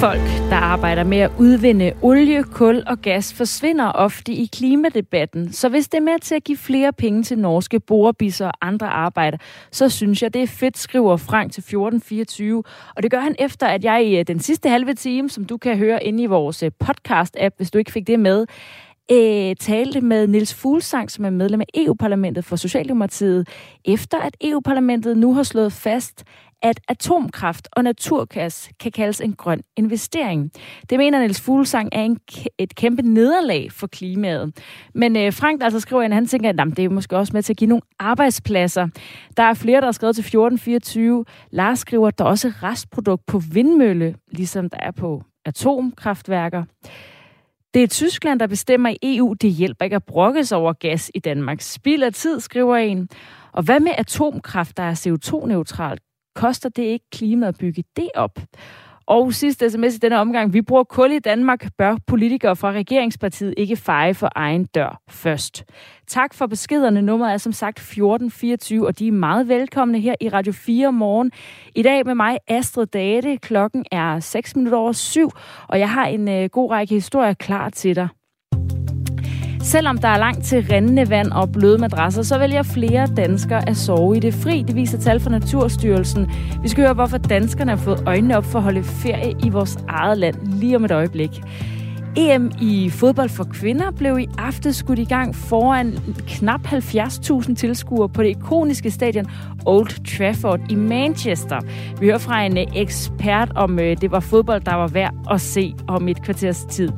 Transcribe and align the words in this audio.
Folk, 0.00 0.50
der 0.50 0.56
arbejder 0.56 1.04
med 1.04 1.18
at 1.18 1.30
udvinde 1.38 1.92
olie, 2.02 2.42
kul 2.42 2.82
og 2.86 2.98
gas, 2.98 3.34
forsvinder 3.34 3.92
ofte 3.92 4.32
i 4.32 4.48
klimadebatten. 4.52 5.52
Så 5.52 5.68
hvis 5.68 5.88
det 5.88 5.98
er 5.98 6.02
med 6.02 6.18
til 6.18 6.34
at 6.34 6.44
give 6.44 6.58
flere 6.58 6.92
penge 6.92 7.22
til 7.22 7.38
norske 7.38 7.80
borebisser 7.80 8.46
og 8.46 8.52
andre 8.60 8.86
arbejder, 8.86 9.38
så 9.70 9.88
synes 9.88 10.22
jeg, 10.22 10.34
det 10.34 10.42
er 10.42 10.46
fedt, 10.46 10.78
skriver 10.78 11.16
Frank 11.16 11.52
til 11.52 11.60
1424. 11.60 12.62
Og 12.96 13.02
det 13.02 13.10
gør 13.10 13.20
han 13.20 13.36
efter, 13.38 13.66
at 13.66 13.84
jeg 13.84 14.04
i 14.04 14.18
øh, 14.18 14.24
den 14.26 14.40
sidste 14.40 14.68
halve 14.68 14.94
time, 14.94 15.30
som 15.30 15.44
du 15.44 15.56
kan 15.56 15.78
høre 15.78 16.04
inde 16.04 16.22
i 16.22 16.26
vores 16.26 16.62
øh, 16.62 16.70
podcast-app, 16.84 17.56
hvis 17.56 17.70
du 17.70 17.78
ikke 17.78 17.92
fik 17.92 18.06
det 18.06 18.20
med, 18.20 18.46
øh, 19.12 19.56
talte 19.60 20.00
med 20.00 20.26
Nils 20.26 20.54
Fuglsang, 20.54 21.10
som 21.10 21.24
er 21.24 21.30
medlem 21.30 21.60
af 21.60 21.66
EU-parlamentet 21.74 22.44
for 22.44 22.56
Socialdemokratiet, 22.56 23.48
efter 23.84 24.18
at 24.18 24.36
EU-parlamentet 24.40 25.16
nu 25.16 25.34
har 25.34 25.42
slået 25.42 25.72
fast, 25.72 26.24
at 26.62 26.80
atomkraft 26.88 27.68
og 27.72 27.84
naturgas 27.84 28.70
kan 28.80 28.92
kaldes 28.92 29.20
en 29.20 29.32
grøn 29.32 29.60
investering. 29.76 30.50
Det 30.90 30.98
mener 30.98 31.18
Niels 31.18 31.40
Fuglsang 31.40 31.88
er 31.92 32.02
en, 32.02 32.18
et 32.58 32.74
kæmpe 32.74 33.02
nederlag 33.02 33.72
for 33.72 33.86
klimaet. 33.86 34.58
Men 34.94 35.16
øh, 35.16 35.32
Frank 35.32 35.62
altså 35.62 35.80
skriver 35.80 36.02
ind, 36.02 36.12
han 36.12 36.26
tænker, 36.26 36.48
at 36.48 36.76
det 36.76 36.84
er 36.84 36.88
måske 36.88 37.16
også 37.16 37.32
med 37.32 37.42
til 37.42 37.52
at 37.52 37.56
give 37.56 37.68
nogle 37.68 37.82
arbejdspladser. 37.98 38.88
Der 39.36 39.42
er 39.42 39.54
flere, 39.54 39.80
der 39.80 39.86
har 39.86 39.92
skrevet 39.92 40.16
til 40.16 40.22
1424. 40.22 41.24
Lars 41.50 41.78
skriver, 41.78 42.08
at 42.08 42.18
der 42.18 42.24
er 42.24 42.28
også 42.28 42.52
restprodukt 42.62 43.26
på 43.26 43.38
vindmølle, 43.38 44.14
ligesom 44.32 44.70
der 44.70 44.78
er 44.80 44.90
på 44.90 45.22
atomkraftværker. 45.44 46.64
Det 47.74 47.82
er 47.82 47.86
Tyskland, 47.86 48.40
der 48.40 48.46
bestemmer 48.46 48.88
i 48.88 48.96
EU. 49.02 49.34
Det 49.34 49.50
hjælper 49.50 49.84
ikke 49.84 49.96
at 49.96 50.04
brokkes 50.04 50.52
over 50.52 50.72
gas 50.72 51.10
i 51.14 51.18
Danmark. 51.18 51.60
Spild 51.60 52.02
af 52.02 52.12
tid, 52.12 52.40
skriver 52.40 52.76
en. 52.76 53.08
Og 53.52 53.62
hvad 53.62 53.80
med 53.80 53.92
atomkraft, 53.98 54.76
der 54.76 54.82
er 54.82 54.94
CO2-neutralt? 54.94 56.02
Koster 56.36 56.68
det 56.68 56.82
ikke 56.82 57.10
klima 57.12 57.48
at 57.48 57.58
bygge 57.58 57.84
det 57.96 58.08
op? 58.14 58.38
Og 59.06 59.32
sidste 59.32 59.70
sms 59.70 59.94
i 59.94 59.98
denne 59.98 60.18
omgang. 60.18 60.52
Vi 60.52 60.62
bruger 60.62 60.84
kul 60.84 61.12
i 61.12 61.18
Danmark. 61.18 61.68
Bør 61.78 61.96
politikere 62.06 62.56
fra 62.56 62.72
regeringspartiet 62.72 63.54
ikke 63.56 63.76
feje 63.76 64.14
for 64.14 64.30
egen 64.34 64.64
dør 64.64 65.00
først? 65.08 65.64
Tak 66.06 66.34
for 66.34 66.46
beskederne. 66.46 67.02
Nummeret 67.02 67.32
er 67.32 67.36
som 67.36 67.52
sagt 67.52 67.78
1424, 67.78 68.86
og 68.86 68.98
de 68.98 69.08
er 69.08 69.12
meget 69.12 69.48
velkomne 69.48 70.00
her 70.00 70.14
i 70.20 70.28
Radio 70.28 70.52
4 70.52 70.92
morgen. 70.92 71.32
I 71.74 71.82
dag 71.82 72.06
med 72.06 72.14
mig, 72.14 72.38
Astrid 72.48 72.86
Date. 72.86 73.36
Klokken 73.36 73.84
er 73.92 74.20
6 74.20 74.56
minutter 74.56 74.78
over 74.78 74.92
syv, 74.92 75.30
og 75.68 75.78
jeg 75.78 75.90
har 75.90 76.06
en 76.06 76.28
øh, 76.28 76.48
god 76.48 76.70
række 76.70 76.94
historier 76.94 77.34
klar 77.34 77.70
til 77.70 77.96
dig. 77.96 78.08
Selvom 79.66 79.98
der 79.98 80.08
er 80.08 80.18
langt 80.18 80.44
til 80.44 80.66
rendende 80.72 81.10
vand 81.10 81.30
og 81.30 81.52
bløde 81.52 81.78
madrasser, 81.78 82.22
så 82.22 82.38
vælger 82.38 82.62
flere 82.62 83.06
danskere 83.16 83.68
at 83.68 83.76
sove 83.76 84.16
i 84.16 84.20
det 84.20 84.34
fri. 84.34 84.64
Det 84.66 84.76
viser 84.76 84.98
tal 84.98 85.20
fra 85.20 85.30
Naturstyrelsen. 85.30 86.30
Vi 86.62 86.68
skal 86.68 86.84
høre, 86.84 86.94
hvorfor 86.94 87.18
danskerne 87.18 87.70
har 87.70 87.78
fået 87.78 88.02
øjnene 88.06 88.36
op 88.36 88.44
for 88.44 88.58
at 88.58 88.62
holde 88.62 88.82
ferie 88.82 89.34
i 89.44 89.48
vores 89.48 89.78
eget 89.88 90.18
land 90.18 90.36
lige 90.46 90.76
om 90.76 90.84
et 90.84 90.90
øjeblik. 90.90 91.30
EM 92.16 92.50
i 92.60 92.90
fodbold 92.90 93.28
for 93.28 93.44
kvinder 93.44 93.90
blev 93.90 94.18
i 94.18 94.26
aften 94.38 94.72
skudt 94.72 94.98
i 94.98 95.04
gang 95.04 95.34
foran 95.34 95.98
knap 96.26 96.66
70.000 96.66 97.54
tilskuere 97.54 98.08
på 98.08 98.22
det 98.22 98.28
ikoniske 98.28 98.90
stadion 98.90 99.26
Old 99.66 100.16
Trafford 100.16 100.60
i 100.70 100.74
Manchester. 100.74 101.60
Vi 102.00 102.06
hører 102.06 102.18
fra 102.18 102.42
en 102.42 102.56
eh, 102.56 102.66
ekspert 102.74 103.52
om, 103.54 103.78
eh, 103.78 103.96
det 104.00 104.10
var 104.10 104.20
fodbold, 104.20 104.60
der 104.60 104.74
var 104.74 104.88
værd 104.88 105.14
at 105.30 105.40
se 105.40 105.74
om 105.88 106.08
et 106.08 106.22
kvarters 106.22 106.64
tid. 106.64 106.88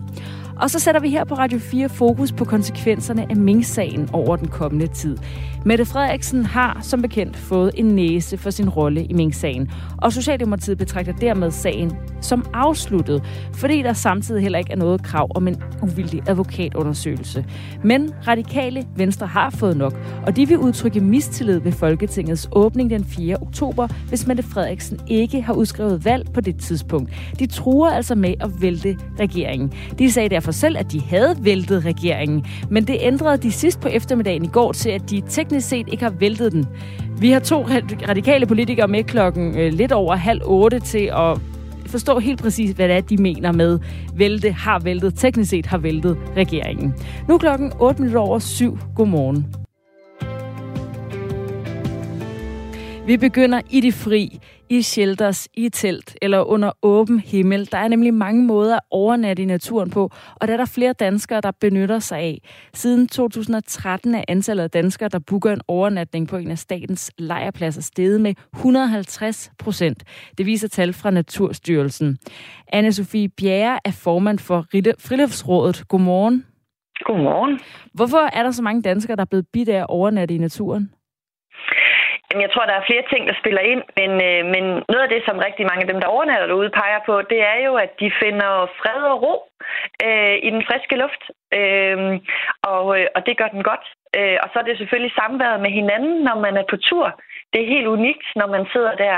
Og 0.60 0.70
så 0.70 0.78
sætter 0.78 1.00
vi 1.00 1.10
her 1.10 1.24
på 1.24 1.34
Radio 1.34 1.58
4 1.58 1.88
fokus 1.88 2.32
på 2.32 2.44
konsekvenserne 2.44 3.26
af 3.30 3.36
Mink-sagen 3.36 4.08
over 4.12 4.36
den 4.36 4.48
kommende 4.48 4.86
tid. 4.86 5.19
Mette 5.64 5.84
Frederiksen 5.84 6.46
har 6.46 6.78
som 6.82 7.02
bekendt 7.02 7.36
fået 7.36 7.70
en 7.74 7.86
næse 7.86 8.36
for 8.36 8.50
sin 8.50 8.69
rolle 8.69 9.04
i 9.04 9.12
Mink-sagen, 9.12 9.70
og 9.96 10.12
Socialdemokratiet 10.12 10.78
betragter 10.78 11.12
dermed 11.12 11.50
sagen 11.50 11.92
som 12.20 12.46
afsluttet, 12.54 13.22
fordi 13.54 13.82
der 13.82 13.92
samtidig 13.92 14.42
heller 14.42 14.58
ikke 14.58 14.72
er 14.72 14.76
noget 14.76 15.02
krav 15.02 15.30
om 15.34 15.48
en 15.48 15.62
uvildig 15.82 16.22
advokatundersøgelse. 16.28 17.44
Men 17.84 18.10
radikale 18.28 18.86
Venstre 18.97 19.26
har 19.26 19.50
fået 19.50 19.76
nok, 19.76 19.94
og 20.26 20.36
de 20.36 20.48
vil 20.48 20.58
udtrykke 20.58 21.00
mistillid 21.00 21.60
ved 21.60 21.72
Folketingets 21.72 22.48
åbning 22.52 22.91
den 22.91 23.04
4. 23.04 23.36
oktober, 23.42 23.88
hvis 24.08 24.26
Mette 24.26 24.42
Frederiksen 24.42 24.98
ikke 25.06 25.42
har 25.42 25.54
udskrevet 25.54 26.04
valg 26.04 26.32
på 26.34 26.41
det 26.41 26.56
tidspunkt. 26.56 27.12
De 27.38 27.47
truer 27.47 27.91
altså 27.91 28.14
med 28.14 28.34
at 28.41 28.50
vælte 28.60 28.97
regeringen. 29.20 29.72
De 29.98 30.12
sagde 30.12 30.28
derfor 30.28 30.52
selv, 30.52 30.78
at 30.78 30.92
de 30.92 31.00
havde 31.00 31.36
væltet 31.41 31.84
regeringen, 31.84 32.47
men 32.70 32.86
det 32.86 32.97
ændrede 33.00 33.36
de 33.36 33.52
sidst 33.52 33.80
på 33.80 33.88
eftermiddagen 33.88 34.44
i 34.44 34.48
går 34.48 34.72
til, 34.72 34.91
at 34.91 35.10
de 35.10 35.20
teknisk 35.48 35.69
set 35.69 35.88
ikke 35.88 36.03
har 36.03 36.10
væltet 36.10 36.53
den. 36.53 36.66
Vi 37.20 37.31
har 37.31 37.41
to 37.41 37.66
radikale 38.09 38.47
politikere 38.47 38.88
med 38.88 39.04
klokken 39.04 39.59
øh, 39.59 39.72
lidt 39.72 39.92
over 39.92 40.16
halv 40.16 40.41
otte 40.44 40.81
til 40.81 41.10
at 41.12 41.38
forstå 41.86 42.19
helt 42.19 42.42
præcis, 42.42 42.70
hvad 42.70 42.88
det 42.88 42.97
er, 42.97 43.00
de 43.00 43.16
mener 43.16 43.53
med 43.53 43.78
vælte, 44.14 44.53
har 44.53 44.78
væltet, 44.78 45.14
teknisk 45.14 45.50
set 45.50 45.66
har 45.66 45.78
væltet 45.78 46.19
regeringen. 46.36 46.94
Nu 47.28 47.34
er 47.34 47.38
klokken 47.38 47.72
8 47.81 48.03
minutter 48.03 48.20
over 48.20 48.38
syv. 48.38 48.78
Godmorgen. 48.97 49.47
Vi 53.06 53.16
begynder 53.16 53.60
i 53.70 53.80
det 53.80 53.94
fri 53.94 54.41
i 54.70 54.82
shelters, 54.82 55.48
i 55.54 55.68
telt 55.68 56.16
eller 56.22 56.40
under 56.40 56.72
åben 56.82 57.20
himmel. 57.20 57.72
Der 57.72 57.78
er 57.78 57.88
nemlig 57.88 58.14
mange 58.14 58.44
måder 58.44 58.76
at 58.76 58.82
overnatte 58.90 59.42
i 59.42 59.46
naturen 59.46 59.90
på, 59.90 60.10
og 60.34 60.48
der 60.48 60.54
er 60.54 60.56
der 60.56 60.64
flere 60.64 60.92
danskere, 60.92 61.40
der 61.40 61.50
benytter 61.60 61.98
sig 61.98 62.18
af. 62.18 62.38
Siden 62.74 63.08
2013 63.08 64.14
er 64.14 64.24
antallet 64.28 64.64
af 64.64 64.70
danskere, 64.70 65.08
der 65.08 65.18
booker 65.18 65.52
en 65.52 65.60
overnatning 65.68 66.28
på 66.28 66.36
en 66.36 66.50
af 66.50 66.58
statens 66.58 67.10
lejrpladser 67.18 67.82
steget 67.82 68.20
med 68.20 68.34
150 68.54 69.52
procent. 69.58 70.04
Det 70.38 70.46
viser 70.46 70.68
tal 70.68 70.92
fra 70.92 71.10
Naturstyrelsen. 71.10 72.18
Anne-Sophie 72.74 73.28
Bjerre 73.36 73.78
er 73.84 73.90
formand 73.90 74.38
for 74.38 74.66
Friluftsrådet. 74.98 75.88
Godmorgen. 75.88 76.44
Godmorgen. 77.04 77.60
Hvorfor 77.94 78.30
er 78.32 78.42
der 78.42 78.50
så 78.50 78.62
mange 78.62 78.82
danskere, 78.82 79.16
der 79.16 79.22
er 79.22 79.26
blevet 79.30 79.46
bidt 79.52 79.68
af 79.68 79.78
at 79.78 79.86
overnatte 79.88 80.34
i 80.34 80.38
naturen? 80.38 80.90
Jeg 82.34 82.50
tror, 82.50 82.65
der 82.66 82.77
er 82.77 82.89
flere 82.89 83.05
ting, 83.12 83.22
der 83.28 83.41
spiller 83.41 83.61
ind, 83.72 83.83
men, 84.00 84.11
øh, 84.28 84.43
men 84.55 84.65
noget 84.93 85.05
af 85.06 85.12
det, 85.15 85.22
som 85.25 85.44
rigtig 85.47 85.65
mange 85.66 85.83
af 85.84 85.91
dem, 85.91 86.00
der 86.00 86.15
overnatter 86.15 86.47
derude, 86.47 86.71
peger 86.71 87.00
på, 87.06 87.22
det 87.22 87.41
er 87.53 87.59
jo, 87.66 87.75
at 87.75 87.93
de 88.00 88.12
finder 88.22 88.50
fred 88.81 89.03
og 89.12 89.22
ro 89.22 89.34
øh, 90.06 90.37
i 90.47 90.50
den 90.55 90.62
friske 90.69 90.97
luft, 91.03 91.22
øh, 91.59 91.99
og, 92.72 92.84
øh, 93.00 93.06
og 93.16 93.27
det 93.27 93.39
gør 93.39 93.49
den 93.49 93.62
godt. 93.62 93.84
Øh, 94.19 94.39
og 94.43 94.49
så 94.53 94.59
er 94.59 94.66
det 94.66 94.78
selvfølgelig 94.78 95.15
samværet 95.21 95.61
med 95.61 95.71
hinanden, 95.71 96.15
når 96.28 96.37
man 96.47 96.56
er 96.56 96.66
på 96.71 96.77
tur. 96.77 97.21
Det 97.53 97.59
er 97.62 97.75
helt 97.75 97.87
unikt, 97.87 98.27
når 98.37 98.47
man 98.47 98.66
sidder 98.72 98.95
der 99.05 99.16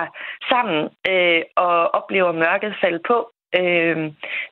sammen 0.50 0.80
øh, 1.10 1.42
og 1.56 1.94
oplever 1.98 2.32
mørket 2.32 2.74
falde 2.82 3.00
på. 3.10 3.16
Øh, 3.58 3.96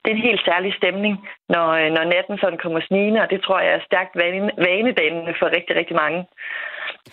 det 0.01 0.07
er 0.09 0.17
en 0.17 0.27
helt 0.29 0.43
særlig 0.45 0.73
stemning, 0.73 1.13
når, 1.49 1.67
øh, 1.79 1.89
når 1.95 2.03
natten 2.03 2.37
sådan 2.37 2.59
kommer 2.63 2.79
snigende, 2.79 3.21
og 3.21 3.29
det 3.29 3.41
tror 3.41 3.59
jeg 3.59 3.73
er 3.73 3.87
stærkt 3.89 4.13
vanedannende 4.67 5.33
for 5.39 5.47
rigtig, 5.57 5.75
rigtig 5.75 5.95
mange. 5.95 6.25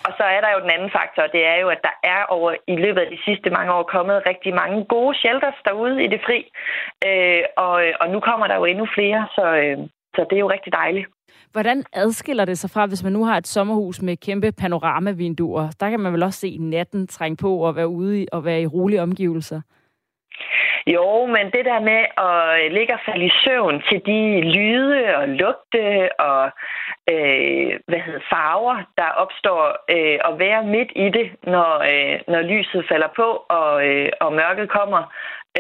Og 0.07 0.13
så 0.19 0.25
er 0.37 0.41
der 0.41 0.51
jo 0.55 0.61
den 0.65 0.75
anden 0.77 0.91
faktor, 0.99 1.25
det 1.37 1.43
er 1.53 1.57
jo, 1.63 1.69
at 1.69 1.83
der 1.89 1.95
er 2.15 2.23
over 2.37 2.51
i 2.75 2.77
løbet 2.85 3.01
af 3.01 3.09
de 3.15 3.19
sidste 3.27 3.51
mange 3.51 3.73
år 3.73 3.83
kommet 3.83 4.27
rigtig 4.31 4.55
mange 4.55 4.85
gode 4.85 5.19
shelters 5.19 5.59
derude 5.65 6.05
i 6.05 6.09
det 6.15 6.21
fri. 6.27 6.41
Øh, 7.09 7.43
og, 7.57 7.77
og 8.01 8.07
nu 8.15 8.19
kommer 8.21 8.47
der 8.47 8.57
jo 8.57 8.65
endnu 8.65 8.87
flere, 8.97 9.21
så, 9.37 9.47
øh, 9.63 9.79
så 10.15 10.21
det 10.29 10.37
er 10.37 10.45
jo 10.47 10.51
rigtig 10.51 10.73
dejligt. 10.73 11.07
Hvordan 11.53 11.85
adskiller 11.93 12.45
det 12.45 12.59
sig 12.59 12.71
fra, 12.71 12.87
hvis 12.87 13.03
man 13.03 13.13
nu 13.13 13.25
har 13.25 13.37
et 13.37 13.47
sommerhus 13.47 14.03
med 14.03 14.17
kæmpe 14.17 14.53
panoramavinduer? 14.53 15.69
Der 15.81 15.91
kan 15.91 16.01
man 16.01 16.13
vel 16.13 16.23
også 16.23 16.41
se 16.41 16.59
natten 16.61 17.07
trænge 17.07 17.37
på 17.37 17.59
og 17.59 17.77
være 17.77 17.89
ude 17.89 18.27
og 18.33 18.45
være 18.45 18.63
i 18.63 18.67
rolige 18.67 19.03
omgivelser? 19.03 19.61
Jo, 20.87 21.27
men 21.27 21.45
det 21.55 21.65
der 21.65 21.81
med 21.81 22.03
at 22.29 22.65
øh, 22.65 22.73
ligge 22.73 22.95
og 22.95 23.01
falde 23.07 23.25
i 23.25 23.37
søvn 23.45 23.83
til 23.89 24.07
de 24.07 24.41
lyde 24.41 25.17
og 25.17 25.29
lugte 25.29 25.85
og 26.21 26.51
øh, 27.13 27.71
hvad 27.89 28.01
hedder, 28.07 28.29
farver, 28.31 28.77
der 28.97 29.11
opstår, 29.23 29.63
øh, 29.95 30.19
og 30.25 30.39
være 30.39 30.63
midt 30.65 30.91
i 30.97 31.09
det, 31.19 31.29
når, 31.43 31.73
øh, 31.93 32.21
når 32.29 32.43
lyset 32.43 32.85
falder 32.89 33.09
på 33.17 33.29
og, 33.49 33.87
øh, 33.89 34.09
og 34.21 34.33
mørket 34.33 34.69
kommer. 34.71 35.03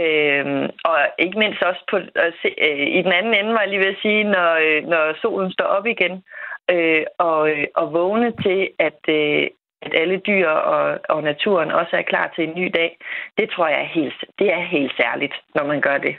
Øh, 0.00 0.68
og 0.84 0.98
ikke 1.18 1.38
mindst 1.38 1.62
også 1.62 1.82
på, 1.90 1.96
at 1.96 2.32
se, 2.42 2.48
øh, 2.58 2.86
i 2.98 3.02
den 3.02 3.12
anden 3.12 3.34
ende, 3.34 3.52
var 3.52 3.60
jeg 3.60 3.68
lige 3.68 3.84
ved 3.86 3.94
at 3.96 4.02
sige, 4.02 4.24
når, 4.24 4.50
øh, 4.66 4.86
når 4.86 5.14
solen 5.22 5.52
står 5.52 5.64
op 5.64 5.86
igen, 5.86 6.24
øh, 6.70 7.04
og, 7.18 7.50
øh, 7.50 7.66
og 7.74 7.92
vågne 7.92 8.32
til, 8.44 8.68
at, 8.78 9.00
øh, 9.08 9.46
at 9.82 9.92
alle 9.94 10.18
dyr 10.26 10.48
og, 10.48 10.98
og 11.08 11.22
naturen 11.22 11.70
også 11.70 11.96
er 11.96 12.02
klar 12.02 12.32
til 12.34 12.44
en 12.48 12.54
ny 12.56 12.70
dag, 12.74 12.98
det 13.38 13.50
tror 13.50 13.68
jeg 13.68 13.80
er 13.80 13.90
helt, 14.00 14.24
det 14.38 14.52
er 14.52 14.62
helt 14.76 14.92
særligt, 15.00 15.34
når 15.54 15.66
man 15.66 15.80
gør 15.80 15.98
det. 15.98 16.16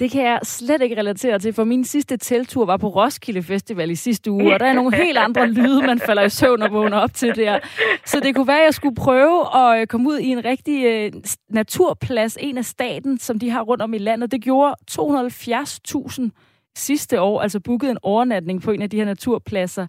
Det 0.00 0.10
kan 0.10 0.24
jeg 0.24 0.38
slet 0.42 0.82
ikke 0.82 0.96
relatere 0.96 1.38
til, 1.38 1.52
for 1.52 1.64
min 1.64 1.84
sidste 1.84 2.16
teltur 2.16 2.66
var 2.66 2.76
på 2.76 2.88
Roskilde 2.88 3.42
Festival 3.42 3.90
i 3.90 3.94
sidste 3.94 4.30
uge, 4.30 4.54
og 4.54 4.60
der 4.60 4.66
er 4.66 4.72
nogle 4.72 4.96
helt 4.96 5.18
andre 5.18 5.46
lyde, 5.46 5.86
man 5.86 5.98
falder 5.98 6.22
i 6.22 6.28
søvn 6.28 6.62
og 6.62 6.72
vågner 6.72 6.98
op 6.98 7.14
til 7.14 7.36
der. 7.36 7.58
Så 8.04 8.20
det 8.20 8.34
kunne 8.34 8.46
være, 8.48 8.58
at 8.58 8.64
jeg 8.64 8.74
skulle 8.74 8.94
prøve 8.94 9.56
at 9.56 9.80
øh, 9.80 9.86
komme 9.86 10.08
ud 10.08 10.18
i 10.18 10.28
en 10.28 10.44
rigtig 10.44 10.84
øh, 10.86 11.12
naturplads, 11.48 12.38
en 12.40 12.58
af 12.58 12.64
staten, 12.64 13.18
som 13.18 13.38
de 13.38 13.50
har 13.50 13.62
rundt 13.62 13.82
om 13.82 13.94
i 13.94 13.98
landet. 13.98 14.32
Det 14.32 14.42
gjorde 14.42 14.74
270.000 14.90 16.30
sidste 16.76 17.20
år, 17.20 17.40
altså 17.40 17.60
booket 17.60 17.90
en 17.90 17.98
overnatning 18.02 18.62
på 18.62 18.70
en 18.70 18.82
af 18.82 18.90
de 18.90 18.96
her 18.96 19.04
naturpladser. 19.04 19.86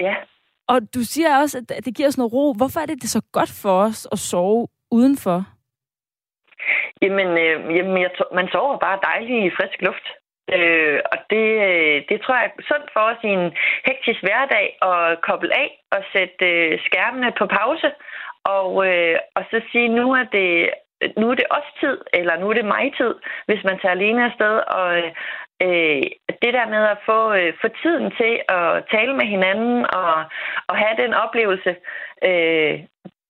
Ja. 0.00 0.14
Og 0.68 0.78
du 0.94 1.00
siger 1.12 1.38
også, 1.38 1.58
at 1.58 1.84
det 1.84 1.96
giver 1.96 2.08
os 2.08 2.18
noget 2.18 2.32
ro. 2.32 2.52
Hvorfor 2.52 2.80
er 2.80 2.86
det, 2.86 3.02
det 3.02 3.10
så 3.10 3.22
godt 3.32 3.52
for 3.62 3.74
os 3.86 4.08
at 4.12 4.18
sove 4.18 4.68
udenfor? 4.90 5.38
Jamen, 7.02 7.28
øh, 7.44 7.76
jamen 7.76 8.02
jeg, 8.02 8.10
man 8.34 8.48
sover 8.52 8.78
bare 8.78 8.98
dejligt 9.02 9.44
i 9.46 9.56
frisk 9.56 9.82
luft. 9.82 10.06
Øh, 10.56 11.00
og 11.12 11.18
det, 11.30 11.46
øh, 11.68 11.96
det 12.08 12.16
tror 12.20 12.34
jeg 12.34 12.46
er 12.46 12.62
sundt 12.70 12.88
for 12.94 13.02
os 13.10 13.20
i 13.24 13.30
en 13.38 13.46
hektisk 13.88 14.20
hverdag 14.22 14.66
at 14.90 15.20
koble 15.26 15.54
af 15.62 15.68
og 15.94 16.00
sætte 16.12 16.46
øh, 16.52 16.78
skærmene 16.86 17.32
på 17.38 17.46
pause. 17.58 17.88
Og, 18.56 18.70
øh, 18.88 19.18
og 19.36 19.42
så 19.50 19.56
sige, 19.72 19.88
nu 19.88 20.12
er 20.20 20.24
det 20.36 20.70
nu 21.20 21.30
er 21.30 21.34
det 21.34 21.52
os 21.58 21.68
tid, 21.80 21.98
eller 22.18 22.34
nu 22.40 22.48
er 22.50 22.54
det 22.54 22.72
mig 22.74 22.92
tid, 23.00 23.14
hvis 23.46 23.64
man 23.64 23.78
tager 23.78 23.96
alene 23.98 24.24
afsted. 24.24 24.54
Og 24.78 24.88
øh, 25.62 26.02
det 26.42 26.52
der 26.58 26.66
med 26.74 26.82
at 26.94 26.98
få, 27.06 27.32
øh, 27.32 27.52
få 27.62 27.68
tiden 27.82 28.06
til 28.20 28.32
at 28.48 28.84
tale 28.94 29.12
med 29.16 29.26
hinanden 29.34 29.86
og, 30.00 30.14
og 30.68 30.76
have 30.82 30.96
den 31.02 31.14
oplevelse, 31.14 31.76
øh, 32.28 32.74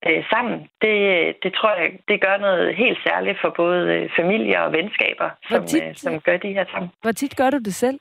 øh, 0.09 0.23
sammen, 0.33 0.59
det, 0.83 0.97
det 1.43 1.53
tror 1.55 1.73
jeg, 1.81 1.89
det 2.09 2.21
gør 2.21 2.37
noget 2.37 2.77
helt 2.77 2.99
særligt 3.09 3.39
for 3.41 3.51
både 3.57 3.81
øh, 3.95 4.11
familier 4.17 4.61
og 4.61 4.73
venskaber, 4.73 5.31
som, 5.51 5.67
tit, 5.67 5.85
øh, 5.85 5.95
som 5.95 6.21
gør 6.21 6.37
de 6.37 6.53
her 6.53 6.65
sammen. 6.71 6.91
Hvor 7.03 7.13
tit 7.13 7.37
gør 7.37 7.51
du 7.51 7.59
det 7.59 7.75
selv? 7.75 7.99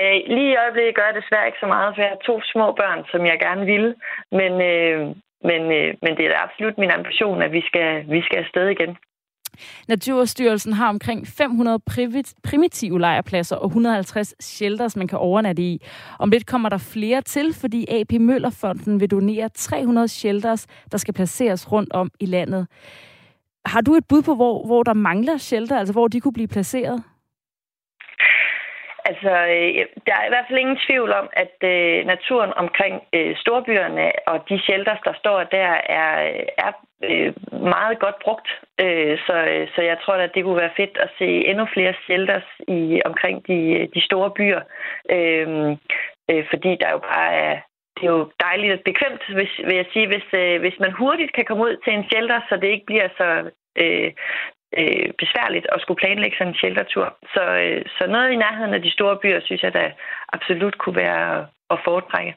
Øh, 0.00 0.18
lige 0.36 0.52
i 0.52 0.60
øjeblikket 0.64 0.94
gør 0.94 1.06
jeg 1.10 1.20
desværre 1.20 1.46
ikke 1.46 1.62
så 1.64 1.66
meget, 1.66 1.94
for 1.94 2.02
jeg 2.02 2.10
har 2.14 2.26
to 2.26 2.40
små 2.52 2.66
børn, 2.72 3.00
som 3.12 3.26
jeg 3.26 3.38
gerne 3.46 3.64
ville. 3.72 3.94
Men, 4.38 4.52
øh, 4.70 5.00
men, 5.50 5.62
øh, 5.78 5.94
men 6.02 6.12
det 6.16 6.24
er 6.26 6.44
absolut 6.46 6.78
min 6.78 6.90
ambition, 6.90 7.42
at 7.42 7.52
vi 7.52 7.62
skal, 7.68 7.88
vi 8.14 8.22
skal 8.22 8.38
afsted 8.44 8.68
igen. 8.68 8.96
Naturstyrelsen 9.88 10.72
har 10.72 10.88
omkring 10.88 11.26
500 11.26 11.78
primitive 12.42 13.00
lejrpladser 13.00 13.56
og 13.56 13.66
150 13.66 14.34
shelters, 14.40 14.96
man 14.96 15.08
kan 15.08 15.18
overnatte 15.18 15.62
i. 15.62 15.82
Om 16.18 16.30
lidt 16.30 16.46
kommer 16.46 16.68
der 16.68 16.78
flere 16.78 17.22
til, 17.22 17.54
fordi 17.54 17.86
AP 17.88 18.12
Møllerfonden 18.12 19.00
vil 19.00 19.10
donere 19.10 19.48
300 19.48 20.08
shelters, 20.08 20.66
der 20.92 20.98
skal 20.98 21.14
placeres 21.14 21.72
rundt 21.72 21.92
om 21.92 22.10
i 22.20 22.26
landet. 22.26 22.66
Har 23.66 23.80
du 23.80 23.94
et 23.94 24.04
bud 24.08 24.22
på, 24.22 24.34
hvor, 24.34 24.66
hvor 24.66 24.82
der 24.82 24.94
mangler 24.94 25.36
shelter, 25.36 25.78
altså 25.78 25.92
hvor 25.92 26.08
de 26.08 26.20
kunne 26.20 26.32
blive 26.32 26.48
placeret? 26.48 27.02
Altså, 29.04 29.30
øh, 29.56 29.86
der 30.06 30.14
er 30.20 30.24
i 30.26 30.32
hvert 30.32 30.46
fald 30.48 30.58
ingen 30.58 30.80
tvivl 30.86 31.10
om, 31.12 31.26
at 31.32 31.56
øh, 31.72 32.06
naturen 32.06 32.52
omkring 32.56 32.94
øh, 33.12 33.36
storbyerne 33.36 34.12
og 34.26 34.36
de 34.48 34.60
shelters, 34.64 35.02
der 35.04 35.14
står 35.18 35.38
der, 35.42 35.70
er, 36.00 36.10
er 36.64 36.72
meget 37.74 37.98
godt 37.98 38.18
brugt. 38.24 38.48
Så, 39.26 39.36
så 39.74 39.80
jeg 39.82 39.96
tror 40.02 40.14
at 40.14 40.34
det 40.34 40.44
kunne 40.44 40.62
være 40.64 40.76
fedt 40.76 40.98
at 40.98 41.10
se 41.18 41.28
endnu 41.50 41.66
flere 41.74 41.94
shelters 42.06 42.48
i, 42.68 43.00
omkring 43.04 43.46
de, 43.46 43.88
de 43.94 44.04
store 44.04 44.30
byer. 44.30 44.60
Fordi 46.50 46.70
der 46.80 46.90
jo 46.90 46.98
bare 46.98 47.32
er, 47.34 47.60
det 47.96 48.04
er 48.06 48.12
jo 48.12 48.30
dejligt 48.40 48.72
og 48.72 48.80
bekvemt, 48.84 49.22
hvis, 49.36 49.52
vil 49.66 49.76
jeg 49.76 49.86
sige, 49.92 50.06
hvis, 50.06 50.26
hvis 50.60 50.78
man 50.80 50.92
hurtigt 50.92 51.32
kan 51.32 51.44
komme 51.44 51.64
ud 51.64 51.76
til 51.84 51.92
en 51.92 52.04
shelter, 52.10 52.40
så 52.48 52.56
det 52.56 52.68
ikke 52.68 52.86
bliver 52.86 53.08
så 53.16 53.50
øh, 53.82 54.10
øh, 54.78 55.08
besværligt 55.22 55.66
at 55.74 55.80
skulle 55.80 56.00
planlægge 56.02 56.36
sådan 56.36 56.52
en 56.52 56.60
sheltertur. 56.60 57.06
Så, 57.34 57.42
øh, 57.64 57.82
så 57.96 58.02
noget 58.06 58.30
i 58.30 58.42
nærheden 58.44 58.74
af 58.74 58.82
de 58.82 58.90
store 58.90 59.16
byer, 59.22 59.40
synes 59.44 59.62
jeg 59.62 59.74
da 59.74 59.84
absolut 60.32 60.78
kunne 60.78 60.96
være 60.96 61.46
at 61.70 61.78
foretrække. 61.84 62.34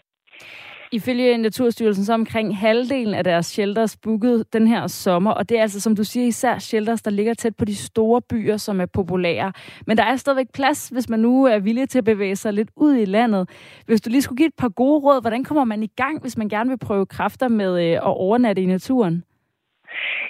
Ifølge 0.91 1.37
Naturstyrelsen 1.37 2.05
så 2.05 2.13
omkring 2.13 2.57
halvdelen 2.57 3.13
af 3.13 3.23
deres 3.23 3.45
shelters 3.45 3.97
booket 3.97 4.53
den 4.53 4.67
her 4.67 4.87
sommer, 4.87 5.31
og 5.31 5.49
det 5.49 5.57
er 5.57 5.61
altså, 5.61 5.81
som 5.81 5.95
du 5.95 6.03
siger, 6.03 6.27
især 6.27 6.57
shelters, 6.59 7.01
der 7.01 7.11
ligger 7.11 7.33
tæt 7.33 7.55
på 7.55 7.65
de 7.65 7.75
store 7.75 8.21
byer, 8.21 8.57
som 8.57 8.81
er 8.81 8.85
populære. 8.85 9.53
Men 9.87 9.97
der 9.97 10.03
er 10.03 10.15
stadigvæk 10.15 10.47
plads, 10.53 10.89
hvis 10.89 11.09
man 11.09 11.19
nu 11.19 11.45
er 11.45 11.59
villig 11.59 11.89
til 11.89 11.97
at 11.97 12.05
bevæge 12.05 12.35
sig 12.35 12.53
lidt 12.53 12.69
ud 12.75 12.95
i 12.95 13.05
landet. 13.05 13.49
Hvis 13.85 14.01
du 14.01 14.09
lige 14.09 14.21
skulle 14.21 14.37
give 14.37 14.47
et 14.47 14.55
par 14.57 14.69
gode 14.69 14.99
råd, 14.99 15.21
hvordan 15.21 15.43
kommer 15.43 15.63
man 15.63 15.83
i 15.83 15.91
gang, 15.95 16.21
hvis 16.21 16.37
man 16.37 16.49
gerne 16.49 16.69
vil 16.69 16.79
prøve 16.79 17.05
kræfter 17.05 17.47
med 17.47 17.85
øh, 17.85 17.91
at 17.91 18.01
overnatte 18.03 18.61
i 18.61 18.65
naturen? 18.65 19.23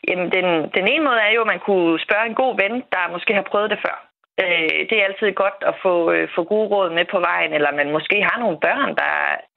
Jamen, 0.07 0.27
den, 0.35 0.45
den 0.77 0.85
ene 0.87 1.03
måde 1.05 1.19
er 1.27 1.31
jo, 1.35 1.41
at 1.41 1.47
man 1.53 1.59
kunne 1.59 1.99
spørge 1.99 2.25
en 2.25 2.35
god 2.35 2.53
ven, 2.63 2.73
der 2.93 3.11
måske 3.11 3.33
har 3.33 3.45
prøvet 3.51 3.69
det 3.69 3.79
før. 3.85 3.97
Øh, 4.43 4.79
det 4.89 4.95
er 4.97 5.05
altid 5.05 5.31
godt 5.43 5.59
at 5.71 5.75
få, 5.85 6.11
øh, 6.11 6.27
få 6.35 6.43
gode 6.43 6.67
råd 6.73 6.89
med 6.97 7.05
på 7.13 7.19
vejen, 7.19 7.53
eller 7.53 7.71
man 7.79 7.91
måske 7.91 8.17
har 8.29 8.37
nogle 8.39 8.59
børn, 8.67 8.95
der 9.01 9.11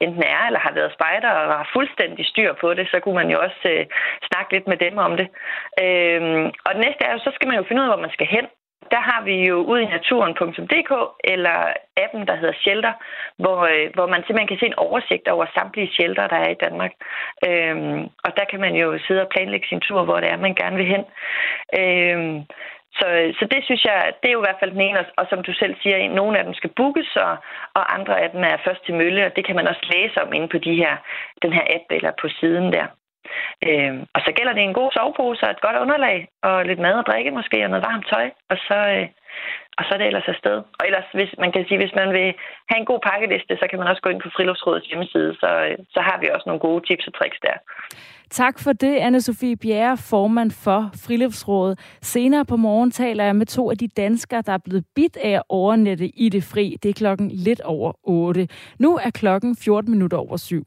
enten 0.05 0.23
er 0.23 0.43
eller 0.47 0.59
har 0.59 0.73
været 0.73 0.95
spejder 0.97 1.29
og 1.29 1.57
har 1.59 1.69
fuldstændig 1.73 2.25
styr 2.25 2.53
på 2.61 2.73
det, 2.73 2.87
så 2.91 2.99
kunne 2.99 3.19
man 3.21 3.29
jo 3.33 3.37
også 3.45 3.63
øh, 3.73 3.85
snakke 4.29 4.53
lidt 4.53 4.67
med 4.67 4.77
dem 4.77 4.97
om 4.97 5.17
det. 5.19 5.27
Øh, 5.83 6.21
og 6.65 6.71
det 6.73 6.81
næste 6.85 7.01
er 7.05 7.11
jo, 7.13 7.19
så 7.19 7.31
skal 7.35 7.47
man 7.47 7.57
jo 7.57 7.63
finde 7.67 7.81
ud 7.81 7.87
af, 7.87 7.93
hvor 7.93 8.05
man 8.05 8.15
skal 8.17 8.27
hen 8.27 8.45
der 8.91 9.01
har 9.09 9.21
vi 9.23 9.35
jo 9.49 9.57
ud 9.71 9.79
i 9.79 9.93
naturen.dk 9.95 10.91
eller 11.23 11.57
appen, 12.03 12.27
der 12.27 12.35
hedder 12.35 12.53
Shelter, 12.63 12.93
hvor, 13.37 13.59
øh, 13.73 13.87
hvor 13.93 14.07
man 14.07 14.21
simpelthen 14.21 14.47
kan 14.47 14.59
se 14.59 14.65
en 14.65 14.83
oversigt 14.87 15.27
over 15.27 15.45
samtlige 15.53 15.93
shelter, 15.95 16.27
der 16.27 16.39
er 16.45 16.49
i 16.49 16.61
Danmark. 16.65 16.93
Øhm, 17.47 18.01
og 18.25 18.31
der 18.37 18.45
kan 18.51 18.59
man 18.59 18.75
jo 18.75 18.99
sidde 19.07 19.21
og 19.21 19.29
planlægge 19.29 19.67
sin 19.67 19.79
tur, 19.79 20.03
hvor 20.03 20.19
det 20.19 20.29
er, 20.29 20.37
man 20.37 20.55
gerne 20.55 20.75
vil 20.75 20.93
hen. 20.93 21.03
Øhm, 21.79 22.45
så, 22.97 23.07
så 23.39 23.45
det 23.51 23.61
synes 23.63 23.83
jeg, 23.85 24.13
det 24.21 24.27
er 24.27 24.33
jo 24.37 24.41
i 24.41 24.47
hvert 24.47 24.59
fald 24.59 24.71
den 24.71 24.81
ene, 24.81 25.05
og 25.17 25.25
som 25.29 25.43
du 25.43 25.53
selv 25.53 25.75
siger, 25.81 26.09
nogle 26.09 26.37
af 26.37 26.43
dem 26.43 26.53
skal 26.53 26.75
bookes, 26.75 27.15
og, 27.15 27.37
og 27.73 27.83
andre 27.95 28.21
af 28.23 28.29
dem 28.29 28.43
er 28.43 28.57
først 28.65 28.85
til 28.85 28.93
mølle, 28.93 29.25
og 29.25 29.35
det 29.35 29.45
kan 29.45 29.55
man 29.55 29.67
også 29.67 29.85
læse 29.93 30.21
om 30.23 30.33
inde 30.33 30.47
på 30.47 30.57
de 30.57 30.75
her, 30.75 30.93
den 31.41 31.53
her 31.53 31.65
app 31.75 31.85
eller 31.91 32.11
på 32.21 32.27
siden 32.39 32.73
der. 32.73 32.85
Øh, 33.67 33.93
og 34.15 34.19
så 34.25 34.31
gælder 34.37 34.53
det 34.53 34.63
en 34.63 34.79
god 34.79 34.91
sovepose 34.91 35.43
og 35.45 35.51
et 35.51 35.65
godt 35.65 35.77
underlag, 35.83 36.17
og 36.47 36.65
lidt 36.65 36.79
mad 36.85 36.95
og 37.01 37.05
drikke 37.09 37.31
måske, 37.31 37.63
og 37.63 37.69
noget 37.69 37.87
varmt 37.89 38.07
tøj, 38.13 38.27
og 38.51 38.57
så, 38.67 38.77
øh, 38.95 39.07
og 39.77 39.83
så 39.85 39.91
er 39.93 39.99
det 39.99 40.07
ellers 40.07 40.33
afsted. 40.33 40.57
Og 40.79 40.83
ellers, 40.87 41.07
hvis, 41.17 41.31
man 41.43 41.51
kan 41.51 41.65
sige, 41.67 41.81
hvis 41.83 41.95
man 42.01 42.09
vil 42.17 42.29
have 42.69 42.79
en 42.81 42.89
god 42.91 42.99
pakkeliste, 43.09 43.53
så 43.59 43.65
kan 43.69 43.79
man 43.79 43.87
også 43.91 44.01
gå 44.01 44.09
ind 44.09 44.21
på 44.21 44.29
Friluftsrådets 44.35 44.87
hjemmeside, 44.89 45.31
så, 45.41 45.49
øh, 45.67 45.77
så 45.95 45.99
har 46.07 46.17
vi 46.21 46.27
også 46.35 46.47
nogle 46.47 46.65
gode 46.67 46.81
tips 46.87 47.07
og 47.07 47.13
tricks 47.13 47.39
der. 47.47 47.57
Tak 48.29 48.55
for 48.63 48.73
det, 48.73 48.95
anne 48.95 49.21
Sofie 49.21 49.57
Bjerre, 49.57 49.97
formand 49.97 50.51
for 50.51 50.81
Friluftsrådet. 51.05 51.79
Senere 52.01 52.45
på 52.45 52.55
morgen 52.55 52.91
taler 52.91 53.23
jeg 53.23 53.35
med 53.35 53.45
to 53.45 53.69
af 53.71 53.77
de 53.77 53.87
danskere, 53.87 54.41
der 54.41 54.53
er 54.53 54.63
blevet 54.65 54.85
bit 54.95 55.17
af 55.17 55.29
at 55.29 55.43
overnette 55.49 56.07
i 56.07 56.29
det 56.29 56.43
fri. 56.43 56.77
Det 56.83 56.89
er 56.89 56.93
klokken 56.93 57.31
lidt 57.31 57.61
over 57.61 57.91
8. 58.03 58.47
Nu 58.79 58.97
er 58.97 59.09
klokken 59.09 59.55
14 59.63 59.91
minutter 59.91 60.17
over 60.17 60.37
7. 60.37 60.63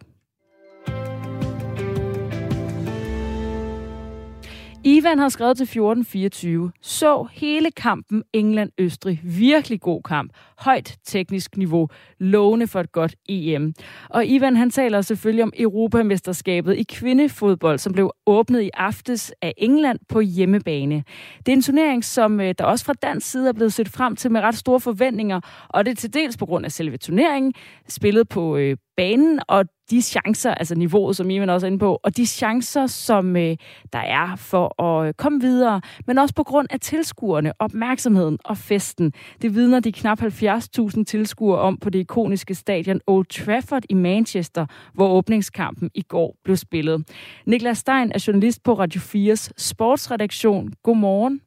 Ivan 4.84 5.19
har 5.19 5.29
skrevet 5.29 5.56
til 5.56 5.65
1424. 5.65 6.72
Så 6.81 7.27
hele 7.32 7.70
kampen 7.70 8.22
England-Østrig. 8.36 9.20
Virkelig 9.22 9.81
god 9.81 10.03
kamp. 10.03 10.32
Højt 10.58 10.96
teknisk 11.05 11.56
niveau. 11.56 11.89
Lovende 12.19 12.67
for 12.67 12.81
et 12.81 12.93
godt 12.93 13.15
EM. 13.29 13.74
Og 14.10 14.27
Ivan 14.27 14.56
han 14.56 14.70
taler 14.70 15.01
selvfølgelig 15.01 15.43
om 15.43 15.53
Europamesterskabet 15.58 16.77
i 16.77 16.82
kvindefodbold, 16.82 17.79
som 17.79 17.93
blev 17.93 18.10
åbnet 18.27 18.62
i 18.62 18.70
aftes 18.74 19.32
af 19.43 19.55
England 19.56 19.98
på 20.08 20.20
hjemmebane. 20.20 21.05
Det 21.39 21.53
er 21.53 21.56
en 21.56 21.62
turnering, 21.62 22.05
som 22.05 22.41
øh, 22.41 22.55
der 22.58 22.65
også 22.65 22.84
fra 22.84 22.93
dansk 22.93 23.31
side 23.31 23.48
er 23.48 23.53
blevet 23.53 23.72
set 23.72 23.89
frem 23.89 24.17
til 24.17 24.31
med 24.32 24.41
ret 24.41 24.55
store 24.56 24.81
forventninger, 24.81 25.41
og 25.69 25.84
det 25.84 25.91
er 25.91 25.96
til 25.96 26.15
dels 26.15 26.36
på 26.36 26.46
grund 26.46 26.65
af 26.65 26.72
selve 26.72 26.96
turneringen, 26.96 27.55
spillet 27.89 28.29
på 28.29 28.56
øh, 28.56 28.77
banen, 28.96 29.41
og 29.49 29.65
de 29.91 30.03
chancer, 30.03 30.55
altså 30.55 30.75
niveauet, 30.75 31.17
som 31.17 31.31
Iman 31.31 31.51
også 31.51 31.67
er 31.67 31.69
inde 31.70 31.79
på, 31.79 32.01
og 32.03 32.17
de 32.17 32.27
chancer, 32.27 32.87
som 32.87 33.37
øh, 33.37 33.56
der 33.93 33.99
er 33.99 34.37
for 34.37 34.82
at 34.82 35.08
øh, 35.08 35.15
komme 35.15 35.41
videre, 35.41 35.81
men 36.06 36.19
også 36.19 36.34
på 36.34 36.43
grund 36.43 36.69
af 36.70 36.81
tilskuerne, 36.81 37.53
opmærksomheden 37.58 38.39
og 38.44 38.56
festen. 38.56 39.13
Det 39.43 39.55
vidner 39.55 39.81
de 39.81 39.93
knap 39.93 40.22
70.000 40.22 41.05
tilskuere 41.05 41.58
om 41.58 41.77
på 41.77 41.91
det 41.91 41.99
ikoniske 41.99 42.55
stadion 42.55 43.01
Old 43.06 43.27
Trafford 43.27 43.82
i 43.89 43.94
Manchester, 43.94 44.67
hvor 44.94 45.08
åbningskampen 45.08 45.91
i 45.94 46.03
går 46.03 46.37
blev 46.44 46.56
spillet. 46.56 47.08
Niklas 47.46 47.79
Stein 47.79 48.13
er 48.15 48.25
journalist 48.27 48.63
på 48.63 48.75
Radio 48.75 49.01
4's 49.01 49.49
sportsredaktion. 49.56 50.72
Godmorgen. 50.82 51.41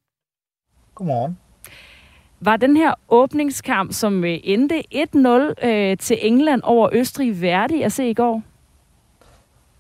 Godmorgen. 0.96 1.38
Var 2.40 2.58
den 2.58 2.78
her 2.78 2.94
åbningskamp, 3.10 3.94
som 3.94 4.24
øh, 4.24 4.40
endte 4.44 4.84
1-0 4.96 5.68
øh, 5.68 5.98
til 5.98 6.18
England 6.22 6.62
over 6.64 6.90
Østrig, 6.94 7.42
værdig 7.42 7.86
at 7.86 7.92
se 7.92 8.10
i 8.10 8.14
går? 8.14 8.42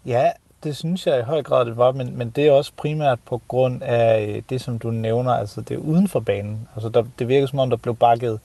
Ja, 0.05 0.31
det 0.63 0.77
synes 0.77 1.07
jeg 1.07 1.19
i 1.19 1.23
høj 1.23 1.43
grad, 1.43 1.65
det 1.65 1.77
var, 1.77 1.91
men, 1.91 2.17
men 2.17 2.29
det 2.29 2.47
er 2.47 2.51
også 2.51 2.71
primært 2.77 3.19
på 3.25 3.41
grund 3.47 3.83
af 3.83 4.27
øh, 4.27 4.41
det, 4.49 4.61
som 4.61 4.79
du 4.79 4.91
nævner, 4.91 5.31
altså 5.31 5.61
det 5.61 5.77
uden 5.77 6.07
for 6.07 6.19
banen. 6.19 6.67
Altså 6.75 6.89
der, 6.89 7.03
det 7.19 7.27
virker 7.27 7.47
som 7.47 7.59
om, 7.59 7.69
der 7.69 7.77
blev 7.77 7.95
bakket 7.95 8.39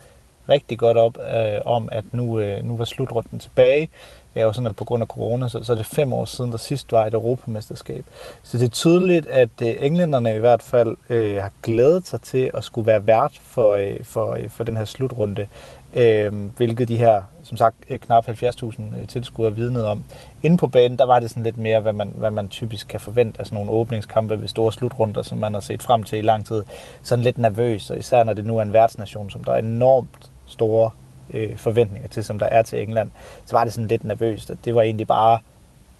rigtig 0.48 0.78
godt 0.78 0.96
op 0.96 1.18
øh, 1.18 1.60
om, 1.64 1.88
at 1.92 2.04
nu, 2.12 2.40
øh, 2.40 2.64
nu 2.64 2.76
var 2.76 2.84
slutrunden 2.84 3.38
tilbage 3.38 3.88
er 4.34 4.42
jo 4.42 4.52
sådan, 4.52 4.66
at 4.66 4.76
på 4.76 4.84
grund 4.84 5.02
af 5.02 5.06
corona, 5.06 5.48
så, 5.48 5.62
så 5.62 5.72
er 5.72 5.76
det 5.76 5.86
fem 5.86 6.12
år 6.12 6.24
siden, 6.24 6.52
der 6.52 6.58
sidst 6.58 6.92
var 6.92 7.06
et 7.06 7.14
europamesterskab. 7.14 8.04
Så 8.42 8.58
det 8.58 8.64
er 8.64 8.70
tydeligt, 8.70 9.26
at 9.26 9.48
øh, 9.62 9.74
englænderne 9.80 10.36
i 10.36 10.38
hvert 10.38 10.62
fald 10.62 10.96
øh, 11.08 11.36
har 11.36 11.52
glædet 11.62 12.06
sig 12.06 12.20
til 12.20 12.50
at 12.54 12.64
skulle 12.64 12.86
være 12.86 13.06
vært 13.06 13.40
for, 13.42 13.74
øh, 13.74 14.04
for, 14.04 14.34
øh, 14.34 14.48
for 14.48 14.64
den 14.64 14.76
her 14.76 14.84
slutrunde, 14.84 15.46
øh, 15.94 16.32
hvilket 16.56 16.88
de 16.88 16.96
her, 16.96 17.22
som 17.42 17.56
sagt, 17.56 17.76
øh, 17.90 17.98
knap 17.98 18.28
70.000 18.28 19.00
øh, 19.00 19.08
tilskuere 19.08 19.54
vidnede 19.54 19.88
om. 19.88 20.04
Inde 20.42 20.56
på 20.56 20.66
banen, 20.66 20.98
der 20.98 21.04
var 21.04 21.20
det 21.20 21.30
sådan 21.30 21.42
lidt 21.42 21.58
mere, 21.58 21.80
hvad 21.80 21.92
man, 21.92 22.12
hvad 22.16 22.30
man 22.30 22.48
typisk 22.48 22.88
kan 22.88 23.00
forvente 23.00 23.40
af 23.40 23.46
sådan 23.46 23.56
nogle 23.56 23.70
åbningskampe 23.70 24.40
ved 24.40 24.48
store 24.48 24.72
slutrunder, 24.72 25.22
som 25.22 25.38
man 25.38 25.54
har 25.54 25.60
set 25.60 25.82
frem 25.82 26.02
til 26.02 26.18
i 26.18 26.22
lang 26.22 26.46
tid. 26.46 26.62
Sådan 27.02 27.24
lidt 27.24 27.38
nervøs, 27.38 27.90
og 27.90 27.98
især 27.98 28.24
når 28.24 28.32
det 28.32 28.44
nu 28.44 28.58
er 28.58 28.62
en 28.62 28.72
værtsnation, 28.72 29.30
som 29.30 29.44
der 29.44 29.52
er 29.52 29.58
enormt 29.58 30.30
store 30.46 30.90
øh, 31.34 31.56
forventninger 31.56 32.08
til, 32.08 32.24
som 32.24 32.38
der 32.38 32.46
er 32.46 32.62
til 32.62 32.82
England, 32.82 33.10
så 33.46 33.56
var 33.56 33.64
det 33.64 33.72
sådan 33.72 33.88
lidt 33.88 34.04
nervøst. 34.04 34.50
at 34.50 34.58
det 34.64 34.74
var 34.74 34.82
egentlig 34.82 35.06
bare 35.06 35.38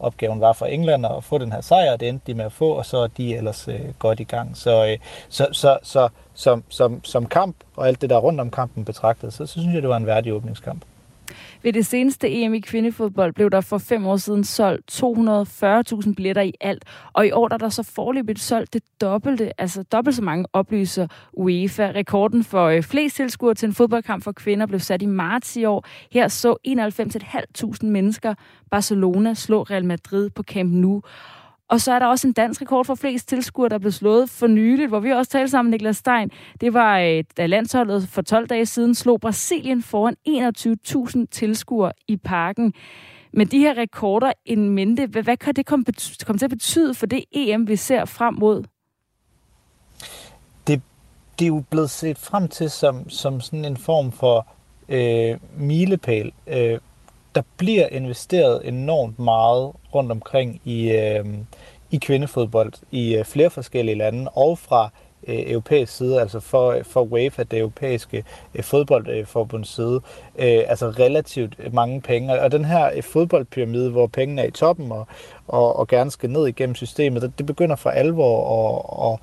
opgaven 0.01 0.41
var 0.41 0.53
for 0.53 0.67
England 0.67 1.07
at 1.07 1.25
få 1.25 1.39
den 1.39 1.53
her 1.53 1.61
sejr, 1.61 1.97
det 1.97 2.09
endte 2.09 2.27
de 2.27 2.35
med 2.35 2.45
at 2.45 2.53
få, 2.53 2.69
og 2.69 2.87
så 2.87 2.99
er 2.99 3.07
de 3.07 3.37
ellers 3.37 3.69
øh, 3.69 3.81
godt 3.99 4.21
i 4.21 4.25
gang. 4.25 4.57
Så, 4.57 4.87
øh, 4.87 4.99
så, 5.29 5.49
så, 5.53 5.79
så 5.83 6.09
som, 6.35 6.65
som, 6.69 7.05
som 7.05 7.27
kamp, 7.27 7.57
og 7.77 7.89
alt 7.89 8.01
det 8.01 8.11
der 8.11 8.17
rundt 8.17 8.41
om 8.41 8.51
kampen 8.51 8.85
betragtet, 8.85 9.33
så, 9.33 9.47
så 9.47 9.53
synes 9.53 9.75
jeg, 9.75 9.83
det 9.83 9.91
var 9.91 9.97
en 9.97 10.07
værdig 10.07 10.33
åbningskamp. 10.33 10.85
Ved 11.63 11.73
det 11.73 11.87
seneste 11.87 12.31
EM 12.31 12.55
i 12.55 12.61
kvindefodbold 12.61 13.33
blev 13.33 13.51
der 13.51 13.61
for 13.61 13.79
fem 13.79 14.07
år 14.07 14.17
siden 14.17 14.45
solgt 14.45 15.03
240.000 15.03 16.15
billetter 16.15 16.43
i 16.43 16.53
alt, 16.61 16.85
og 17.13 17.27
i 17.27 17.31
år 17.33 17.49
der 17.49 17.55
er 17.55 17.59
der 17.59 17.69
så 17.69 17.83
forløbigt 17.83 18.41
solgt 18.41 18.73
det 18.73 18.83
dobbelte, 19.01 19.61
altså 19.61 19.83
dobbelt 19.83 20.17
så 20.17 20.23
mange 20.23 20.47
oplyser 20.53 21.07
UEFA. 21.33 21.93
Rekorden 21.95 22.45
for 22.45 22.67
øh, 22.67 22.83
flest 22.83 23.17
tilskuere 23.17 23.55
til 23.55 23.67
en 23.67 23.75
fodboldkamp 23.75 24.25
for 24.25 24.33
kvinder 24.33 24.67
blev 24.67 24.81
sat 24.81 25.03
i 25.03 25.07
marts 25.07 25.57
i 25.57 25.65
år. 25.65 25.87
Her 26.13 26.29
så 26.29 26.57
91.500 26.69 27.87
mennesker 27.87 28.35
Barcelona 28.71 29.35
slå 29.35 29.63
Real 29.63 29.85
Madrid 29.85 30.31
på 30.31 30.43
Camp 30.43 30.73
Nou. 30.73 31.03
Og 31.71 31.81
så 31.81 31.93
er 31.93 31.99
der 31.99 32.07
også 32.07 32.27
en 32.27 32.33
dansk 32.33 32.63
rekord 32.63 32.85
for 32.85 32.95
flest 32.95 33.29
tilskuere, 33.29 33.69
der 33.69 33.79
blev 33.79 33.93
slået 33.93 34.31
for 34.31 34.47
nyligt, 34.47 34.89
hvor 34.89 35.01
vi 35.01 35.11
også 35.11 35.31
talte 35.31 35.51
sammen 35.51 35.71
med 35.71 35.79
Niklas 35.79 35.97
Stein. 35.97 36.31
Det 36.61 36.75
var, 36.75 36.99
øh, 36.99 37.25
da 37.37 37.47
landsholdet 37.47 38.09
for 38.09 38.23
12 38.23 38.47
dage 38.47 38.67
siden 38.67 38.95
slog 38.95 39.21
Brasilien 39.21 39.83
foran 39.83 40.17
21.000 40.29 41.27
tilskuere 41.31 41.93
i 42.09 42.17
parken. 42.17 42.75
Men 43.33 43.47
de 43.47 43.59
her 43.59 43.79
rekorder 43.79 44.33
en 44.45 44.71
mente, 44.71 45.07
hvad, 45.07 45.23
hvad 45.23 45.37
kan 45.37 45.55
det 45.55 45.67
komme, 45.67 45.85
komme 46.27 46.39
til 46.39 46.47
at 46.47 46.51
betyde 46.51 46.95
for 46.95 47.07
det 47.07 47.25
EM, 47.33 47.69
vi 47.69 47.77
ser 47.77 48.05
frem 48.05 48.35
mod? 48.35 48.65
Det, 50.67 50.83
det 51.39 51.45
er 51.45 51.49
jo 51.49 51.65
blevet 51.71 51.91
set 51.91 52.19
frem 52.19 52.49
til 52.49 52.71
som, 52.71 53.11
som 53.11 53.41
sådan 53.41 53.65
en 53.65 53.77
form 53.77 54.13
for 54.13 54.47
øh, 54.89 55.39
milepæl. 55.57 56.33
Øh, 56.47 56.79
der 57.35 57.43
bliver 57.57 57.87
investeret 57.87 58.69
enormt 58.69 59.19
meget 59.19 59.73
rundt 59.95 60.13
omkring 60.13 60.61
i, 60.65 60.91
øh, 60.91 61.25
i 61.91 61.97
kvindefodbold 61.97 62.73
i 62.91 63.17
øh, 63.17 63.25
flere 63.25 63.51
forskellige 63.51 63.99
lande, 63.99 64.31
og 64.35 64.59
fra 64.59 64.91
øh, 65.29 65.51
europæisk 65.51 65.97
side, 65.97 66.21
altså 66.21 66.41
for, 66.41 66.77
for 66.83 67.01
UEFA, 67.01 67.43
det 67.43 67.59
europæiske 67.59 68.25
øh, 68.55 68.65
fodboldforbunds 68.65 69.75
side, 69.75 70.01
øh, 70.39 70.63
altså 70.69 70.87
relativt 70.87 71.75
mange 71.75 72.01
penge. 72.01 72.41
Og 72.41 72.53
den 72.53 72.65
her 72.65 72.91
øh, 72.97 73.03
fodboldpyramide, 73.03 73.91
hvor 73.91 74.07
pengene 74.07 74.43
er 74.43 74.47
i 74.47 74.51
toppen 74.51 74.93
og, 74.93 75.07
og, 75.49 75.77
og 75.77 75.89
gerne 75.89 76.11
skal 76.11 76.31
ned 76.31 76.47
igennem 76.47 76.75
systemet, 76.75 77.23
det, 77.23 77.39
det 77.39 77.47
begynder 77.47 77.77
for 77.77 77.91
alvor 77.91 78.37
at, 79.07 79.13
at 79.13 79.19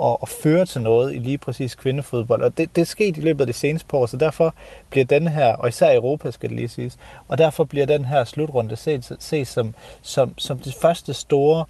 at, 0.00 0.16
at 0.22 0.28
føre 0.28 0.66
til 0.66 0.80
noget 0.80 1.14
i 1.14 1.18
lige 1.18 1.38
præcis 1.38 1.74
kvindefodbold. 1.74 2.42
Og 2.42 2.58
det, 2.58 2.76
det 2.76 2.82
er 2.82 2.86
sket 2.86 3.16
i 3.16 3.20
løbet 3.20 3.40
af 3.40 3.46
de 3.46 3.52
seneste 3.52 3.86
par 3.88 3.98
år, 3.98 4.06
så 4.06 4.16
derfor 4.16 4.54
bliver 4.90 5.04
den 5.04 5.28
her, 5.28 5.54
og 5.54 5.68
især 5.68 5.90
i 5.90 5.96
Europa 5.96 6.30
skal 6.30 6.48
det 6.48 6.56
lige 6.56 6.68
siges, 6.68 6.98
og 7.28 7.38
derfor 7.38 7.64
bliver 7.64 7.86
den 7.86 8.04
her 8.04 8.24
slutrunde 8.24 8.76
set, 8.76 9.16
set 9.18 9.46
som, 9.46 9.74
som, 10.02 10.34
som 10.38 10.58
det 10.58 10.74
første 10.74 11.14
store 11.14 11.64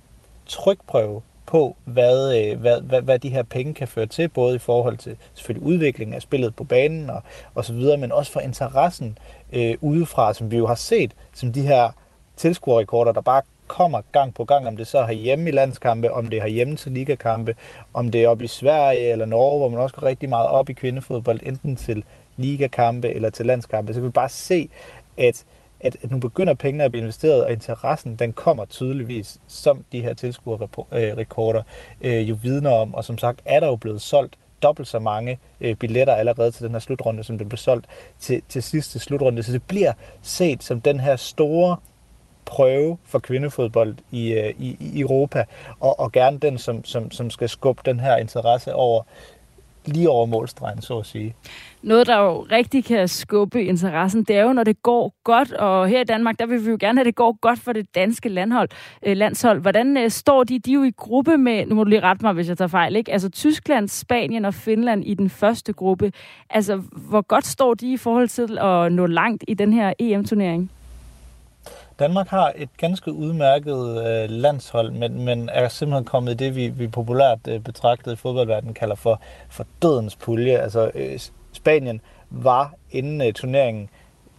trykprøve 0.46 1.22
på, 1.46 1.76
hvad, 1.84 2.38
øh, 2.38 2.60
hvad, 2.60 2.80
hvad, 2.80 3.02
hvad 3.02 3.18
de 3.18 3.28
her 3.28 3.42
penge 3.42 3.74
kan 3.74 3.88
føre 3.88 4.06
til, 4.06 4.28
både 4.28 4.56
i 4.56 4.58
forhold 4.58 4.98
til 4.98 5.16
selvfølgelig 5.34 5.68
udviklingen 5.68 6.14
af 6.14 6.22
spillet 6.22 6.56
på 6.56 6.64
banen 6.64 7.10
og, 7.10 7.22
og 7.54 7.64
så 7.64 7.72
videre, 7.72 7.96
men 7.96 8.12
også 8.12 8.32
for 8.32 8.40
interessen 8.40 9.18
øh, 9.52 9.74
udefra, 9.80 10.34
som 10.34 10.50
vi 10.50 10.56
jo 10.56 10.66
har 10.66 10.74
set, 10.74 11.12
som 11.34 11.52
de 11.52 11.62
her 11.62 11.90
tilskuerrekorder, 12.36 13.12
der 13.12 13.20
bare 13.20 13.42
kommer 13.72 14.00
gang 14.12 14.34
på 14.34 14.44
gang, 14.44 14.66
om 14.66 14.76
det 14.76 14.86
så 14.86 14.98
er 14.98 15.12
hjemme 15.12 15.48
i 15.48 15.52
landskampe, 15.52 16.12
om 16.12 16.26
det 16.26 16.38
er 16.38 16.46
hjemme 16.46 16.76
til 16.76 16.92
ligakampe, 16.92 17.54
om 17.94 18.10
det 18.10 18.24
er 18.24 18.28
oppe 18.28 18.44
i 18.44 18.48
Sverige 18.48 19.12
eller 19.12 19.26
Norge, 19.26 19.58
hvor 19.58 19.68
man 19.68 19.80
også 19.80 19.96
går 19.96 20.06
rigtig 20.06 20.28
meget 20.28 20.48
op 20.48 20.70
i 20.70 20.72
kvindefodbold, 20.72 21.40
enten 21.42 21.76
til 21.76 22.04
ligakampe 22.36 23.08
eller 23.08 23.30
til 23.30 23.46
landskampe. 23.46 23.94
Så 23.94 24.00
kan 24.00 24.06
vi 24.06 24.10
bare 24.10 24.28
se, 24.28 24.68
at, 25.18 25.44
at, 25.80 25.96
at 26.02 26.10
nu 26.10 26.18
begynder 26.18 26.54
pengene 26.54 26.84
at 26.84 26.90
blive 26.90 27.02
investeret, 27.02 27.44
og 27.44 27.52
interessen 27.52 28.16
den 28.16 28.32
kommer 28.32 28.64
tydeligvis, 28.64 29.38
som 29.46 29.84
de 29.92 30.00
her 30.00 30.14
tilskuerrekorder 30.14 31.62
øh, 32.00 32.28
jo 32.28 32.38
vidner 32.42 32.70
om. 32.70 32.94
Og 32.94 33.04
som 33.04 33.18
sagt 33.18 33.40
er 33.44 33.60
der 33.60 33.66
jo 33.66 33.76
blevet 33.76 34.02
solgt 34.02 34.34
dobbelt 34.62 34.88
så 34.88 34.98
mange 34.98 35.38
øh, 35.60 35.76
billetter 35.76 36.14
allerede 36.14 36.50
til 36.50 36.64
den 36.64 36.72
her 36.72 36.78
slutrunde, 36.78 37.24
som 37.24 37.38
det 37.38 37.48
blev 37.48 37.58
solgt 37.58 37.86
til, 38.20 38.42
til 38.48 38.62
sidste 38.62 38.98
slutrunde. 38.98 39.42
Så 39.42 39.52
det 39.52 39.62
bliver 39.62 39.92
set 40.22 40.64
som 40.64 40.80
den 40.80 41.00
her 41.00 41.16
store 41.16 41.76
prøve 42.44 42.98
for 43.04 43.18
kvindefodbold 43.18 43.94
i, 44.10 44.32
øh, 44.32 44.54
i, 44.58 44.76
i 44.80 45.00
Europa, 45.00 45.44
og, 45.80 46.00
og 46.00 46.12
gerne 46.12 46.38
den, 46.38 46.58
som, 46.58 46.84
som, 46.84 47.10
som 47.10 47.30
skal 47.30 47.48
skubbe 47.48 47.82
den 47.84 48.00
her 48.00 48.16
interesse 48.16 48.74
over 48.74 49.02
lige 49.84 50.10
over 50.10 50.26
målstregen, 50.26 50.82
så 50.82 50.98
at 50.98 51.06
sige. 51.06 51.34
Noget, 51.82 52.06
der 52.06 52.18
jo 52.18 52.46
rigtig 52.50 52.84
kan 52.84 53.08
skubbe 53.08 53.64
interessen, 53.64 54.24
det 54.24 54.36
er 54.36 54.42
jo, 54.42 54.52
når 54.52 54.64
det 54.64 54.82
går 54.82 55.14
godt, 55.24 55.52
og 55.52 55.88
her 55.88 56.00
i 56.00 56.04
Danmark, 56.04 56.38
der 56.38 56.46
vil 56.46 56.64
vi 56.64 56.70
jo 56.70 56.76
gerne 56.80 56.98
have, 56.98 57.00
at 57.00 57.06
det 57.06 57.14
går 57.14 57.38
godt 57.40 57.58
for 57.58 57.72
det 57.72 57.94
danske 57.94 58.28
landhold, 58.28 58.68
øh, 59.02 59.16
landshold. 59.16 59.60
Hvordan 59.60 59.96
øh, 59.96 60.10
står 60.10 60.44
de? 60.44 60.58
De 60.58 60.70
er 60.70 60.74
jo 60.74 60.82
i 60.82 60.92
gruppe 60.96 61.38
med, 61.38 61.66
nu 61.66 61.74
må 61.74 61.84
du 61.84 61.90
lige 61.90 62.00
rette 62.00 62.24
mig, 62.24 62.32
hvis 62.32 62.48
jeg 62.48 62.58
tager 62.58 62.68
fejl, 62.68 62.96
ikke? 62.96 63.12
Altså 63.12 63.30
Tyskland, 63.30 63.88
Spanien 63.88 64.44
og 64.44 64.54
Finland 64.54 65.04
i 65.04 65.14
den 65.14 65.30
første 65.30 65.72
gruppe. 65.72 66.12
Altså, 66.50 66.82
hvor 66.94 67.22
godt 67.22 67.46
står 67.46 67.74
de 67.74 67.92
i 67.92 67.96
forhold 67.96 68.28
til 68.28 68.58
at 68.58 68.92
nå 68.92 69.06
langt 69.06 69.44
i 69.48 69.54
den 69.54 69.72
her 69.72 69.92
EM-turnering? 69.98 70.70
Danmark 71.98 72.28
har 72.28 72.52
et 72.56 72.68
ganske 72.76 73.12
udmærket 73.12 74.06
øh, 74.06 74.30
landshold, 74.30 74.92
men, 74.92 75.24
men 75.24 75.48
er 75.48 75.68
simpelthen 75.68 76.04
kommet 76.04 76.32
i 76.32 76.44
det, 76.44 76.56
vi, 76.56 76.68
vi 76.68 76.88
populært 76.88 77.38
øh, 77.48 77.60
betragtet 77.60 78.12
i 78.12 78.16
fodboldverdenen 78.16 78.74
kalder 78.74 78.94
for, 78.94 79.20
for 79.48 79.66
dødens 79.82 80.16
pulje. 80.16 80.58
Altså 80.58 80.90
øh, 80.94 81.18
Spanien 81.52 82.00
var 82.30 82.74
inden 82.90 83.20
øh, 83.20 83.32
turneringen 83.32 83.90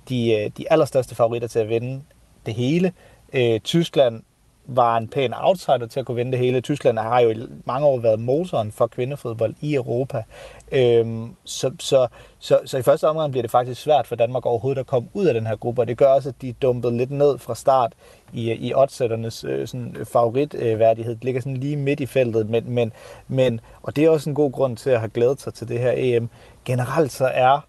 de, 0.10 0.31
øh, 0.33 0.51
de 0.57 0.72
allerstørste 0.72 1.15
favoritter 1.15 1.48
til 1.48 1.60
at 1.60 1.69
vinde 1.69 2.01
det 2.45 2.53
hele. 2.53 2.93
Øh, 3.33 3.60
Tyskland 3.60 4.24
var 4.65 4.98
en 4.98 5.08
pæn 5.08 5.34
outsider 5.38 5.88
til 5.88 6.00
at 6.00 6.05
kunne 6.05 6.15
vinde 6.15 6.32
det 6.32 6.39
hele. 6.39 6.62
Tyskland 6.62 7.00
har 7.00 7.20
jo 7.20 7.29
i 7.29 7.48
mange 7.65 7.88
år 7.88 8.00
været 8.00 8.20
motoren 8.20 8.72
for 8.72 8.88
kvindefodbold 8.88 9.55
i 9.62 9.75
Europa. 9.75 10.24
Øhm, 10.72 11.36
så, 11.43 11.72
så, 11.79 12.08
så, 12.39 12.60
så 12.65 12.77
i 12.77 12.82
første 12.82 13.08
omgang 13.08 13.32
bliver 13.32 13.41
det 13.41 13.51
faktisk 13.51 13.82
svært 13.82 14.08
for 14.08 14.15
Danmark 14.15 14.46
overhovedet 14.46 14.79
at 14.79 14.88
komme 14.88 15.10
ud 15.13 15.25
af 15.25 15.34
den 15.34 15.48
her 15.48 15.55
gruppe, 15.55 15.82
og 15.82 15.88
det 15.88 15.98
gør 15.98 16.08
også, 16.08 16.29
at 16.29 16.36
de 16.41 16.53
dumpede 16.53 16.98
lidt 16.98 17.12
ned 17.12 17.38
fra 17.38 17.55
start 17.55 17.93
i, 18.34 18.51
i 18.51 18.74
oddsætternes 18.74 19.43
øh, 19.43 19.67
sådan, 19.67 19.96
øh, 20.00 20.05
favoritværdighed. 20.05 21.15
Det 21.15 21.24
ligger 21.24 21.41
sådan 21.41 21.58
lige 21.58 21.77
midt 21.77 22.00
i 22.00 22.05
feltet, 22.05 22.50
men, 22.50 22.63
men, 22.72 22.91
men, 23.27 23.60
og 23.84 23.96
det 23.96 24.05
er 24.05 24.10
også 24.10 24.29
en 24.29 24.36
god 24.36 24.51
grund 24.51 24.77
til 24.77 24.89
at 24.89 25.00
have 25.00 25.10
glædet 25.10 25.41
sig 25.41 25.53
til 25.53 25.67
det 25.67 25.79
her 25.79 25.93
EM. 25.96 26.29
Generelt 26.65 27.12
så 27.12 27.25
er 27.34 27.67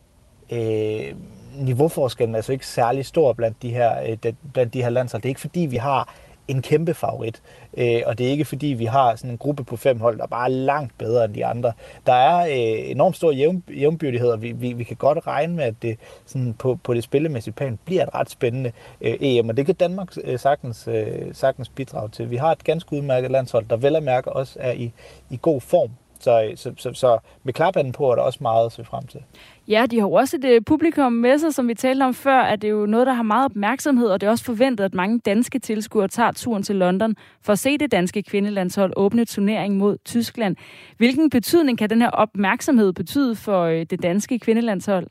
øh, 0.50 1.14
niveauforskellen 1.58 2.34
altså 2.34 2.52
ikke 2.52 2.66
særlig 2.66 3.06
stor 3.06 3.32
blandt 3.32 3.62
de 3.62 3.70
her, 3.70 4.02
øh, 4.08 4.32
blandt 4.52 4.74
de 4.74 4.82
her 4.82 4.90
landshold. 4.90 5.22
Det 5.22 5.28
er 5.28 5.30
ikke 5.30 5.40
fordi, 5.40 5.60
vi 5.60 5.76
har 5.76 6.14
en 6.48 6.62
kæmpe 6.62 6.94
favorit. 6.94 7.42
Øh, 7.76 8.02
og 8.06 8.18
det 8.18 8.26
er 8.26 8.30
ikke 8.30 8.44
fordi, 8.44 8.66
vi 8.66 8.84
har 8.84 9.16
sådan 9.16 9.30
en 9.30 9.38
gruppe 9.38 9.64
på 9.64 9.76
fem 9.76 10.00
hold, 10.00 10.18
der 10.18 10.26
bare 10.26 10.44
er 10.44 10.48
langt 10.48 10.98
bedre 10.98 11.24
end 11.24 11.34
de 11.34 11.46
andre. 11.46 11.72
Der 12.06 12.12
er 12.12 12.46
øh, 12.46 12.90
enormt 12.90 13.16
stor 13.16 13.32
jævn, 13.32 13.62
jævnbyrdighed, 13.76 14.28
og 14.28 14.42
vi, 14.42 14.52
vi, 14.52 14.72
vi 14.72 14.84
kan 14.84 14.96
godt 14.96 15.26
regne 15.26 15.56
med, 15.56 15.64
at 15.64 15.74
det 15.82 15.98
sådan 16.26 16.54
på, 16.54 16.78
på 16.82 16.94
det 16.94 17.04
spillemæssige 17.04 17.54
plan 17.54 17.78
bliver 17.84 18.02
et 18.02 18.14
ret 18.14 18.30
spændende 18.30 18.72
øh, 19.00 19.16
EM, 19.20 19.48
og 19.48 19.56
det 19.56 19.66
kan 19.66 19.74
Danmark 19.74 20.08
øh, 20.24 20.38
sagtens, 20.38 20.88
øh, 20.88 21.34
sagtens 21.34 21.68
bidrage 21.68 22.08
til. 22.08 22.30
Vi 22.30 22.36
har 22.36 22.52
et 22.52 22.64
ganske 22.64 22.92
udmærket 22.92 23.30
landshold, 23.30 23.66
der 23.70 23.76
vel 23.76 23.96
at 23.96 24.02
mærke 24.02 24.32
også 24.32 24.58
er 24.60 24.72
i, 24.72 24.92
i 25.30 25.38
god 25.42 25.60
form. 25.60 25.90
Så, 26.20 26.52
så, 26.56 26.72
så, 26.76 26.92
så 26.92 27.18
med 27.44 27.52
klaphatten 27.52 27.92
på 27.92 28.10
er 28.10 28.14
der 28.14 28.22
også 28.22 28.38
meget 28.42 28.66
at 28.66 28.72
se 28.72 28.84
frem 28.84 29.06
til. 29.06 29.20
Ja, 29.68 29.86
de 29.90 29.96
har 30.00 30.06
jo 30.06 30.12
også 30.12 30.36
et 30.36 30.44
uh, 30.44 30.64
publikum 30.66 31.12
med 31.12 31.38
sig, 31.38 31.54
som 31.54 31.68
vi 31.68 31.74
talte 31.74 32.02
om 32.02 32.14
før, 32.14 32.40
at 32.40 32.62
det 32.62 32.68
er 32.68 32.72
jo 32.72 32.86
noget, 32.86 33.06
der 33.06 33.12
har 33.12 33.22
meget 33.22 33.44
opmærksomhed, 33.44 34.08
og 34.08 34.20
det 34.20 34.26
er 34.26 34.30
også 34.30 34.44
forventet, 34.44 34.84
at 34.84 34.94
mange 34.94 35.18
danske 35.18 35.58
tilskuere 35.58 36.08
tager 36.08 36.32
turen 36.32 36.62
til 36.62 36.76
London 36.76 37.16
for 37.42 37.52
at 37.52 37.58
se 37.58 37.78
det 37.78 37.92
danske 37.92 38.22
kvindelandshold 38.22 38.92
åbne 38.96 39.24
turnering 39.24 39.76
mod 39.76 39.98
Tyskland. 40.04 40.56
Hvilken 40.96 41.30
betydning 41.30 41.78
kan 41.78 41.90
den 41.90 42.02
her 42.02 42.10
opmærksomhed 42.10 42.92
betyde 42.92 43.36
for 43.36 43.66
uh, 43.66 43.72
det 43.72 44.02
danske 44.02 44.38
kvindelandshold? 44.38 45.06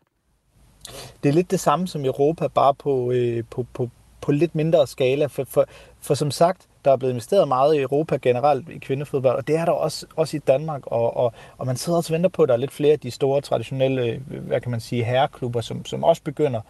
Det 1.24 1.29
er 1.29 1.33
lidt 1.33 1.51
det 1.51 1.60
samme 1.60 1.88
som 1.88 2.05
Europa, 2.05 2.48
bare 2.48 2.74
på, 2.74 3.12
øh, 3.12 3.43
på, 3.50 3.65
på, 3.74 3.89
på 4.22 4.31
lidt 4.31 4.55
mindre 4.55 4.88
skala. 4.88 5.25
For, 5.25 5.43
for, 5.43 5.65
for 6.01 6.13
som 6.13 6.31
sagt, 6.31 6.67
der 6.85 6.91
er 6.91 6.95
blevet 6.95 7.11
investeret 7.11 7.47
meget 7.47 7.75
i 7.75 7.81
Europa 7.81 8.17
generelt 8.21 8.69
i 8.69 8.77
kvindefodbold, 8.77 9.35
og 9.35 9.47
det 9.47 9.57
er 9.57 9.65
der 9.65 9.71
også, 9.71 10.05
også 10.15 10.37
i 10.37 10.39
Danmark, 10.39 10.81
og, 10.85 11.17
og, 11.17 11.33
og 11.57 11.65
man 11.65 11.75
sidder 11.75 11.97
også 11.97 12.13
og 12.13 12.15
venter 12.15 12.29
på, 12.29 12.43
at 12.43 12.49
der 12.49 12.53
er 12.53 12.59
lidt 12.59 12.71
flere 12.71 12.93
af 12.93 12.99
de 12.99 13.11
store 13.11 13.41
traditionelle, 13.41 14.21
hvad 14.27 14.61
kan 14.61 14.71
man 14.71 14.79
sige, 14.79 15.03
herreklubber, 15.03 15.61
som, 15.61 15.85
som 15.85 16.03
også 16.03 16.21
begynder 16.21 16.61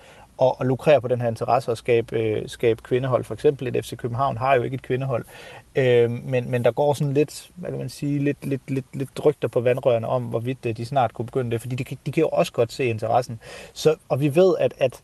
at, 0.42 0.54
at 0.60 0.68
lukrere 0.68 1.02
på 1.02 1.08
den 1.08 1.22
her 1.22 1.28
interesse 1.28 1.72
og 1.72 1.78
skabe, 1.78 2.20
øh, 2.20 2.50
skabe 2.50 2.82
kvindehold. 2.82 3.24
For 3.24 3.34
eksempel 3.34 3.68
et 3.68 3.86
FC 3.86 3.98
København 3.98 4.38
har 4.38 4.56
jo 4.56 4.64
ikke 4.64 4.76
et 4.76 4.82
kvindehold, 4.82 5.26
øh, 5.76 6.12
men, 6.12 6.52
men 6.52 6.66
der 6.66 6.72
går 6.72 6.94
sådan 6.94 7.14
lidt, 7.14 7.50
hvad 7.56 7.70
kan 7.70 7.80
man 7.80 7.90
sige, 7.90 8.20
lidt, 8.20 8.46
lidt, 8.46 8.72
lidt, 8.72 8.86
lidt 8.94 9.26
rygter 9.26 9.48
på 9.48 9.60
vandrørene 9.60 10.08
om, 10.08 10.24
hvorvidt 10.24 10.66
øh, 10.66 10.78
de 10.78 10.86
snart 10.86 11.14
kunne 11.14 11.26
begynde 11.26 11.52
det, 11.52 11.62
fordi 11.62 11.76
de, 11.76 11.98
de 12.06 12.12
kan 12.12 12.22
jo 12.22 12.30
også 12.30 12.52
godt 12.52 12.74
se 12.74 12.86
interessen. 12.86 13.40
Så, 13.74 13.96
og 14.10 14.20
vi 14.20 14.36
ved, 14.36 14.56
at, 14.60 14.74
at 14.78 15.02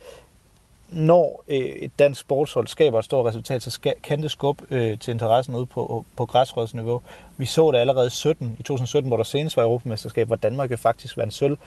når 0.91 1.43
øh, 1.47 1.57
et 1.57 1.91
dansk 1.99 2.21
sportshold 2.21 2.67
skaber 2.67 2.99
et 2.99 3.05
stort 3.05 3.25
resultat, 3.25 3.63
så 3.63 3.71
skal, 3.71 3.93
kan 4.03 4.21
det 4.23 4.31
skubbe 4.31 4.65
øh, 4.71 4.99
til 4.99 5.11
interessen 5.11 5.55
ude 5.55 5.65
på, 5.65 6.05
på 6.15 6.25
græsrådsniveau. 6.25 7.01
Vi 7.37 7.45
så 7.45 7.71
det 7.71 7.77
allerede 7.77 8.09
17, 8.09 8.55
i 8.59 8.63
2017, 8.63 9.09
hvor 9.09 9.17
der 9.17 9.23
senest 9.23 9.57
var 9.57 9.63
Europamesterskab, 9.63 10.27
hvor 10.27 10.35
Danmark 10.35 10.71
jo 10.71 10.77
faktisk 10.77 11.17
vandt 11.17 11.33
sølv. 11.33 11.57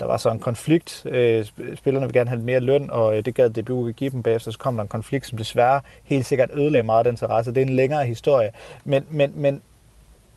der 0.00 0.06
var 0.06 0.16
så 0.16 0.30
en 0.30 0.38
konflikt. 0.38 1.06
Øh, 1.06 1.46
spillerne 1.76 2.06
ville 2.06 2.20
gerne 2.20 2.30
have 2.30 2.42
mere 2.42 2.60
løn, 2.60 2.90
og 2.90 3.16
øh, 3.16 3.24
det 3.24 3.34
gad 3.34 3.50
DBU 3.50 3.90
give 3.90 4.10
dem 4.10 4.22
bagefter. 4.22 4.50
Så 4.50 4.58
kom 4.58 4.76
der 4.76 4.82
en 4.82 4.88
konflikt, 4.88 5.26
som 5.26 5.38
desværre 5.38 5.80
helt 6.04 6.26
sikkert 6.26 6.50
ødelagde 6.54 6.86
meget 6.86 6.98
af 6.98 7.04
den 7.04 7.12
interesse. 7.12 7.54
Det 7.54 7.62
er 7.62 7.66
en 7.66 7.76
længere 7.76 8.06
historie. 8.06 8.50
Men, 8.84 9.06
men, 9.10 9.32
men 9.34 9.62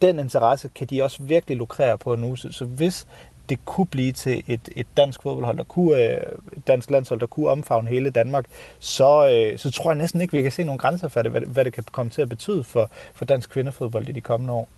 den 0.01 0.19
interesse 0.19 0.69
kan 0.75 0.87
de 0.87 1.03
også 1.03 1.23
virkelig 1.23 1.57
lukrere 1.57 1.97
på 1.97 2.15
nu. 2.15 2.35
Så 2.35 2.65
hvis 2.65 3.07
det 3.51 3.65
kunne 3.65 3.87
blive 3.87 4.11
til 4.11 4.43
et, 4.47 4.69
et 4.75 4.87
dansk 4.97 5.21
fodboldhold, 5.21 5.57
der 5.57 5.63
kunne, 5.63 5.95
øh, 5.95 6.21
et 6.57 6.67
dansk 6.67 6.91
landshold, 6.91 7.19
der 7.19 7.25
kunne 7.25 7.47
omfavne 7.47 7.89
hele 7.89 8.09
Danmark, 8.09 8.45
så, 8.79 9.29
øh, 9.29 9.59
så 9.59 9.71
tror 9.71 9.91
jeg 9.91 9.97
næsten 9.97 10.21
ikke, 10.21 10.37
vi 10.37 10.41
kan 10.41 10.51
se 10.51 10.63
nogle 10.63 10.79
grænser 10.79 11.07
for 11.07 11.21
det, 11.21 11.31
hvad, 11.31 11.41
hvad 11.41 11.65
det 11.65 11.73
kan 11.73 11.83
komme 11.91 12.09
til 12.09 12.21
at 12.21 12.29
betyde 12.29 12.63
for, 12.63 12.91
for 13.13 13.25
dansk 13.25 13.49
kvindefodbold 13.49 14.09
i 14.09 14.11
de 14.11 14.21
kommende 14.21 14.53
år. 14.53 14.69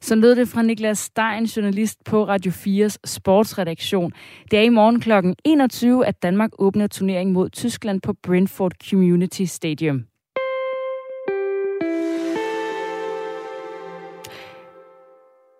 Så 0.00 0.14
lød 0.14 0.36
det 0.36 0.48
fra 0.48 0.62
Niklas 0.62 0.98
Stein, 0.98 1.44
journalist 1.44 2.04
på 2.04 2.24
Radio 2.24 2.52
4's 2.52 2.96
sportsredaktion. 3.04 4.12
Det 4.50 4.58
er 4.58 4.62
i 4.62 4.68
morgen 4.68 5.00
kl. 5.00 5.12
21, 5.44 6.06
at 6.06 6.22
Danmark 6.22 6.50
åbner 6.58 6.86
turneringen 6.86 7.32
mod 7.32 7.50
Tyskland 7.50 8.00
på 8.00 8.12
Brentford 8.22 8.72
Community 8.90 9.42
Stadium. 9.42 10.11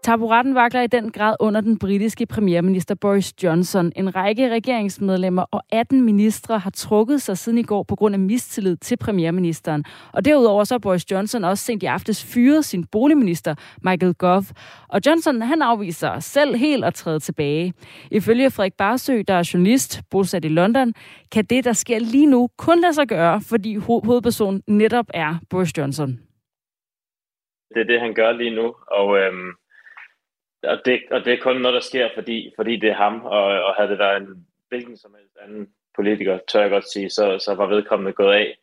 Taburetten 0.04 0.54
vakler 0.54 0.80
i 0.80 0.86
den 0.86 1.10
grad 1.10 1.36
under 1.40 1.60
den 1.60 1.78
britiske 1.78 2.26
premierminister 2.26 2.94
Boris 2.94 3.42
Johnson. 3.42 3.92
En 3.96 4.16
række 4.16 4.50
regeringsmedlemmer 4.50 5.42
og 5.50 5.62
18 5.72 6.04
ministre 6.04 6.58
har 6.58 6.70
trukket 6.70 7.22
sig 7.22 7.38
siden 7.38 7.58
i 7.58 7.62
går 7.62 7.82
på 7.82 7.96
grund 7.96 8.14
af 8.14 8.18
mistillid 8.18 8.76
til 8.76 8.96
premierministeren. 8.96 9.84
Og 10.12 10.24
derudover 10.24 10.64
så 10.64 10.74
har 10.74 10.78
Boris 10.78 11.10
Johnson 11.10 11.44
også 11.44 11.64
sent 11.64 11.82
i 11.82 11.86
aftes 11.86 12.32
fyret 12.34 12.64
sin 12.64 12.84
boligminister 12.92 13.54
Michael 13.82 14.14
Gove. 14.14 14.44
Og 14.88 15.00
Johnson 15.06 15.42
han 15.42 15.62
afviser 15.62 16.18
selv 16.18 16.56
helt 16.56 16.84
at 16.84 16.94
træde 16.94 17.20
tilbage. 17.20 17.72
Ifølge 18.10 18.50
Frederik 18.50 18.74
Barsø, 18.78 19.22
der 19.28 19.34
er 19.34 19.50
journalist 19.54 20.00
bosat 20.10 20.44
i 20.44 20.48
London, 20.48 20.92
kan 21.32 21.44
det, 21.44 21.64
der 21.64 21.72
sker 21.72 21.98
lige 21.98 22.26
nu, 22.26 22.48
kun 22.58 22.80
lade 22.80 22.94
sig 22.94 23.08
gøre, 23.08 23.40
fordi 23.40 23.74
hovedpersonen 23.76 24.62
netop 24.66 25.06
er 25.14 25.34
Boris 25.50 25.78
Johnson. 25.78 26.20
Det 27.74 27.80
er 27.80 27.84
det, 27.84 28.00
han 28.00 28.14
gør 28.14 28.32
lige 28.32 28.54
nu, 28.54 28.74
og 28.90 29.18
øhm 29.18 29.61
og 30.62 30.78
det, 30.84 31.00
og 31.10 31.24
det 31.24 31.32
er 31.32 31.42
kun 31.42 31.56
noget, 31.56 31.74
der 31.74 31.80
sker, 31.80 32.08
fordi, 32.14 32.52
fordi 32.56 32.76
det 32.76 32.90
er 32.90 32.94
ham, 32.94 33.24
og, 33.24 33.44
og 33.44 33.74
havde 33.74 33.90
det 33.90 33.98
været 33.98 34.22
en 34.22 34.46
hvilken 34.68 34.96
som 34.96 35.14
helst 35.18 35.36
anden 35.42 35.68
politiker, 35.96 36.38
tør 36.48 36.60
jeg 36.60 36.70
godt 36.70 36.92
sige, 36.92 37.10
så, 37.10 37.38
så 37.38 37.54
var 37.54 37.66
vedkommende 37.66 38.12
gået 38.12 38.34
af 38.34 38.56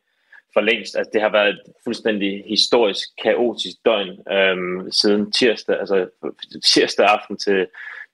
for 0.53 0.61
længst. 0.61 0.97
Altså, 0.97 1.09
det 1.13 1.21
har 1.21 1.29
været 1.29 1.49
et 1.49 1.61
fuldstændig 1.83 2.43
historisk, 2.47 3.07
kaotisk 3.23 3.75
døgn 3.85 4.31
øhm, 4.31 4.91
siden 4.91 5.31
tirsdag, 5.31 5.79
altså 5.79 6.09
tirsdag 6.65 7.05
aften 7.05 7.37
til, 7.37 7.67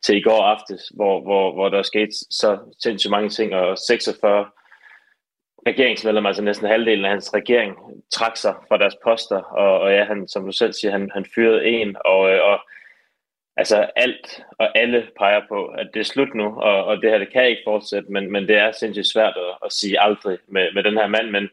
til 0.03 0.17
i 0.17 0.21
går 0.21 0.41
aftes, 0.43 0.81
hvor, 0.95 1.21
hvor, 1.21 1.53
hvor 1.53 1.69
der 1.69 1.77
er 1.77 1.83
sket 1.83 2.09
så 2.29 2.59
sindssygt 2.83 3.11
mange 3.11 3.29
ting, 3.29 3.55
og 3.55 3.77
46 3.77 4.45
regeringsmedlemmer, 5.67 6.29
altså 6.29 6.43
næsten 6.43 6.67
halvdelen 6.67 7.05
af 7.05 7.11
hans 7.11 7.33
regering, 7.33 7.75
trak 8.13 8.37
sig 8.37 8.55
fra 8.67 8.77
deres 8.77 8.95
poster, 9.03 9.41
og, 9.41 9.79
og 9.79 9.91
ja, 9.91 10.03
han, 10.03 10.27
som 10.27 10.45
du 10.45 10.51
selv 10.51 10.73
siger, 10.73 10.91
han, 10.91 11.11
han 11.13 11.25
fyrede 11.35 11.65
en, 11.65 11.95
og, 12.05 12.31
øh, 12.31 12.43
og 12.43 12.59
altså 13.57 13.89
alt 13.95 14.43
og 14.57 14.77
alle 14.77 15.07
peger 15.19 15.41
på, 15.47 15.65
at 15.65 15.89
det 15.93 15.99
er 15.99 16.03
slut 16.03 16.33
nu, 16.33 16.61
og, 16.61 16.85
og 16.85 17.01
det 17.01 17.09
her 17.09 17.17
det 17.17 17.33
kan 17.33 17.49
ikke 17.49 17.61
fortsætte, 17.65 18.11
men, 18.11 18.31
men 18.31 18.47
det 18.47 18.55
er 18.55 18.71
sindssygt 18.71 19.07
svært 19.07 19.33
at, 19.37 19.57
at 19.65 19.73
sige 19.73 20.01
aldrig 20.01 20.37
med, 20.47 20.73
med 20.73 20.83
den 20.83 20.97
her 20.97 21.07
mand, 21.07 21.29
men, 21.29 21.49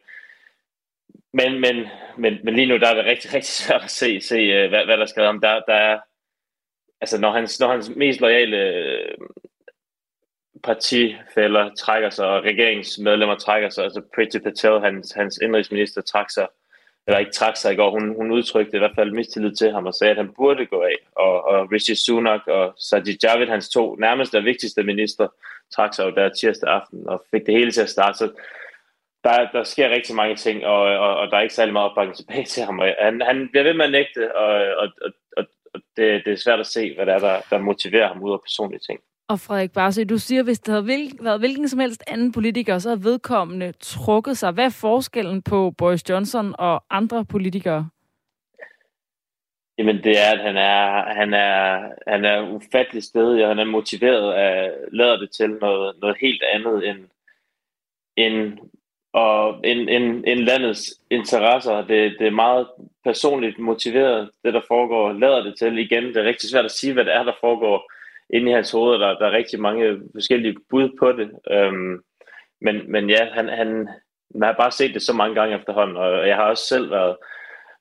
men, 1.33 1.61
men, 1.61 1.87
men, 2.19 2.39
men 2.45 2.55
lige 2.55 2.67
nu 2.67 2.77
der 2.77 2.89
er 2.89 2.95
det 2.95 3.05
rigtig, 3.05 3.33
rigtig 3.35 3.53
svært 3.53 3.85
at 3.85 3.91
se, 3.91 4.21
se 4.21 4.37
øh, 4.37 4.69
hvad, 4.69 4.85
hvad 4.85 4.97
der 4.97 5.07
skal 5.07 5.23
om. 5.23 5.41
Der, 5.41 5.61
der 5.69 5.75
er, 5.75 5.99
altså 7.01 7.21
når 7.21 7.31
hans, 7.31 7.61
når 7.61 7.69
hans 7.69 7.91
mest 7.97 8.21
loyale 8.21 8.57
øh, 8.57 9.15
partifælder 10.63 11.75
trækker 11.75 12.11
sig, 12.11 12.27
og 12.27 12.45
regeringsmedlemmer 12.45 13.35
trækker 13.35 13.69
sig, 13.69 13.85
altså 13.85 14.03
Priti 14.15 14.39
Patel, 14.39 14.81
hans, 14.81 15.13
hans 15.13 15.39
indrigsminister, 15.43 16.01
trækker 16.01 16.31
sig, 16.31 16.49
eller 17.07 17.19
ikke 17.19 17.33
trak 17.33 17.57
sig 17.57 17.73
i 17.73 17.77
går. 17.77 17.91
Hun, 17.91 18.15
hun 18.17 18.31
udtrykte 18.31 18.77
i 18.77 18.79
hvert 18.79 18.95
fald 18.95 19.13
mistillid 19.13 19.57
til 19.57 19.73
ham 19.73 19.87
og 19.87 19.95
sagde, 19.95 20.11
at 20.11 20.17
han 20.17 20.33
burde 20.37 20.67
gå 20.67 20.83
af. 20.83 20.97
Og, 21.17 21.45
og 21.45 21.73
Rishi 21.73 21.95
Sunak 21.95 22.47
og 22.47 22.75
Sajid 22.79 23.17
Javid, 23.23 23.47
hans 23.47 23.69
to 23.69 23.95
nærmeste 23.95 24.39
og 24.39 24.45
vigtigste 24.45 24.83
minister, 24.83 25.29
trak 25.75 25.95
sig 25.95 26.05
jo 26.05 26.11
der 26.11 26.29
tirsdag 26.29 26.73
aften 26.73 27.09
og 27.09 27.25
fik 27.31 27.47
det 27.47 27.55
hele 27.55 27.73
til 27.73 27.81
at 27.81 27.91
starte. 27.91 28.19
Så 28.19 28.31
der, 29.25 29.51
der 29.53 29.65
sker 29.65 29.91
rigtig 29.91 30.15
mange 30.15 30.37
ting, 30.37 30.67
og, 30.67 30.83
og, 30.83 31.17
og 31.17 31.31
der 31.31 31.37
er 31.37 31.41
ikke 31.41 31.55
særlig 31.55 31.73
meget 31.73 31.91
opbakning 31.91 32.17
tilbage 32.17 32.45
til 32.45 32.63
ham. 32.63 32.79
Og 32.79 32.95
han, 32.99 33.23
han 33.23 33.49
bliver 33.49 33.65
ved 33.65 33.75
med 33.75 33.85
at 33.85 33.93
nægte, 33.93 34.37
og, 34.37 34.53
og, 34.77 34.89
og, 35.37 35.45
og 35.75 35.81
det, 35.97 36.25
det 36.25 36.33
er 36.33 36.37
svært 36.37 36.61
at 36.61 36.67
se, 36.67 36.95
hvad 36.95 37.07
der 37.07 37.15
er, 37.15 37.19
der, 37.19 37.41
der 37.51 37.59
motiverer 37.59 38.09
ham 38.09 38.23
ud 38.23 38.33
af 38.33 38.41
personlige 38.41 38.81
ting. 38.89 39.01
Og 39.33 39.41
Frederik 39.41 39.73
Barsø, 39.73 40.05
du 40.05 40.19
siger, 40.19 40.43
hvis 40.43 40.61
der 40.61 40.73
havde 40.73 40.87
været 41.21 41.41
hvilken 41.41 41.69
som 41.69 41.81
helst 41.81 42.03
anden 42.07 42.33
politiker, 42.33 42.79
så 42.79 42.89
havde 42.89 43.05
vedkommende 43.05 43.73
trukket 43.81 44.39
sig. 44.39 44.53
Hvad 44.53 44.65
er 44.65 44.79
forskellen 44.81 45.43
på 45.43 45.75
Boris 45.79 46.11
Johnson 46.11 46.55
og 46.59 46.85
andre 46.91 47.25
politikere? 47.25 47.89
Jamen 49.79 49.97
det 50.05 50.19
er, 50.19 50.33
at 50.33 50.41
han 50.41 50.57
er, 50.57 51.15
han 51.15 51.35
er, 51.35 51.89
han 52.07 52.25
er 52.25 52.51
ufattelig 52.51 53.03
stedig, 53.03 53.43
og 53.43 53.49
han 53.49 53.59
er 53.59 53.65
motiveret 53.65 54.33
af, 54.33 54.71
lader 54.93 55.17
det 55.17 55.31
til 55.31 55.51
noget, 55.51 55.97
noget 56.01 56.17
helt 56.21 56.43
andet 56.55 56.89
end, 56.89 56.99
end, 58.17 58.59
og 59.13 59.61
end, 59.65 59.89
end, 59.89 60.25
end 60.27 60.41
landets 60.41 61.01
interesser. 61.11 61.77
Det, 61.77 62.17
det 62.19 62.27
er 62.27 62.31
meget 62.31 62.67
personligt 63.05 63.59
motiveret, 63.59 64.31
det 64.45 64.55
der 64.55 64.61
foregår, 64.69 65.13
lader 65.13 65.43
det 65.43 65.55
til. 65.59 65.79
Igen, 65.79 66.05
det 66.05 66.17
er 66.17 66.25
rigtig 66.25 66.51
svært 66.51 66.65
at 66.65 66.71
sige, 66.71 66.93
hvad 66.93 67.05
det 67.05 67.15
er, 67.15 67.23
der 67.23 67.35
foregår 67.41 67.93
inde 68.33 68.51
i 68.51 68.55
hans 68.55 68.71
hoved, 68.71 68.99
der, 69.01 69.19
der 69.19 69.27
er 69.27 69.33
rigtig 69.33 69.61
mange 69.61 70.01
forskellige 70.15 70.57
bud 70.71 70.89
på 70.99 71.13
det. 71.13 71.31
Øhm, 71.51 72.01
men, 72.61 72.93
men 72.93 73.11
ja, 73.11 73.29
han, 73.33 73.49
han, 73.49 73.89
man 74.35 74.47
har 74.47 74.57
bare 74.59 74.71
set 74.71 74.95
det 74.95 75.03
så 75.03 75.13
mange 75.13 75.35
gange 75.35 75.57
efterhånden, 75.57 75.97
og 75.97 76.29
jeg 76.29 76.37
har 76.37 76.45
også 76.45 76.67
selv 76.67 76.91
været, 76.91 77.17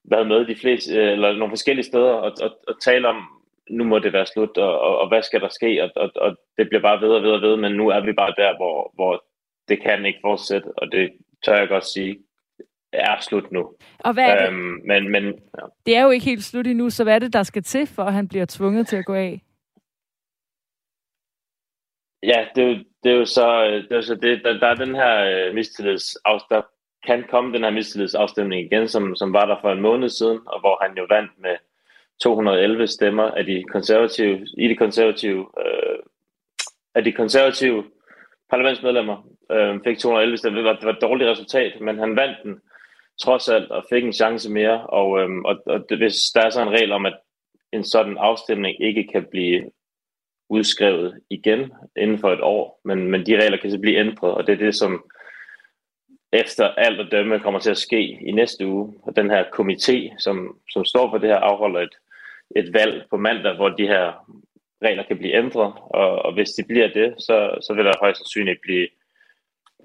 været 0.03 0.27
med 0.27 0.45
de 0.45 0.55
fleste, 0.55 0.93
øh, 0.95 1.11
eller 1.11 1.33
nogle 1.33 1.51
forskellige 1.51 1.85
steder 1.85 2.11
og, 2.11 2.31
og, 2.41 2.51
og 2.67 2.81
tale 2.81 3.07
om, 3.07 3.23
nu 3.69 3.83
må 3.83 3.99
det 3.99 4.13
være 4.13 4.25
slut, 4.25 4.57
og, 4.57 4.81
og, 4.81 4.99
og 4.99 5.07
hvad 5.07 5.21
skal 5.23 5.41
der 5.41 5.49
ske, 5.49 5.83
og, 5.83 5.89
og, 5.95 6.11
og 6.15 6.37
det 6.57 6.69
bliver 6.69 6.81
bare 6.81 7.01
ved 7.01 7.09
og 7.09 7.23
ved 7.23 7.31
og 7.31 7.41
ved, 7.41 7.57
men 7.57 7.71
nu 7.71 7.89
er 7.89 7.99
vi 8.05 8.13
bare 8.13 8.33
der, 8.37 8.55
hvor, 8.55 8.91
hvor 8.95 9.23
det 9.67 9.81
kan 9.81 10.05
ikke 10.05 10.19
fortsætte, 10.21 10.67
og 10.77 10.91
det 10.91 11.11
tør 11.45 11.55
jeg 11.55 11.67
godt 11.67 11.85
sige, 11.85 12.17
er 12.93 13.21
slut 13.21 13.51
nu. 13.51 13.73
Og 13.99 14.13
hvad 14.13 14.23
er 14.23 14.37
det? 14.37 14.47
Øhm, 14.47 14.81
men, 14.85 15.11
men, 15.11 15.25
ja. 15.25 15.65
Det 15.85 15.97
er 15.97 16.03
jo 16.03 16.09
ikke 16.09 16.25
helt 16.25 16.43
slut 16.43 16.67
endnu, 16.67 16.89
så 16.89 17.03
hvad 17.03 17.15
er 17.15 17.19
det, 17.19 17.33
der 17.33 17.43
skal 17.43 17.63
til, 17.63 17.87
for 17.87 18.03
at 18.03 18.13
han 18.13 18.27
bliver 18.27 18.45
tvunget 18.49 18.87
til 18.87 18.97
at 18.97 19.05
gå 19.05 19.13
af? 19.13 19.41
Ja, 22.23 22.45
det 22.55 22.85
det 23.03 23.11
er 23.11 23.15
jo 23.15 23.25
så, 23.25 23.65
øh, 23.65 23.83
det 23.83 23.91
er 23.91 23.95
jo 23.95 24.01
så 24.01 24.15
det, 24.15 24.43
der, 24.43 24.59
der 24.59 24.67
er 24.67 24.75
den 24.75 24.95
her 24.95 25.47
øh, 25.47 25.55
mistillidsafstemning, 25.55 26.49
der 26.49 26.61
kan 27.05 27.23
komme 27.29 27.53
den 27.53 27.63
her 27.63 27.71
mistillidsafstemning 27.71 28.65
igen, 28.65 28.87
som, 28.87 29.15
som 29.15 29.33
var 29.33 29.45
der 29.45 29.57
for 29.61 29.71
en 29.71 29.81
måned 29.81 30.09
siden, 30.09 30.39
og 30.45 30.59
hvor 30.59 30.77
han 30.81 30.97
jo 30.97 31.05
vandt 31.09 31.31
med 31.37 31.55
211 32.23 32.87
stemmer 32.87 33.23
af 33.23 33.45
de 33.45 33.63
konservative, 33.71 34.47
i 34.57 34.67
de 34.67 34.75
konservative, 34.75 35.47
øh, 35.65 35.99
af 36.95 37.03
de 37.03 37.11
konservative 37.11 37.83
parlamentsmedlemmer, 38.49 39.17
øh, 39.51 39.79
fik 39.83 39.97
211 39.97 40.37
stemmer. 40.37 40.59
Det 40.59 40.69
var, 40.69 40.75
det 40.75 40.85
var 40.85 40.93
et 40.93 41.01
dårligt 41.01 41.29
resultat, 41.29 41.81
men 41.81 41.99
han 41.99 42.15
vandt 42.15 42.37
den 42.43 42.61
trods 43.21 43.49
alt 43.49 43.71
og 43.71 43.85
fik 43.89 44.03
en 44.03 44.13
chance 44.13 44.51
mere, 44.51 44.87
og, 44.87 45.19
øh, 45.21 45.29
og, 45.45 45.55
og 45.65 45.85
det, 45.89 45.97
hvis 45.97 46.15
der 46.35 46.41
er 46.41 46.49
så 46.49 46.61
en 46.61 46.75
regel 46.77 46.91
om, 46.91 47.05
at 47.05 47.17
en 47.73 47.83
sådan 47.83 48.17
afstemning 48.17 48.83
ikke 48.83 49.07
kan 49.13 49.25
blive 49.31 49.71
udskrevet 50.51 51.21
igen 51.29 51.71
inden 51.97 52.19
for 52.19 52.31
et 52.33 52.41
år, 52.41 52.81
men, 52.85 53.11
men 53.11 53.25
de 53.25 53.41
regler 53.41 53.57
kan 53.57 53.71
så 53.71 53.79
blive 53.79 53.99
ændret, 53.99 54.31
og 54.31 54.47
det 54.47 54.53
er 54.53 54.65
det, 54.65 54.75
som 54.75 55.03
efter 56.33 56.65
alt 56.67 56.99
at 56.99 57.11
dømme 57.11 57.39
kommer 57.39 57.59
til 57.59 57.71
at 57.71 57.77
ske 57.77 58.01
i 58.27 58.31
næste 58.31 58.67
uge. 58.67 58.93
Og 59.03 59.15
den 59.15 59.29
her 59.29 59.43
komité, 59.43 60.15
som, 60.19 60.57
som 60.69 60.85
står 60.85 61.09
for 61.09 61.17
det 61.17 61.29
her, 61.29 61.37
afholder 61.37 61.79
et, 61.79 61.95
et 62.55 62.73
valg 62.73 63.05
på 63.09 63.17
mandag, 63.17 63.55
hvor 63.55 63.69
de 63.69 63.87
her 63.87 64.05
regler 64.83 65.03
kan 65.03 65.17
blive 65.17 65.33
ændret, 65.33 65.73
og, 65.77 66.25
og 66.25 66.33
hvis 66.33 66.49
de 66.49 66.63
bliver 66.63 66.87
det, 66.87 67.15
så, 67.17 67.57
så 67.61 67.73
vil 67.73 67.85
der 67.85 68.01
højst 68.01 68.17
sandsynligt 68.17 68.61
blive, 68.61 68.87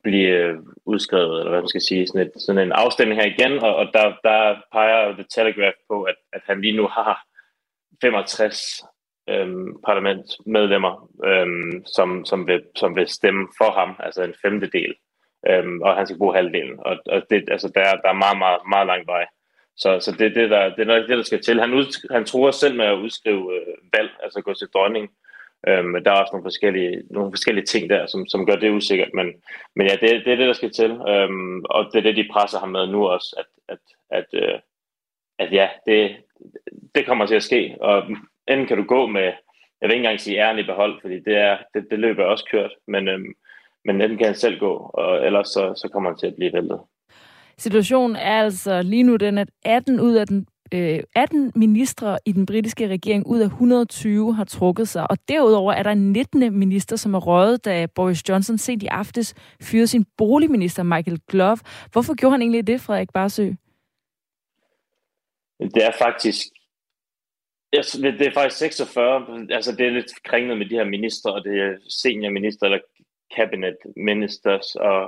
blive 0.03 0.29
øh, 0.29 0.55
udskrevet, 0.85 1.39
eller 1.39 1.51
hvad 1.51 1.61
man 1.61 1.69
skal 1.69 1.81
sige, 1.81 2.07
sådan, 2.07 2.27
et, 2.27 2.33
sådan 2.43 2.63
en 2.63 2.73
afstemning 2.73 3.21
her 3.21 3.29
igen, 3.35 3.59
og, 3.59 3.77
og 3.77 3.87
der, 3.95 4.07
der 4.25 4.63
peger 4.73 5.13
The 5.13 5.27
Telegraph 5.31 5.77
på, 5.91 6.03
at, 6.03 6.17
at 6.33 6.43
han 6.45 6.61
lige 6.61 6.77
nu 6.77 6.87
har 6.87 7.27
65 8.03 8.83
øhm, 9.29 9.83
parlamentsmedlemmer, 9.87 11.11
øhm, 11.25 11.85
som, 11.87 12.25
som, 12.25 12.47
vil, 12.47 12.63
som 12.77 12.97
vil 12.97 13.09
stemme 13.09 13.49
for 13.59 13.71
ham, 13.71 13.97
altså 13.99 14.23
en 14.23 14.35
femtedel, 14.43 14.95
øhm, 15.49 15.83
og 15.83 15.97
han 15.97 16.07
skal 16.07 16.19
bruge 16.19 16.35
halvdelen. 16.35 16.79
Og, 16.79 16.97
og 17.07 17.23
det, 17.31 17.45
altså 17.51 17.69
der, 17.75 17.83
der 17.83 18.09
er 18.09 18.23
meget, 18.25 18.39
meget, 18.39 18.61
meget 18.69 18.87
lang 18.87 19.07
vej. 19.07 19.27
Så, 19.77 20.01
så 20.01 20.13
det, 20.13 20.35
det, 20.35 20.51
der, 20.51 20.75
det 20.75 20.81
er 20.83 20.85
nok 20.85 21.09
det, 21.09 21.17
der 21.17 21.23
skal 21.23 21.43
til. 21.43 21.61
Han, 21.61 21.75
ud, 21.75 22.13
han 22.13 22.25
tror 22.25 22.51
selv 22.51 22.77
med 22.77 22.85
at 22.85 22.99
udskrive 22.99 23.55
øh, 23.55 23.75
valg, 23.93 24.11
altså 24.23 24.41
gå 24.41 24.55
til 24.55 24.69
dronning. 24.75 25.11
Øhm, 25.69 26.05
der 26.05 26.11
er 26.11 26.21
også 26.21 26.33
nogle 26.33 26.45
forskellige, 26.45 27.03
nogle 27.11 27.33
forskellige 27.33 27.65
ting 27.65 27.91
der, 27.91 28.07
som, 28.07 28.27
som 28.27 28.47
gør 28.47 28.57
det 28.57 28.71
usikkert. 28.71 29.11
Men, 29.15 29.27
men 29.77 29.87
ja, 29.87 29.93
det, 29.93 30.25
det 30.25 30.33
er 30.33 30.37
det, 30.37 30.47
der 30.47 30.53
skal 30.53 30.73
til. 30.73 30.91
Øhm, 30.91 31.65
og 31.65 31.85
det 31.93 31.99
er 31.99 32.03
det, 32.03 32.17
de 32.17 32.29
presser 32.33 32.59
ham 32.59 32.69
med 32.69 32.87
nu 32.87 33.09
også, 33.09 33.37
at, 33.39 33.75
at, 33.75 33.79
at, 34.11 34.43
øh, 34.43 34.59
at 35.39 35.53
ja, 35.53 35.69
det, 35.87 36.17
det 36.95 37.07
kommer 37.07 37.27
til 37.27 37.35
at 37.35 37.43
ske. 37.43 37.77
Og 37.81 38.03
enten 38.49 38.67
kan 38.67 38.77
du 38.77 38.85
gå 38.85 39.07
med, 39.07 39.33
jeg 39.81 39.89
vil 39.89 39.91
ikke 39.91 40.05
engang 40.05 40.21
sige 40.21 40.39
æren 40.39 40.59
i 40.59 40.63
behold, 40.63 41.01
fordi 41.01 41.15
det, 41.21 41.37
er, 41.37 41.59
det, 41.75 41.87
det 41.91 41.99
løber 41.99 42.25
også 42.25 42.45
kørt, 42.51 42.71
men, 42.89 43.09
øhm, 43.09 43.35
men 43.85 44.01
den 44.01 44.17
kan 44.17 44.27
han 44.27 44.35
selv 44.35 44.59
gå, 44.59 44.91
og 44.95 45.27
ellers 45.27 45.49
så, 45.49 45.75
så 45.77 45.89
kommer 45.93 46.11
han 46.11 46.19
til 46.19 46.27
at 46.27 46.37
blive 46.37 46.53
væltet. 46.53 46.81
Situationen 47.59 48.17
er 48.17 48.43
altså 48.43 48.83
lige 48.83 49.03
nu 49.03 49.17
den, 49.17 49.39
at 49.39 49.49
18 49.65 50.01
ud 50.01 50.15
af 50.15 50.27
den 50.27 50.47
18 50.73 51.53
ministre 51.55 52.19
i 52.25 52.33
den 52.33 52.47
britiske 52.47 52.89
regering 52.89 53.27
ud 53.27 53.41
af 53.41 53.45
120 53.45 54.35
har 54.35 54.45
trukket 54.45 54.89
sig, 54.89 55.11
og 55.11 55.19
derudover 55.29 55.73
er 55.73 55.83
der 55.83 55.91
en 55.91 56.13
19. 56.13 56.59
minister, 56.59 56.97
som 56.97 57.15
er 57.15 57.19
røget, 57.19 57.65
da 57.65 57.87
Boris 57.87 58.29
Johnson 58.29 58.59
sent 58.59 58.83
i 58.83 58.87
aftes 58.87 59.35
fyrede 59.63 59.87
sin 59.87 60.07
boligminister 60.19 60.83
Michael 60.83 61.21
Glove. 61.29 61.59
Hvorfor 61.93 62.15
gjorde 62.15 62.33
han 62.33 62.43
egentlig 62.43 62.67
det, 62.67 62.81
Frederik 62.81 63.13
Barsø? 63.13 63.51
Det 65.61 65.85
er 65.85 65.93
faktisk 65.99 66.47
det 68.19 68.27
er 68.27 68.33
faktisk 68.33 68.59
46, 68.59 69.47
altså 69.51 69.73
det 69.77 69.87
er 69.87 69.91
lidt 69.91 70.23
kringlet 70.25 70.59
med 70.59 70.67
de 70.67 70.75
her 70.75 70.85
minister, 70.85 71.31
og 71.31 71.45
det 71.45 71.61
er 71.61 71.77
seniorminister 71.89 72.67
eller 72.67 72.79
cabinet 73.37 73.77
ministers 73.97 74.75
og, 74.75 75.07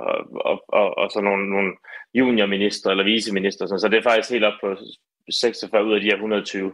og, 0.49 0.63
og, 0.67 0.97
og 0.97 1.11
så 1.11 1.21
nogle, 1.21 1.49
nogle 1.49 1.71
juniorminister 2.13 2.89
eller 2.89 3.03
viceminister, 3.03 3.65
så 3.67 3.87
det 3.87 3.97
er 3.97 4.09
faktisk 4.09 4.31
helt 4.31 4.43
op 4.43 4.59
på 4.61 4.77
46 5.29 5.85
ud 5.85 5.93
af 5.93 6.01
de 6.01 6.05
her 6.05 6.13
120. 6.13 6.73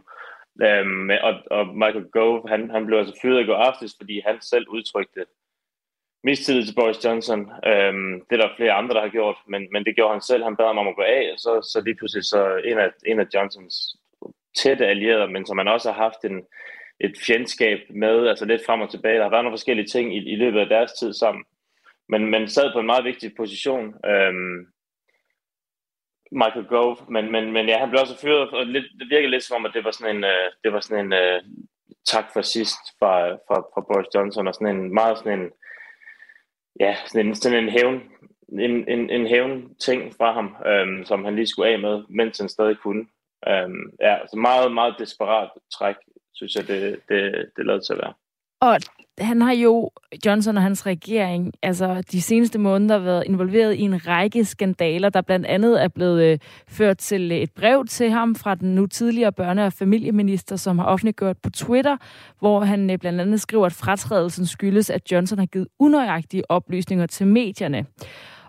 Øhm, 0.62 1.10
og, 1.22 1.34
og 1.50 1.66
Michael 1.82 2.10
Gove, 2.12 2.48
han, 2.48 2.70
han 2.70 2.86
blev 2.86 2.98
altså 2.98 3.18
fyret 3.22 3.40
i 3.40 3.46
går 3.46 3.54
aftes, 3.54 3.94
fordi 4.00 4.22
han 4.26 4.36
selv 4.40 4.66
udtrykte 4.68 5.24
mistillid 6.24 6.66
til 6.66 6.74
Boris 6.74 7.04
Johnson. 7.04 7.40
Øhm, 7.70 8.14
det 8.26 8.34
er 8.36 8.42
der 8.42 8.56
flere 8.56 8.72
andre, 8.72 8.94
der 8.94 9.00
har 9.00 9.08
gjort, 9.08 9.36
men, 9.48 9.62
men 9.72 9.84
det 9.84 9.96
gjorde 9.96 10.12
han 10.12 10.20
selv. 10.20 10.44
Han 10.44 10.56
bad 10.56 10.66
ham 10.66 10.78
om 10.78 10.88
at 10.88 10.96
gå 10.96 11.02
af, 11.02 11.30
og 11.32 11.38
så, 11.38 11.52
så 11.72 11.80
lige 11.84 11.96
pludselig 11.96 12.24
så 12.24 12.40
en 12.70 12.78
af, 12.78 12.90
en 13.06 13.20
af 13.20 13.26
Johnsons 13.34 13.76
tætte 14.56 14.86
allierede, 14.86 15.28
men 15.28 15.46
som 15.46 15.56
man 15.56 15.68
også 15.68 15.92
har 15.92 16.02
haft 16.02 16.24
en, 16.24 16.42
et 17.00 17.14
fjendskab 17.26 17.78
med, 17.90 18.28
altså 18.28 18.44
lidt 18.44 18.66
frem 18.66 18.80
og 18.80 18.90
tilbage. 18.90 19.16
Der 19.16 19.22
har 19.22 19.30
været 19.30 19.44
nogle 19.44 19.58
forskellige 19.58 19.86
ting 19.86 20.16
i, 20.16 20.32
i 20.32 20.36
løbet 20.36 20.60
af 20.60 20.68
deres 20.68 20.92
tid 20.92 21.12
sammen. 21.12 21.44
Men 22.08 22.30
man 22.30 22.48
sad 22.48 22.72
på 22.72 22.80
en 22.80 22.86
meget 22.86 23.04
vigtig 23.04 23.32
position. 23.36 23.94
Øhm, 24.06 24.66
Michael 26.32 26.66
Gove, 26.66 26.96
men, 27.08 27.32
men, 27.32 27.52
men 27.52 27.68
ja, 27.68 27.78
han 27.78 27.90
blev 27.90 28.00
også 28.00 28.20
fyret, 28.20 28.50
og 28.50 28.66
lidt, 28.66 28.84
det 28.98 29.10
virkede 29.10 29.30
lidt 29.30 29.44
som 29.44 29.56
om, 29.56 29.66
at 29.66 29.74
det 29.74 29.84
var 29.84 29.90
sådan 29.90 30.16
en, 30.16 30.24
øh, 30.24 30.50
det 30.64 30.72
var 30.72 30.80
sådan 30.80 31.06
en 31.06 31.12
øh, 31.12 31.42
tak 32.06 32.24
for 32.32 32.42
sidst 32.42 32.78
fra, 32.98 33.34
fra, 33.34 33.56
fra 33.74 33.80
Boris 33.80 34.14
Johnson, 34.14 34.48
og 34.48 34.54
sådan 34.54 34.76
en 34.76 34.94
meget 34.94 35.18
sådan 35.18 35.40
en, 35.40 35.50
ja, 36.80 36.96
sådan 37.06 37.26
en, 37.26 37.34
sådan 37.34 37.64
en 37.64 37.70
hævn, 37.70 38.02
en, 38.48 38.88
en, 38.88 39.10
en 39.10 39.26
hævn 39.26 39.74
ting 39.74 40.14
fra 40.18 40.32
ham, 40.32 40.56
øhm, 40.66 41.04
som 41.04 41.24
han 41.24 41.34
lige 41.36 41.46
skulle 41.46 41.68
af 41.68 41.78
med, 41.78 42.04
mens 42.08 42.38
han 42.38 42.48
stadig 42.48 42.78
kunne. 42.78 43.06
Øhm, 43.48 43.90
ja, 44.00 44.16
så 44.30 44.36
meget, 44.36 44.74
meget 44.74 44.94
desperat 44.98 45.50
træk, 45.78 45.96
synes 46.34 46.54
jeg, 46.54 46.68
det, 46.68 46.98
det, 47.08 47.22
det 47.56 47.66
lader 47.66 47.80
til 47.80 47.92
at 47.92 47.98
være. 47.98 48.14
Og 48.60 48.78
han 49.18 49.40
har 49.40 49.52
jo, 49.52 49.90
Johnson 50.26 50.56
og 50.56 50.62
hans 50.62 50.86
regering, 50.86 51.52
altså 51.62 52.02
de 52.12 52.22
seneste 52.22 52.58
måneder 52.58 52.98
været 52.98 53.24
involveret 53.26 53.74
i 53.74 53.80
en 53.80 54.06
række 54.06 54.44
skandaler, 54.44 55.08
der 55.08 55.20
blandt 55.20 55.46
andet 55.46 55.82
er 55.82 55.88
blevet 55.88 56.22
øh, 56.22 56.38
ført 56.68 56.98
til 56.98 57.32
et 57.32 57.50
brev 57.52 57.84
til 57.84 58.10
ham 58.10 58.34
fra 58.34 58.54
den 58.54 58.74
nu 58.74 58.86
tidligere 58.86 59.32
børne- 59.40 59.60
og 59.60 59.72
familieminister, 59.72 60.56
som 60.56 60.78
har 60.78 60.86
offentliggjort 60.86 61.36
på 61.38 61.50
Twitter, 61.50 61.96
hvor 62.38 62.60
han 62.60 62.90
øh, 62.90 62.98
blandt 62.98 63.20
andet 63.20 63.40
skriver, 63.40 63.66
at 63.66 63.72
fratrædelsen 63.72 64.46
skyldes, 64.46 64.90
at 64.90 65.12
Johnson 65.12 65.38
har 65.38 65.46
givet 65.46 65.68
unøjagtige 65.78 66.50
oplysninger 66.50 67.06
til 67.06 67.26
medierne. 67.26 67.86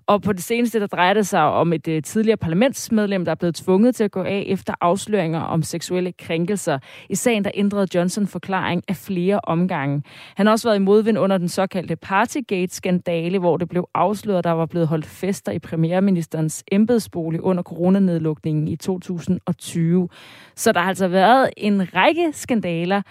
Og 0.08 0.22
på 0.22 0.34
det 0.34 0.44
seneste, 0.44 0.80
der 0.80 0.88
drejer 0.88 1.14
det 1.14 1.28
sig 1.28 1.42
om 1.42 1.74
et 1.74 1.88
øh, 1.88 2.04
tidligere 2.04 2.38
parlamentsmedlem, 2.38 3.26
der 3.26 3.32
er 3.32 3.36
blevet 3.36 3.56
tvunget 3.56 3.96
til 3.96 4.04
at 4.04 4.12
gå 4.12 4.24
af 4.24 4.44
efter 4.48 4.74
afsløringer 4.82 5.40
om 5.40 5.64
seksuelle 5.64 6.12
krænkelser. 6.12 6.80
I 7.10 7.16
sagen, 7.16 7.44
der 7.44 7.52
ændrede 7.54 7.88
Johnson 7.96 8.28
forklaring 8.28 8.84
af 8.88 8.96
flere 8.96 9.40
omgange. 9.44 10.04
Han 10.36 10.46
har 10.46 10.54
også 10.54 10.68
været 10.68 10.76
i 10.76 10.80
modvind 10.80 11.20
under 11.20 11.38
den 11.38 11.50
såkaldte 11.50 11.96
Partygate-skandale, 11.96 13.40
hvor 13.40 13.58
det 13.58 13.70
blev 13.70 13.90
afsløret, 13.94 14.38
at 14.38 14.44
der 14.44 14.52
var 14.52 14.66
blevet 14.66 14.88
holdt 14.88 15.06
fester 15.06 15.52
i 15.52 15.60
premierministerens 15.60 16.64
embedsbolig 16.72 17.42
under 17.42 17.64
coronanedlukningen 17.64 18.68
i 18.68 18.76
2020. 18.76 20.10
Så 20.56 20.72
der 20.72 20.80
har 20.80 20.90
altså 20.90 21.08
været 21.08 21.50
en 21.58 21.96
række 21.96 22.30
skandaler, 22.34 23.02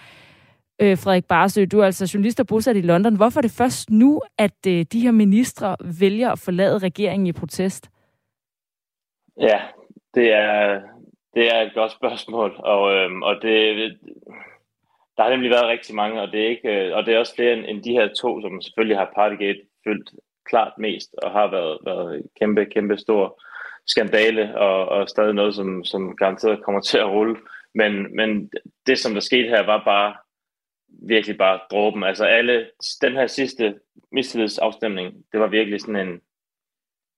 øh, 0.81 0.97
Frederik 0.97 1.25
Barsø, 1.25 1.65
du 1.71 1.79
er 1.79 1.85
altså 1.85 2.11
journalist 2.13 2.39
og 2.39 2.47
bosat 2.47 2.75
i 2.75 2.81
London. 2.81 3.15
Hvorfor 3.15 3.39
er 3.39 3.41
det 3.41 3.57
først 3.57 3.89
nu, 3.89 4.21
at 4.37 4.67
øh, 4.67 4.85
de 4.91 4.99
her 4.99 5.11
ministre 5.11 5.75
vælger 5.99 6.31
at 6.31 6.39
forlade 6.39 6.77
regeringen 6.77 7.27
i 7.27 7.31
protest? 7.31 7.89
Ja, 9.39 9.61
det 10.15 10.33
er, 10.33 10.81
det 11.33 11.55
er 11.55 11.61
et 11.61 11.73
godt 11.73 11.91
spørgsmål, 11.91 12.55
og, 12.59 12.93
øh, 12.95 13.11
og 13.21 13.35
det, 13.41 13.97
der 15.17 15.23
har 15.23 15.29
nemlig 15.29 15.49
været 15.49 15.67
rigtig 15.67 15.95
mange, 15.95 16.21
og 16.21 16.27
det 16.31 16.43
er, 16.43 16.49
ikke, 16.49 16.69
øh, 16.69 16.95
og 16.95 17.05
det 17.05 17.13
er 17.13 17.19
også 17.19 17.35
flere 17.35 17.53
end, 17.53 17.65
end 17.67 17.83
de 17.83 17.91
her 17.91 18.07
to, 18.21 18.41
som 18.41 18.61
selvfølgelig 18.61 18.97
har 18.97 19.11
Partygate 19.15 19.59
fyldt 19.83 20.09
klart 20.49 20.73
mest, 20.77 21.09
og 21.23 21.31
har 21.31 21.47
været, 21.51 21.77
været 21.85 22.23
kæmpe, 22.39 22.65
kæmpe 22.65 22.97
stor 22.97 23.41
skandale, 23.87 24.57
og, 24.57 24.89
og 24.89 25.09
stadig 25.09 25.33
noget, 25.33 25.55
som, 25.55 25.83
som 25.83 26.15
garanteret 26.15 26.63
kommer 26.63 26.81
til 26.81 26.97
at 26.97 27.09
rulle. 27.09 27.37
Men, 27.75 28.15
men 28.15 28.49
det, 28.87 28.97
som 28.99 29.13
der 29.13 29.19
skete 29.19 29.49
her, 29.49 29.65
var 29.65 29.81
bare 29.85 30.15
virkelig 30.89 31.37
bare 31.37 31.59
dråben. 31.71 32.03
Altså 32.03 32.25
alle, 32.25 32.69
den 33.01 33.13
her 33.13 33.27
sidste 33.27 33.79
mistillidsafstemning, 34.11 35.25
det 35.31 35.39
var 35.39 35.47
virkelig 35.47 35.81
sådan 35.81 36.07
en, 36.07 36.21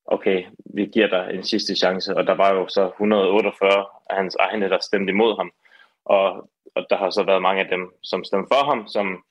okay, 0.06 0.46
vi 0.76 0.86
giver 0.86 1.08
dig 1.08 1.30
en 1.34 1.44
sidste 1.44 1.76
chance, 1.76 2.16
og 2.18 2.28
der 2.28 2.34
var 2.34 2.54
jo 2.54 2.68
så 2.68 2.88
148 2.88 3.86
af 4.10 4.16
hans 4.16 4.36
egne, 4.36 4.70
der 4.70 4.80
stemte 4.80 5.12
imod 5.12 5.38
ham, 5.38 5.52
og, 6.06 6.50
og 6.76 6.86
der 6.90 6.98
har 6.98 7.10
så 7.10 7.24
været 7.24 7.42
mange 7.42 7.62
af 7.62 7.70
dem, 7.70 7.94
som 8.04 8.24
stemte 8.24 8.48
for 8.54 8.66
ham, 8.66 8.88
som, 8.88 9.24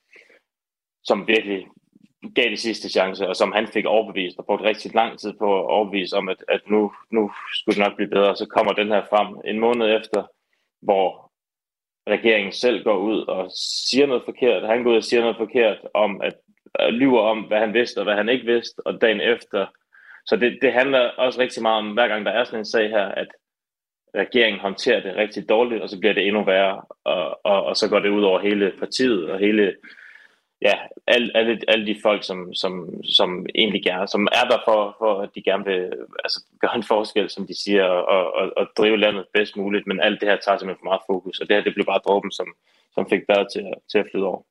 som 1.05 1.29
virkelig 1.29 1.67
gav 2.35 2.51
det 2.51 2.59
sidste 2.59 2.89
chance, 2.89 3.29
og 3.29 3.37
som 3.37 3.53
han 3.53 3.69
fik 3.69 3.85
overbevist, 3.85 4.39
og 4.39 4.47
brugt 4.47 4.63
rigtig 4.63 4.95
lang 4.95 5.19
tid 5.19 5.33
på 5.33 5.59
at 5.59 5.67
overbevise 5.67 6.17
om, 6.17 6.29
at, 6.29 6.45
at 6.49 6.61
nu, 6.67 6.93
nu 7.11 7.33
skulle 7.55 7.77
det 7.77 7.85
nok 7.89 7.97
blive 7.97 8.11
bedre, 8.11 8.37
så 8.37 8.47
kommer 8.47 8.73
den 8.73 8.89
her 8.89 9.03
frem 9.11 9.41
en 9.45 9.59
måned 9.59 9.97
efter, 9.97 10.27
hvor 10.83 11.28
regeringen 12.09 12.53
selv 12.53 12.85
går 12.85 12.99
ud 12.99 13.25
og 13.29 13.51
siger 13.89 14.07
noget 14.07 14.23
forkert. 14.25 14.67
Han 14.67 14.83
går 14.83 14.91
ud 14.91 14.97
og 14.97 15.05
siger 15.05 15.21
noget 15.21 15.37
forkert 15.37 15.79
om, 15.95 16.21
at 16.21 16.35
at 16.75 16.95
lyver 16.95 17.21
om, 17.21 17.39
hvad 17.39 17.59
han 17.59 17.75
vidste 17.75 17.99
og 17.99 18.05
hvad 18.05 18.15
han 18.15 18.29
ikke 18.29 18.47
vidste, 18.47 18.87
og 18.87 19.01
dagen 19.01 19.21
efter. 19.21 19.67
Så 20.27 20.37
det, 20.37 20.59
det 20.63 20.73
handler 20.73 21.01
også 21.01 21.41
rigtig 21.41 21.63
meget 21.63 21.79
om, 21.79 21.93
hver 21.93 22.09
gang 22.09 22.27
der 22.27 22.33
er 22.33 22.45
sådan 22.45 22.59
en 22.59 22.65
sag 22.65 22.89
her, 22.89 23.05
at 23.05 23.29
regeringen 24.15 24.61
håndterer 24.61 25.01
det 25.01 25.17
rigtig 25.17 25.49
dårligt, 25.49 25.83
og 25.83 25.89
så 25.89 25.99
bliver 25.99 26.15
det 26.15 26.27
endnu 26.27 26.45
værre, 26.45 26.83
og, 27.05 27.41
og, 27.45 27.65
og 27.65 27.77
så 27.77 27.89
går 27.91 27.99
det 27.99 28.09
ud 28.09 28.23
over 28.23 28.41
hele 28.41 28.73
partiet 28.79 29.31
og 29.31 29.39
hele 29.39 29.75
ja, 30.63 30.75
alle, 31.07 31.37
alle, 31.37 31.59
alle 31.69 31.87
de 31.87 31.97
folk, 32.03 32.25
som, 32.25 32.55
som, 32.55 33.03
som 33.05 33.47
egentlig 33.55 33.83
gerne, 33.83 34.09
som 34.09 34.29
er 34.33 34.45
der 34.51 34.59
for, 34.65 34.97
for, 34.99 35.21
at 35.21 35.31
de 35.35 35.43
gerne 35.43 35.65
vil 35.65 35.83
altså, 36.25 36.45
gøre 36.61 36.77
en 36.77 36.83
forskel, 36.83 37.31
som 37.31 37.47
de 37.47 37.63
siger, 37.63 37.85
og, 37.85 38.33
og, 38.35 38.53
og 38.57 38.67
drive 38.79 38.97
landet 38.97 39.25
bedst 39.35 39.57
muligt, 39.57 39.87
men 39.87 40.01
alt 40.01 40.21
det 40.21 40.29
her 40.29 40.37
tager 40.37 40.59
simpelthen 40.59 40.83
for 40.83 40.91
meget 40.91 41.09
fokus, 41.11 41.41
og 41.41 41.49
det 41.49 41.57
her 41.57 41.63
det 41.63 41.75
blev 41.75 41.87
bare 41.87 42.05
dråben, 42.07 42.31
som, 42.31 42.47
som 42.95 43.09
fik 43.11 43.23
bedre 43.29 43.47
til, 43.55 43.67
til 43.91 43.99
at 43.99 44.07
flyde 44.11 44.25
over. 44.25 44.43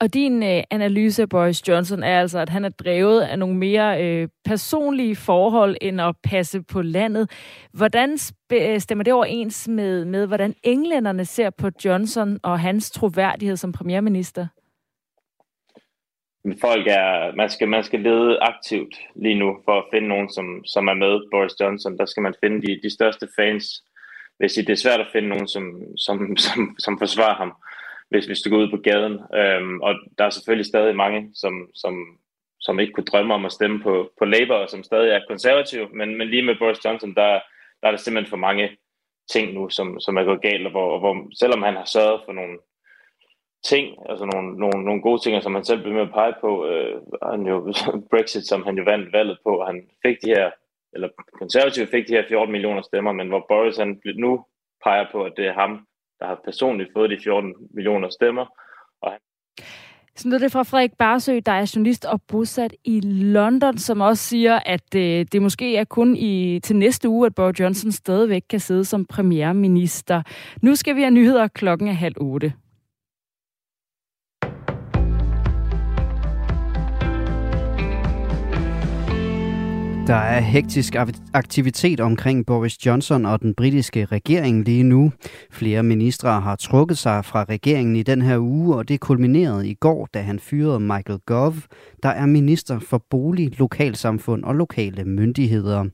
Og 0.00 0.14
din 0.14 0.42
øh, 0.42 0.62
analyse 0.70 1.22
af 1.22 1.28
Boris 1.28 1.68
Johnson 1.68 2.02
er 2.02 2.20
altså, 2.20 2.38
at 2.38 2.48
han 2.48 2.64
er 2.64 2.68
drevet 2.68 3.20
af 3.20 3.38
nogle 3.38 3.56
mere 3.56 4.04
øh, 4.04 4.28
personlige 4.44 5.16
forhold, 5.16 5.76
end 5.80 6.00
at 6.00 6.14
passe 6.22 6.62
på 6.62 6.82
landet. 6.82 7.30
Hvordan 7.72 8.18
øh, 8.52 8.80
stemmer 8.80 9.04
det 9.04 9.12
overens 9.12 9.68
med, 9.68 10.04
med, 10.04 10.26
hvordan 10.26 10.54
englænderne 10.62 11.24
ser 11.24 11.50
på 11.50 11.70
Johnson 11.84 12.38
og 12.42 12.60
hans 12.60 12.90
troværdighed 12.90 13.56
som 13.56 13.72
premierminister? 13.72 14.46
Folk 16.60 16.86
er, 16.86 17.34
man 17.36 17.50
skal, 17.50 17.68
man 17.68 17.84
skal 17.84 18.00
lede 18.00 18.38
aktivt 18.40 18.94
lige 19.16 19.38
nu 19.38 19.58
for 19.64 19.78
at 19.78 19.84
finde 19.92 20.08
nogen, 20.08 20.30
som, 20.30 20.64
som 20.64 20.88
er 20.88 20.94
med 20.94 21.30
Boris 21.30 21.60
Johnson. 21.60 21.98
Der 21.98 22.06
skal 22.06 22.22
man 22.22 22.34
finde 22.42 22.66
de, 22.66 22.80
de 22.82 22.90
største 22.90 23.28
fans. 23.36 23.64
Hvis 24.38 24.52
det 24.52 24.70
er 24.70 24.74
svært 24.74 25.00
at 25.00 25.12
finde 25.12 25.28
nogen, 25.28 25.48
som, 25.48 25.82
som, 25.96 26.36
som, 26.36 26.76
som 26.78 26.98
forsvarer 26.98 27.34
ham, 27.34 27.52
hvis, 28.10 28.26
hvis 28.26 28.40
du 28.40 28.50
går 28.50 28.56
ud 28.56 28.70
på 28.70 28.76
gaden. 28.76 29.20
Øhm, 29.34 29.80
og 29.80 29.94
der 30.18 30.24
er 30.24 30.30
selvfølgelig 30.30 30.66
stadig 30.66 30.96
mange, 30.96 31.30
som, 31.34 31.70
som, 31.74 32.18
som 32.60 32.80
ikke 32.80 32.92
kunne 32.92 33.10
drømme 33.12 33.34
om 33.34 33.44
at 33.44 33.52
stemme 33.52 33.82
på, 33.82 34.10
på 34.18 34.24
Labour, 34.24 34.56
og 34.56 34.70
som 34.70 34.82
stadig 34.82 35.10
er 35.10 35.28
konservativ. 35.28 35.94
Men, 35.94 36.18
men 36.18 36.28
lige 36.28 36.42
med 36.42 36.58
Boris 36.58 36.84
Johnson, 36.84 37.14
der, 37.14 37.40
der 37.80 37.86
er 37.86 37.90
der 37.90 37.98
simpelthen 37.98 38.30
for 38.30 38.36
mange 38.36 38.76
ting 39.32 39.52
nu, 39.54 39.68
som, 39.68 40.00
som 40.00 40.16
er 40.16 40.24
gået 40.24 40.42
galt, 40.42 40.66
og 40.66 40.70
hvor, 40.70 40.90
og 40.94 41.00
hvor 41.00 41.14
selvom 41.40 41.62
han 41.62 41.76
har 41.76 41.84
sørget 41.84 42.20
for 42.26 42.32
nogle 42.32 42.58
ting, 43.64 43.96
altså 44.08 44.24
nogle, 44.24 44.58
nogle, 44.58 44.84
nogle 44.84 45.02
gode 45.02 45.22
ting, 45.22 45.42
som 45.42 45.54
han 45.54 45.64
selv 45.64 45.82
blev 45.82 45.94
med 45.94 46.02
at 46.02 46.12
pege 46.12 46.34
på. 46.40 46.66
Øh, 46.66 47.00
han 47.32 47.46
jo, 47.46 47.72
Brexit, 48.10 48.46
som 48.48 48.62
han 48.62 48.76
jo 48.78 48.84
vandt 48.84 49.12
valget 49.12 49.38
på, 49.44 49.50
og 49.60 49.66
han 49.66 49.88
fik 50.06 50.16
de 50.22 50.28
her, 50.28 50.50
eller 50.92 51.08
konservative 51.38 51.86
fik 51.86 52.08
de 52.08 52.12
her 52.12 52.24
14 52.28 52.52
millioner 52.52 52.82
stemmer, 52.82 53.12
men 53.12 53.28
hvor 53.28 53.44
Boris 53.48 53.76
han 53.76 54.00
nu 54.16 54.44
peger 54.84 55.06
på, 55.12 55.22
at 55.24 55.32
det 55.36 55.46
er 55.46 55.52
ham, 55.52 55.86
der 56.20 56.26
har 56.26 56.40
personligt 56.44 56.90
fået 56.92 57.10
de 57.10 57.18
14 57.24 57.54
millioner 57.74 58.08
stemmer. 58.08 58.46
Og 59.02 59.10
han 59.10 59.20
så 60.18 60.38
det 60.38 60.52
fra 60.52 60.62
Frederik 60.62 60.92
Barsø, 60.98 61.40
der 61.46 61.52
er 61.52 61.72
journalist 61.74 62.04
og 62.04 62.22
bosat 62.22 62.74
i 62.84 63.00
London, 63.00 63.78
som 63.78 64.00
også 64.00 64.24
siger, 64.24 64.58
at 64.66 64.94
øh, 64.96 65.26
det 65.32 65.42
måske 65.42 65.76
er 65.76 65.84
kun 65.84 66.16
i 66.16 66.60
til 66.60 66.76
næste 66.76 67.08
uge, 67.08 67.26
at 67.26 67.34
Boris 67.34 67.60
Johnson 67.60 67.92
stadigvæk 67.92 68.42
kan 68.50 68.60
sidde 68.60 68.84
som 68.84 69.04
premierminister. 69.04 70.22
Nu 70.62 70.74
skal 70.74 70.96
vi 70.96 71.00
have 71.00 71.10
nyheder 71.10 71.48
klokken 71.48 71.88
er 71.88 71.92
halv 71.92 72.14
otte. 72.16 72.52
Der 80.08 80.14
er 80.14 80.40
hektisk 80.40 80.94
aktivitet 81.34 82.00
omkring 82.00 82.46
Boris 82.46 82.86
Johnson 82.86 83.26
og 83.26 83.42
den 83.42 83.54
britiske 83.54 84.04
regering 84.04 84.64
lige 84.64 84.82
nu. 84.82 85.12
Flere 85.50 85.82
ministre 85.82 86.40
har 86.40 86.56
trukket 86.56 86.98
sig 86.98 87.24
fra 87.24 87.44
regeringen 87.44 87.96
i 87.96 88.02
den 88.02 88.22
her 88.22 88.38
uge, 88.38 88.76
og 88.76 88.88
det 88.88 89.00
kulminerede 89.00 89.68
i 89.68 89.74
går, 89.74 90.08
da 90.14 90.20
han 90.20 90.38
fyrede 90.38 90.80
Michael 90.80 91.18
Gove, 91.26 91.62
der 92.02 92.08
er 92.08 92.26
minister 92.26 92.78
for 92.78 93.04
bolig, 93.10 93.58
lokalsamfund 93.58 94.44
og 94.44 94.54
lokale 94.54 95.04
myndigheder. 95.04 95.84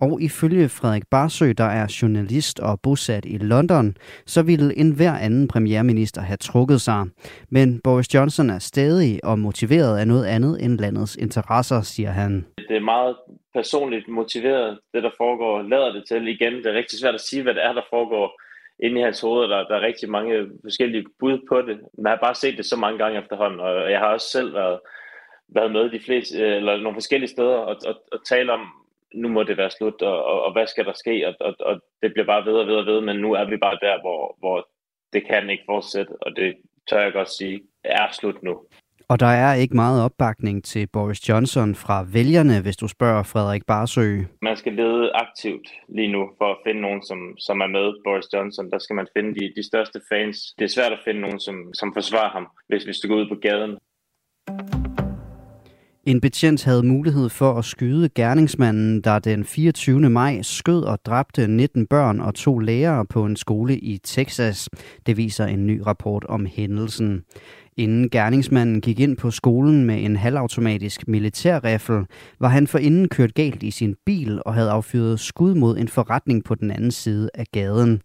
Og 0.00 0.22
ifølge 0.22 0.68
Frederik 0.68 1.02
Barsø, 1.10 1.52
der 1.58 1.64
er 1.64 1.98
journalist 2.02 2.60
og 2.60 2.80
bosat 2.82 3.24
i 3.24 3.38
London, 3.38 3.96
så 4.26 4.42
ville 4.42 4.78
enhver 4.78 5.12
anden 5.12 5.48
premierminister 5.48 6.20
have 6.20 6.36
trukket 6.36 6.80
sig. 6.80 7.06
Men 7.50 7.80
Boris 7.84 8.14
Johnson 8.14 8.50
er 8.50 8.58
stadig 8.58 9.24
og 9.24 9.38
motiveret 9.38 9.98
af 9.98 10.08
noget 10.08 10.26
andet 10.26 10.64
end 10.64 10.78
landets 10.78 11.16
interesser, 11.16 11.80
siger 11.80 12.10
han. 12.10 12.46
Det 12.68 12.76
er 12.76 12.80
meget 12.80 13.16
personligt 13.54 14.08
motiveret, 14.08 14.78
det 14.94 15.02
der 15.02 15.10
foregår, 15.16 15.62
lader 15.62 15.92
det 15.92 16.04
til 16.08 16.28
igen. 16.28 16.52
Det 16.52 16.66
er 16.66 16.78
rigtig 16.78 16.98
svært 16.98 17.14
at 17.14 17.20
sige, 17.20 17.42
hvad 17.42 17.54
det 17.54 17.64
er, 17.64 17.72
der 17.72 17.82
foregår 17.90 18.40
inde 18.82 19.00
i 19.00 19.04
hans 19.04 19.20
hoved. 19.20 19.48
Der, 19.48 19.64
der 19.68 19.76
er 19.76 19.86
rigtig 19.86 20.10
mange 20.10 20.34
forskellige 20.62 21.04
bud 21.20 21.38
på 21.48 21.62
det. 21.62 21.78
Man 21.98 22.10
har 22.10 22.18
bare 22.22 22.34
set 22.34 22.56
det 22.56 22.66
så 22.66 22.76
mange 22.76 22.98
gange 22.98 23.20
efterhånden, 23.20 23.60
og 23.60 23.90
jeg 23.90 23.98
har 23.98 24.06
også 24.06 24.28
selv 24.30 24.54
været, 24.54 24.78
været 25.54 25.72
med 25.72 25.90
de 25.90 26.00
fleste, 26.06 26.38
eller 26.38 26.76
nogle 26.76 26.96
forskellige 26.96 27.30
steder 27.30 27.56
og, 27.70 27.76
og, 27.86 27.94
og 28.12 28.18
tale 28.28 28.52
om, 28.52 28.60
nu 29.14 29.28
må 29.28 29.42
det 29.42 29.56
være 29.56 29.70
slut, 29.70 30.02
og, 30.02 30.24
og, 30.24 30.42
og 30.42 30.52
hvad 30.52 30.66
skal 30.66 30.84
der 30.84 30.92
ske? 30.92 31.28
Og, 31.28 31.34
og, 31.40 31.54
og 31.60 31.80
det 32.02 32.12
bliver 32.12 32.26
bare 32.26 32.44
ved 32.44 32.52
og 32.52 32.66
ved 32.66 32.74
og 32.74 32.86
ved, 32.86 33.00
men 33.00 33.16
nu 33.16 33.32
er 33.32 33.44
vi 33.50 33.56
bare 33.56 33.78
der, 33.80 34.00
hvor, 34.00 34.36
hvor 34.38 34.68
det 35.12 35.26
kan 35.26 35.50
ikke 35.50 35.64
fortsætte, 35.66 36.12
og 36.22 36.36
det 36.36 36.54
tør 36.88 37.02
jeg 37.02 37.12
godt 37.12 37.30
sige, 37.30 37.60
er 37.84 38.08
slut 38.12 38.42
nu. 38.42 38.60
Og 39.08 39.20
der 39.20 39.26
er 39.26 39.54
ikke 39.54 39.76
meget 39.76 40.04
opbakning 40.04 40.64
til 40.64 40.88
Boris 40.92 41.28
Johnson 41.28 41.74
fra 41.74 42.06
vælgerne, 42.12 42.62
hvis 42.62 42.76
du 42.76 42.88
spørger 42.88 43.22
Frederik 43.22 43.66
Barsø. 43.66 44.18
Man 44.42 44.56
skal 44.56 44.72
lede 44.72 45.12
aktivt 45.14 45.68
lige 45.88 46.12
nu 46.12 46.30
for 46.38 46.50
at 46.50 46.56
finde 46.66 46.80
nogen, 46.80 47.02
som, 47.02 47.18
som 47.38 47.60
er 47.60 47.66
med 47.66 47.86
Boris 48.04 48.26
Johnson. 48.34 48.70
Der 48.70 48.78
skal 48.78 48.96
man 48.96 49.06
finde 49.16 49.40
de, 49.40 49.52
de 49.56 49.66
største 49.66 50.00
fans. 50.12 50.36
Det 50.58 50.64
er 50.64 50.74
svært 50.76 50.92
at 50.92 51.04
finde 51.04 51.20
nogen, 51.20 51.40
som, 51.40 51.74
som 51.74 51.94
forsvarer 51.94 52.30
ham, 52.30 52.46
hvis, 52.68 52.84
hvis 52.84 52.98
du 52.98 53.08
går 53.08 53.16
ud 53.16 53.28
på 53.28 53.34
gaden. 53.34 53.78
En 56.10 56.20
betjent 56.20 56.64
havde 56.64 56.82
mulighed 56.82 57.28
for 57.28 57.52
at 57.52 57.64
skyde 57.64 58.08
gerningsmanden, 58.08 59.00
der 59.00 59.18
den 59.18 59.44
24. 59.44 60.10
maj 60.10 60.42
skød 60.42 60.82
og 60.82 60.98
dræbte 61.04 61.48
19 61.48 61.86
børn 61.86 62.20
og 62.20 62.34
to 62.34 62.58
lærere 62.58 63.06
på 63.06 63.24
en 63.24 63.36
skole 63.36 63.78
i 63.78 63.98
Texas. 63.98 64.68
Det 65.06 65.16
viser 65.16 65.46
en 65.46 65.66
ny 65.66 65.80
rapport 65.86 66.24
om 66.24 66.46
hændelsen. 66.46 67.22
Inden 67.76 68.10
gerningsmanden 68.10 68.80
gik 68.80 69.00
ind 69.00 69.16
på 69.16 69.30
skolen 69.30 69.84
med 69.84 70.04
en 70.04 70.16
halvautomatisk 70.16 71.08
militærriffel, 71.08 72.04
var 72.40 72.48
han 72.48 72.66
forinden 72.66 73.08
kørt 73.08 73.34
galt 73.34 73.62
i 73.62 73.70
sin 73.70 73.94
bil 74.06 74.42
og 74.46 74.54
havde 74.54 74.70
affyret 74.70 75.20
skud 75.20 75.54
mod 75.54 75.78
en 75.78 75.88
forretning 75.88 76.44
på 76.44 76.54
den 76.54 76.70
anden 76.70 76.90
side 76.90 77.30
af 77.34 77.44
gaden. 77.52 78.00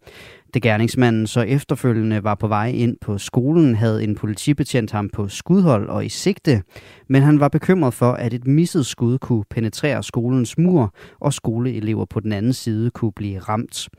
Da 0.55 0.59
gerningsmanden 0.59 1.27
så 1.27 1.41
efterfølgende 1.41 2.23
var 2.23 2.35
på 2.35 2.47
vej 2.47 2.67
ind 2.69 2.97
på 3.01 3.17
skolen, 3.17 3.75
havde 3.75 4.03
en 4.03 4.15
politibetjent 4.15 4.91
ham 4.91 5.09
på 5.09 5.27
skudhold 5.27 5.89
og 5.89 6.05
i 6.05 6.09
sigte, 6.09 6.61
men 7.07 7.21
han 7.21 7.39
var 7.39 7.47
bekymret 7.47 7.93
for, 7.93 8.11
at 8.11 8.33
et 8.33 8.47
misset 8.47 8.85
skud 8.85 9.17
kunne 9.17 9.43
penetrere 9.49 10.03
skolens 10.03 10.57
mur, 10.57 10.93
og 11.19 11.33
skoleelever 11.33 12.05
på 12.05 12.19
den 12.19 12.31
anden 12.31 12.53
side 12.53 12.89
kunne 12.89 13.11
blive 13.11 13.39
ramt. 13.39 13.89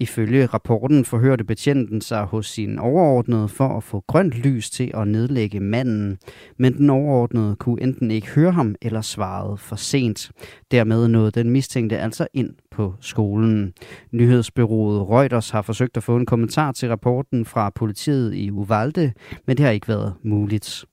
Ifølge 0.00 0.46
rapporten 0.46 1.04
forhørte 1.04 1.44
betjenten 1.44 2.00
sig 2.00 2.22
hos 2.24 2.46
sin 2.46 2.78
overordnede 2.78 3.48
for 3.48 3.76
at 3.76 3.82
få 3.82 4.04
grønt 4.06 4.32
lys 4.34 4.70
til 4.70 4.90
at 4.94 5.08
nedlægge 5.08 5.60
manden, 5.60 6.18
men 6.58 6.76
den 6.76 6.90
overordnede 6.90 7.56
kunne 7.56 7.82
enten 7.82 8.10
ikke 8.10 8.28
høre 8.28 8.52
ham 8.52 8.74
eller 8.82 9.00
svarede 9.00 9.56
for 9.56 9.76
sent. 9.76 10.30
Dermed 10.70 11.08
nåede 11.08 11.30
den 11.30 11.50
mistænkte 11.50 11.98
altså 11.98 12.26
ind 12.34 12.50
på 12.70 12.94
skolen. 13.00 13.72
Nyhedsbyrået 14.12 15.08
Reuters 15.08 15.50
har 15.50 15.62
forsøgt 15.62 15.96
at 15.96 16.02
få 16.02 16.16
en 16.16 16.26
kommentar 16.26 16.72
til 16.72 16.88
rapporten 16.88 17.44
fra 17.44 17.70
politiet 17.70 18.34
i 18.34 18.50
Uvalde, 18.50 19.12
men 19.46 19.56
det 19.56 19.64
har 19.64 19.72
ikke 19.72 19.88
været 19.88 20.14
muligt. 20.22 20.84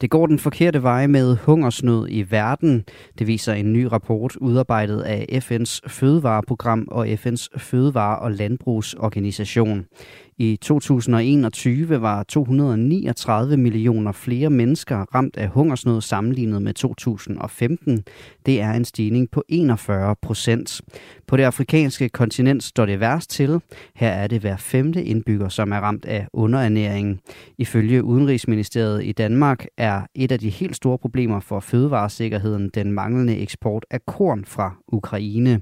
Det 0.00 0.10
går 0.10 0.26
den 0.26 0.38
forkerte 0.38 0.82
vej 0.82 1.06
med 1.06 1.36
hungersnød 1.36 2.06
i 2.10 2.30
verden. 2.30 2.84
Det 3.18 3.26
viser 3.26 3.52
en 3.52 3.72
ny 3.72 3.84
rapport 3.84 4.36
udarbejdet 4.36 5.00
af 5.00 5.26
FN's 5.32 5.80
fødevareprogram 5.88 6.88
og 6.90 7.06
FN's 7.06 7.48
fødevare- 7.58 8.18
og 8.18 8.32
landbrugsorganisation. 8.32 9.86
I 10.40 10.56
2021 10.56 12.00
var 12.00 12.22
239 12.22 13.56
millioner 13.56 14.12
flere 14.12 14.50
mennesker 14.50 14.96
ramt 15.14 15.36
af 15.36 15.48
hungersnød 15.48 16.00
sammenlignet 16.00 16.62
med 16.62 16.74
2015. 16.74 18.04
Det 18.46 18.60
er 18.60 18.72
en 18.72 18.84
stigning 18.84 19.30
på 19.30 19.44
41 19.48 20.16
procent. 20.22 20.80
På 21.26 21.36
det 21.36 21.42
afrikanske 21.42 22.08
kontinent 22.08 22.62
står 22.62 22.86
det 22.86 23.00
værst 23.00 23.30
til. 23.30 23.60
Her 23.94 24.08
er 24.08 24.26
det 24.26 24.40
hver 24.40 24.56
femte 24.56 25.04
indbygger, 25.04 25.48
som 25.48 25.72
er 25.72 25.76
ramt 25.76 26.04
af 26.04 26.26
underernæring. 26.32 27.20
Ifølge 27.58 28.04
Udenrigsministeriet 28.04 29.04
i 29.04 29.12
Danmark 29.12 29.66
er 29.76 30.02
et 30.14 30.32
af 30.32 30.38
de 30.38 30.50
helt 30.50 30.76
store 30.76 30.98
problemer 30.98 31.40
for 31.40 31.60
fødevaresikkerheden 31.60 32.70
den 32.74 32.92
manglende 32.92 33.38
eksport 33.38 33.86
af 33.90 34.06
korn 34.06 34.44
fra 34.44 34.76
Ukraine. 34.88 35.60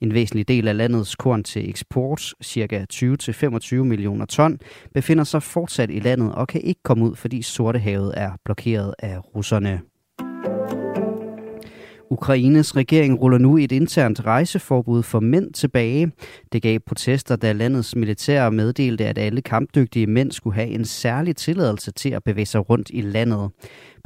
En 0.00 0.14
væsentlig 0.14 0.48
del 0.48 0.68
af 0.68 0.76
landets 0.76 1.14
korn 1.14 1.44
til 1.44 1.68
eksport, 1.68 2.34
ca. 2.44 2.86
20-25 2.92 3.74
millioner 3.74 4.15
ton, 4.24 4.58
befinder 4.94 5.24
sig 5.24 5.42
fortsat 5.42 5.90
i 5.90 5.98
landet 5.98 6.34
og 6.34 6.48
kan 6.48 6.60
ikke 6.60 6.80
komme 6.82 7.04
ud, 7.04 7.14
fordi 7.14 7.42
Sortehavet 7.42 8.14
er 8.16 8.30
blokeret 8.44 8.94
af 8.98 9.18
russerne. 9.36 9.80
Ukraines 12.10 12.76
regering 12.76 13.20
ruller 13.22 13.38
nu 13.38 13.56
et 13.56 13.72
internt 13.72 14.26
rejseforbud 14.26 15.02
for 15.02 15.20
mænd 15.20 15.52
tilbage. 15.52 16.12
Det 16.52 16.62
gav 16.62 16.78
protester, 16.86 17.36
da 17.36 17.52
landets 17.52 17.96
militær 17.96 18.50
meddelte, 18.50 19.06
at 19.06 19.18
alle 19.18 19.42
kampdygtige 19.42 20.06
mænd 20.06 20.32
skulle 20.32 20.54
have 20.54 20.68
en 20.68 20.84
særlig 20.84 21.36
tilladelse 21.36 21.92
til 21.92 22.10
at 22.10 22.24
bevæge 22.24 22.46
sig 22.46 22.70
rundt 22.70 22.90
i 22.94 23.00
landet. 23.00 23.50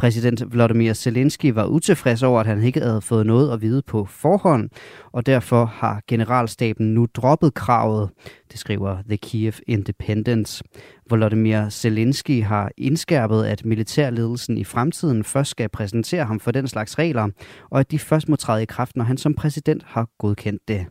Præsident 0.01 0.53
Vladimir 0.53 0.93
Zelensky 0.93 1.47
var 1.47 1.67
utilfreds 1.67 2.23
over, 2.23 2.41
at 2.41 2.47
han 2.47 2.63
ikke 2.63 2.81
havde 2.81 3.01
fået 3.01 3.27
noget 3.27 3.53
at 3.53 3.63
vide 3.63 3.83
på 3.83 4.05
forhånd, 4.05 4.71
og 5.13 5.27
derfor 5.27 5.65
har 5.65 6.03
generalstaben 6.07 6.95
nu 6.95 7.07
droppet 7.15 7.55
kravet, 7.55 8.11
det 8.53 8.59
skriver 8.59 8.97
The 9.09 9.17
Kiev 9.17 9.53
Independent. 9.67 10.63
Volodymyr 11.11 11.69
Zelensky 11.69 12.43
har 12.45 12.71
indskærpet, 12.77 13.45
at 13.45 13.65
militærledelsen 13.65 14.59
i 14.59 14.65
fremtiden 14.65 15.25
først 15.25 15.51
skal 15.51 15.69
præsentere 15.69 16.25
ham 16.25 16.41
for 16.41 16.51
den 16.51 16.69
slags 16.69 16.99
regler, 16.99 17.29
og 17.71 17.81
at 17.81 17.91
de 17.91 17.99
først 17.99 18.29
må 18.29 18.37
træde 18.37 18.63
i 18.63 18.67
kraft, 18.67 18.97
når 18.97 19.05
han 19.05 19.17
som 19.17 19.35
præsident 19.35 19.83
har 19.87 20.09
godkendt 20.19 20.69
det. 20.69 20.87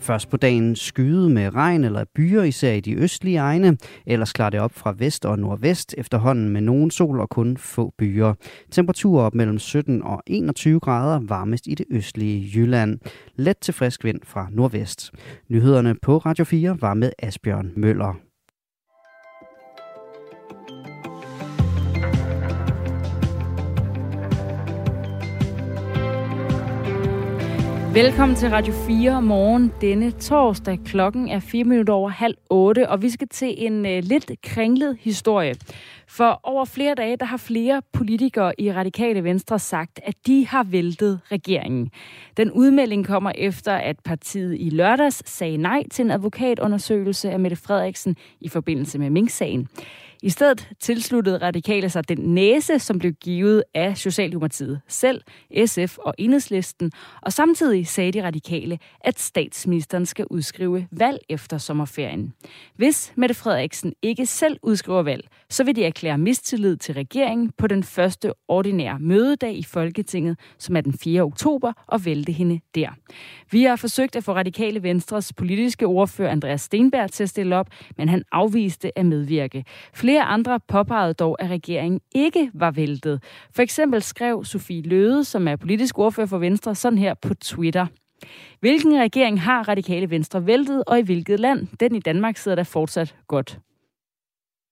Først 0.00 0.30
på 0.30 0.36
dagen 0.36 0.76
skyde 0.76 1.30
med 1.30 1.54
regn 1.54 1.84
eller 1.84 2.04
byer, 2.14 2.42
især 2.42 2.72
i 2.72 2.80
de 2.80 2.94
østlige 2.94 3.38
egne. 3.38 3.76
Ellers 4.06 4.32
klarer 4.32 4.50
det 4.50 4.60
op 4.60 4.72
fra 4.74 4.94
vest 4.98 5.24
og 5.24 5.38
nordvest 5.38 5.94
efterhånden 5.98 6.48
med 6.48 6.60
nogen 6.60 6.90
sol 6.90 7.20
og 7.20 7.28
kun 7.28 7.56
få 7.56 7.94
byer. 7.98 8.34
Temperaturer 8.70 9.24
op 9.24 9.34
mellem 9.34 9.58
17 9.58 10.02
og 10.02 10.22
21 10.26 10.80
grader, 10.80 11.20
varmest 11.20 11.66
i 11.66 11.74
det 11.74 11.86
østlige 11.90 12.50
Jylland. 12.54 12.98
Let 13.36 13.58
til 13.58 13.74
frisk 13.74 14.04
vind 14.04 14.20
fra 14.24 14.48
nordvest. 14.50 15.10
Nyhederne 15.48 15.94
på 16.02 16.18
Radio 16.18 16.44
4 16.44 16.76
var 16.80 16.94
med 16.94 17.10
Asbjørn 17.18 17.72
Møller. 17.76 18.29
Velkommen 27.94 28.36
til 28.36 28.50
Radio 28.50 28.74
4 28.86 29.22
morgen 29.22 29.72
denne 29.80 30.10
torsdag. 30.10 30.78
Klokken 30.84 31.28
er 31.28 31.40
4 31.40 31.64
minutter 31.64 31.94
over 31.94 32.10
halv 32.10 32.34
8, 32.50 32.88
og 32.88 33.02
vi 33.02 33.10
skal 33.10 33.28
til 33.28 33.54
en 33.58 33.86
uh, 33.86 33.98
lidt 34.02 34.30
kringlet 34.42 34.96
historie. 35.00 35.54
For 36.08 36.40
over 36.42 36.64
flere 36.64 36.94
dage, 36.94 37.16
der 37.16 37.24
har 37.24 37.36
flere 37.36 37.82
politikere 37.92 38.60
i 38.60 38.72
Radikale 38.72 39.24
Venstre 39.24 39.58
sagt, 39.58 40.00
at 40.04 40.14
de 40.26 40.46
har 40.46 40.62
væltet 40.62 41.20
regeringen. 41.32 41.90
Den 42.36 42.50
udmelding 42.50 43.06
kommer 43.06 43.32
efter, 43.34 43.72
at 43.72 43.96
partiet 44.04 44.56
i 44.60 44.70
lørdags 44.70 45.30
sagde 45.30 45.56
nej 45.56 45.82
til 45.90 46.04
en 46.04 46.10
advokatundersøgelse 46.10 47.30
af 47.30 47.40
Mette 47.40 47.56
Frederiksen 47.56 48.16
i 48.40 48.48
forbindelse 48.48 48.98
med 48.98 49.10
Mink-sagen. 49.10 49.68
I 50.22 50.30
stedet 50.30 50.68
tilsluttede 50.80 51.38
radikale 51.38 51.90
sig 51.90 52.08
den 52.08 52.18
næse, 52.18 52.78
som 52.78 52.98
blev 52.98 53.12
givet 53.12 53.64
af 53.74 53.96
Socialdemokratiet 53.96 54.80
selv, 54.88 55.22
SF 55.66 55.98
og 55.98 56.14
Enhedslisten, 56.18 56.92
og 57.22 57.32
samtidig 57.32 57.86
sagde 57.86 58.12
de 58.12 58.24
radikale, 58.24 58.78
at 59.00 59.20
statsministeren 59.20 60.06
skal 60.06 60.26
udskrive 60.30 60.86
valg 60.90 61.18
efter 61.28 61.58
sommerferien. 61.58 62.32
Hvis 62.76 63.12
Mette 63.16 63.34
Frederiksen 63.34 63.92
ikke 64.02 64.26
selv 64.26 64.58
udskriver 64.62 65.02
valg, 65.02 65.28
så 65.50 65.64
vil 65.64 65.76
de 65.76 65.84
erklære 65.84 66.18
mistillid 66.18 66.76
til 66.76 66.94
regeringen 66.94 67.52
på 67.58 67.66
den 67.66 67.82
første 67.82 68.32
ordinære 68.48 68.98
mødedag 68.98 69.54
i 69.56 69.62
Folketinget, 69.62 70.38
som 70.58 70.76
er 70.76 70.80
den 70.80 70.92
4. 70.92 71.22
oktober, 71.22 71.72
og 71.86 72.04
vælte 72.04 72.32
hende 72.32 72.60
der. 72.74 72.88
Vi 73.50 73.62
har 73.62 73.76
forsøgt 73.76 74.16
at 74.16 74.24
få 74.24 74.32
Radikale 74.32 74.82
Venstres 74.82 75.32
politiske 75.32 75.86
ordfører 75.86 76.30
Andreas 76.30 76.60
Stenberg 76.60 77.12
til 77.12 77.22
at 77.22 77.28
stille 77.28 77.56
op, 77.56 77.68
men 77.96 78.08
han 78.08 78.22
afviste 78.32 78.98
at 78.98 79.06
medvirke. 79.06 79.64
Flere 79.94 80.09
Flere 80.10 80.22
andre 80.22 80.60
påpegede 80.68 81.14
dog, 81.14 81.36
at 81.42 81.50
regeringen 81.50 82.00
ikke 82.14 82.50
var 82.54 82.70
væltet. 82.70 83.22
For 83.54 83.62
eksempel 83.62 84.02
skrev 84.02 84.44
Sofie 84.44 84.82
Løde, 84.82 85.24
som 85.24 85.48
er 85.48 85.56
politisk 85.56 85.98
ordfører 85.98 86.26
for 86.26 86.38
Venstre, 86.38 86.74
sådan 86.74 86.98
her 86.98 87.14
på 87.14 87.34
Twitter. 87.34 87.86
Hvilken 88.60 89.00
regering 89.00 89.40
har 89.40 89.68
radikale 89.68 90.10
Venstre 90.10 90.46
væltet, 90.46 90.84
og 90.86 90.98
i 90.98 91.02
hvilket 91.02 91.40
land? 91.40 91.66
Den 91.80 91.94
i 91.94 92.00
Danmark 92.00 92.36
sidder 92.36 92.56
der 92.56 92.64
fortsat 92.64 93.16
godt. 93.28 93.58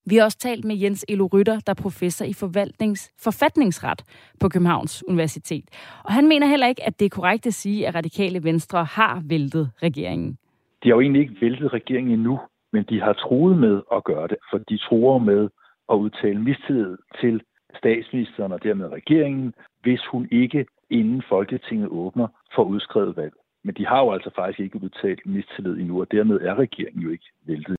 Vi 0.07 0.17
har 0.17 0.25
også 0.25 0.39
talt 0.39 0.65
med 0.65 0.77
Jens 0.77 1.05
Elo 1.09 1.29
Rytter, 1.33 1.61
der 1.61 1.71
er 1.71 1.83
professor 1.83 2.25
i 2.25 2.33
forvaltnings, 2.33 3.11
forfatningsret 3.23 4.03
på 4.41 4.49
Københavns 4.49 5.05
Universitet. 5.09 5.65
Og 6.05 6.13
han 6.13 6.29
mener 6.29 6.47
heller 6.47 6.67
ikke, 6.67 6.87
at 6.87 6.99
det 7.01 7.05
er 7.05 7.11
korrekt 7.11 7.47
at 7.47 7.55
sige, 7.55 7.89
at 7.89 7.95
radikale 7.95 8.45
Venstre 8.45 8.85
har 8.85 9.23
væltet 9.25 9.71
regeringen. 9.83 10.39
De 10.83 10.89
har 10.89 10.95
jo 10.95 11.01
egentlig 11.01 11.23
ikke 11.23 11.37
væltet 11.41 11.73
regeringen 11.73 12.13
endnu, 12.13 12.39
men 12.73 12.85
de 12.89 13.01
har 13.01 13.13
truet 13.13 13.59
med 13.59 13.83
at 13.93 14.05
gøre 14.05 14.29
det, 14.29 14.37
for 14.51 14.59
de 14.59 14.79
truer 14.79 15.19
med 15.19 15.49
at 15.93 15.95
udtale 15.95 16.41
mistillid 16.41 16.97
til 17.21 17.43
statsministeren 17.79 18.53
og 18.53 18.63
dermed 18.63 18.93
regeringen, 18.93 19.55
hvis 19.83 20.07
hun 20.07 20.29
ikke 20.31 20.67
inden 20.91 21.23
Folketinget 21.29 21.89
åbner 21.89 22.29
for 22.55 22.63
udskrevet 22.65 23.17
valg. 23.17 23.33
Men 23.65 23.75
de 23.75 23.87
har 23.87 24.01
jo 24.05 24.13
altså 24.13 24.31
faktisk 24.37 24.61
ikke 24.61 24.83
udtalt 24.83 25.27
mistillid 25.27 25.77
endnu, 25.79 26.01
og 26.01 26.13
dermed 26.13 26.41
er 26.41 26.55
regeringen 26.55 27.03
jo 27.03 27.11
ikke 27.11 27.31
væltet. 27.47 27.78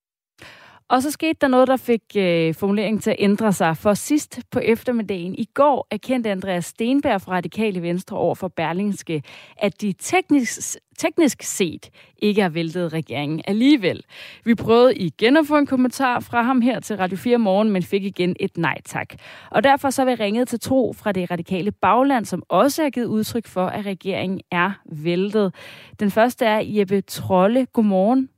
Og 0.89 1.04
så 1.04 1.12
skete 1.12 1.38
der 1.41 1.47
noget, 1.47 1.67
der 1.67 1.78
fik 1.78 2.02
øh, 2.17 2.54
formuleringen 2.56 3.02
til 3.02 3.10
at 3.12 3.15
ændre 3.19 3.54
sig. 3.54 3.78
For 3.78 3.93
sidst 3.93 4.39
på 4.52 4.60
eftermiddagen 4.60 5.36
i 5.36 5.45
går 5.54 5.88
erkendte 5.91 6.32
Andreas 6.32 6.65
Stenberg 6.65 7.21
fra 7.21 7.32
Radikale 7.32 7.82
Venstre 7.82 8.17
over 8.17 8.36
for 8.36 8.47
Berlingske, 8.47 9.23
at 9.58 9.82
de 9.82 9.93
teknisk, 9.99 10.78
teknisk 10.97 11.43
set 11.43 11.89
ikke 12.17 12.41
har 12.41 12.49
væltet 12.49 12.93
regeringen 12.93 13.41
alligevel. 13.47 14.04
Vi 14.45 14.56
prøvede 14.56 14.95
igen 14.95 15.38
at 15.38 15.47
få 15.47 15.58
en 15.58 15.65
kommentar 15.65 16.19
fra 16.19 16.41
ham 16.41 16.62
her 16.62 16.80
til 16.80 16.97
Radio 16.97 17.17
4 17.17 17.38
morgen, 17.38 17.69
men 17.69 17.84
fik 17.84 18.04
igen 18.04 18.36
et 18.39 18.58
nej 18.58 18.78
tak. 18.86 19.13
Og 19.52 19.63
derfor 19.63 19.89
så 19.89 20.06
vil 20.06 20.19
vi 20.19 20.23
ringet 20.23 20.47
til 20.47 20.60
Tro 20.60 20.93
fra 20.93 21.12
det 21.12 21.32
radikale 21.32 21.71
bagland, 21.71 22.25
som 22.25 22.43
også 22.49 22.84
har 22.84 22.89
givet 22.89 23.06
udtryk 23.06 23.47
for, 23.47 23.65
at 23.65 23.86
regeringen 23.86 24.41
er 24.52 24.71
væltet. 24.86 25.54
Den 25.99 26.12
første 26.12 26.45
er 26.45 26.62
Jeppe 26.65 27.02
Trolle. 27.02 27.65
Godmorgen. 27.65 28.30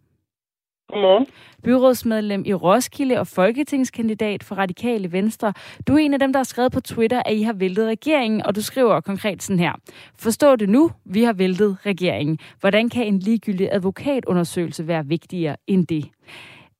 Godmorgen. 0.91 1.27
Byrådsmedlem 1.63 2.43
i 2.45 2.53
Roskilde 2.53 3.19
og 3.19 3.27
folketingskandidat 3.27 4.43
for 4.43 4.55
Radikale 4.55 5.11
Venstre. 5.11 5.53
Du 5.87 5.93
er 5.93 5.97
en 5.97 6.13
af 6.13 6.19
dem, 6.19 6.33
der 6.33 6.39
har 6.39 6.43
skrevet 6.43 6.71
på 6.71 6.81
Twitter, 6.81 7.21
at 7.25 7.33
I 7.33 7.41
har 7.41 7.53
væltet 7.53 7.87
regeringen, 7.87 8.45
og 8.45 8.55
du 8.55 8.61
skriver 8.61 9.01
konkret 9.01 9.43
sådan 9.43 9.59
her. 9.59 9.73
Forstå 10.19 10.55
det 10.55 10.69
nu, 10.69 10.91
vi 11.05 11.23
har 11.23 11.33
væltet 11.33 11.77
regeringen. 11.85 12.39
Hvordan 12.59 12.89
kan 12.89 13.05
en 13.07 13.19
ligegyldig 13.19 13.69
advokatundersøgelse 13.71 14.87
være 14.87 15.05
vigtigere 15.05 15.55
end 15.67 15.87
det? 15.87 16.05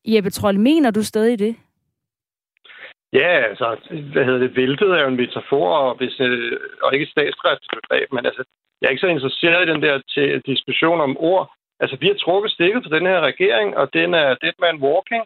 Jeppe 0.05 0.29
Troll, 0.29 0.59
mener 0.59 0.91
du 0.91 1.03
stadig 1.03 1.39
det? 1.39 1.55
Ja, 3.13 3.31
altså, 3.49 3.77
hvad 4.13 4.25
hedder 4.25 4.39
det, 4.39 4.55
væltet 4.55 4.89
er 4.89 5.01
jo 5.01 5.07
en 5.07 5.15
metafor, 5.15 5.67
og, 5.77 5.97
hvis, 5.97 6.19
øh, 6.19 6.59
og 6.83 6.93
ikke 6.93 7.03
et 7.03 7.09
statsretsbegreb, 7.09 8.07
men 8.11 8.25
altså, 8.25 8.43
jeg 8.81 8.87
er 8.87 8.91
ikke 8.91 9.05
så 9.07 9.07
interesseret 9.07 9.67
i 9.67 9.71
den 9.71 9.81
der 9.81 10.01
til 10.13 10.41
diskussion 10.45 11.01
om 11.01 11.17
ord. 11.19 11.53
Altså, 11.81 11.97
vi 11.99 12.07
har 12.07 12.13
trukket 12.13 12.51
stikket 12.51 12.83
på 12.83 12.89
den 12.95 13.05
her 13.05 13.19
regering, 13.19 13.77
og 13.77 13.93
den 13.93 14.13
er 14.13 14.35
dead 14.41 14.57
man 14.59 14.81
walking. 14.87 15.23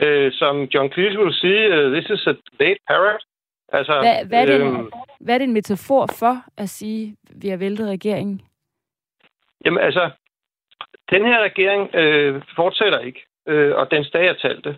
Øh, 0.00 0.32
som 0.32 0.62
John 0.62 0.92
Cleese 0.92 1.18
ville 1.18 1.34
sige, 1.34 1.62
uh, 1.76 1.92
this 1.92 2.10
is 2.10 2.26
a 2.26 2.34
late 2.60 2.80
parrot. 2.88 3.22
Altså, 3.72 3.94
hvad, 4.00 4.26
hvad, 4.28 4.42
er 4.42 4.46
det, 4.46 4.60
øh, 4.60 4.72
hvad 5.20 5.34
er 5.34 5.38
det 5.38 5.44
en 5.44 5.52
metafor 5.52 6.06
for 6.18 6.34
at 6.56 6.68
sige, 6.68 7.16
at 7.30 7.42
vi 7.42 7.48
har 7.48 7.56
væltet 7.56 7.88
regeringen? 7.88 8.42
Jamen 9.64 9.82
altså, 9.82 10.10
den 11.10 11.24
her 11.24 11.42
regering 11.42 11.94
øh, 11.94 12.42
fortsætter 12.56 12.98
ikke, 12.98 13.20
øh, 13.46 13.76
og 13.76 13.90
den 13.90 14.04
dag 14.12 14.26
er 14.26 14.32
talte. 14.32 14.76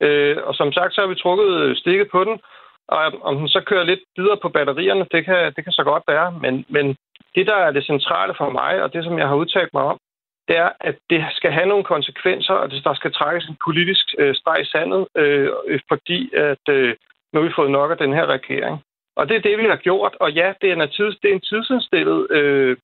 Øh, 0.00 0.36
og 0.44 0.54
som 0.54 0.72
sagt, 0.72 0.94
så 0.94 1.00
har 1.00 1.08
vi 1.08 1.14
trukket 1.14 1.78
stikket 1.78 2.08
på 2.12 2.24
den, 2.24 2.40
og 2.88 2.98
om 3.22 3.36
den 3.38 3.48
så 3.48 3.60
kører 3.66 3.84
lidt 3.84 4.00
videre 4.16 4.36
på 4.42 4.48
batterierne, 4.48 5.06
det 5.12 5.24
kan, 5.24 5.52
det 5.56 5.64
kan 5.64 5.72
så 5.72 5.84
godt 5.84 6.04
være. 6.08 6.32
Men, 6.32 6.64
men 6.68 6.96
det, 7.34 7.46
der 7.46 7.54
er 7.54 7.70
det 7.70 7.84
centrale 7.86 8.34
for 8.38 8.50
mig, 8.50 8.82
og 8.82 8.92
det, 8.92 9.04
som 9.04 9.18
jeg 9.18 9.28
har 9.28 9.34
udtalt 9.34 9.74
mig 9.74 9.82
om, 9.82 9.98
det 10.48 10.56
er, 10.56 10.70
at 10.80 10.96
det 11.10 11.24
skal 11.38 11.52
have 11.52 11.68
nogle 11.68 11.84
konsekvenser, 11.84 12.54
og 12.54 12.70
der 12.70 12.94
skal 12.94 13.12
trækkes 13.12 13.44
en 13.48 13.56
politisk 13.66 14.06
øh, 14.18 14.34
streg 14.34 14.62
i 14.62 14.64
sandet, 14.64 15.06
øh, 15.16 15.50
fordi 15.88 16.34
at 16.34 16.64
øh, 16.68 16.94
nu 17.32 17.40
har 17.40 17.48
vi 17.48 17.58
fået 17.58 17.70
nok 17.70 17.90
af 17.90 17.96
den 17.96 18.12
her 18.12 18.26
regering. 18.26 18.76
Og 19.16 19.28
det 19.28 19.36
er 19.36 19.40
det, 19.40 19.58
vi 19.58 19.64
har 19.64 19.76
gjort. 19.76 20.16
Og 20.20 20.32
ja, 20.32 20.52
det 20.60 20.70
er 20.70 20.76
en, 20.82 20.88
tids, 20.88 21.16
det 21.22 21.30
er 21.30 21.34
en 21.34 21.48
tidsindstillet 21.50 22.30
øh, 22.30 22.76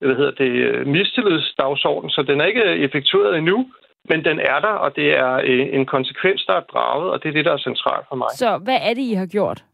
hvad 0.00 0.16
hedder 0.16 0.30
det, 0.44 0.52
øh, 0.68 0.86
mistillidsdagsorden, 0.86 2.10
så 2.10 2.22
den 2.22 2.40
er 2.40 2.44
ikke 2.44 2.64
effektueret 2.64 3.38
endnu, 3.38 3.70
men 4.10 4.24
den 4.24 4.38
er 4.38 4.58
der, 4.60 4.74
og 4.84 4.96
det 4.96 5.18
er 5.18 5.32
øh, 5.34 5.66
en 5.72 5.86
konsekvens, 5.86 6.44
der 6.44 6.54
er 6.54 6.60
draget, 6.60 7.10
og 7.12 7.22
det 7.22 7.28
er 7.28 7.32
det, 7.32 7.44
der 7.44 7.52
er 7.52 7.58
centralt 7.58 8.06
for 8.08 8.16
mig. 8.16 8.28
Så 8.30 8.58
hvad 8.58 8.78
er 8.82 8.94
det, 8.94 9.02
I 9.02 9.14
har 9.14 9.26
gjort? 9.26 9.64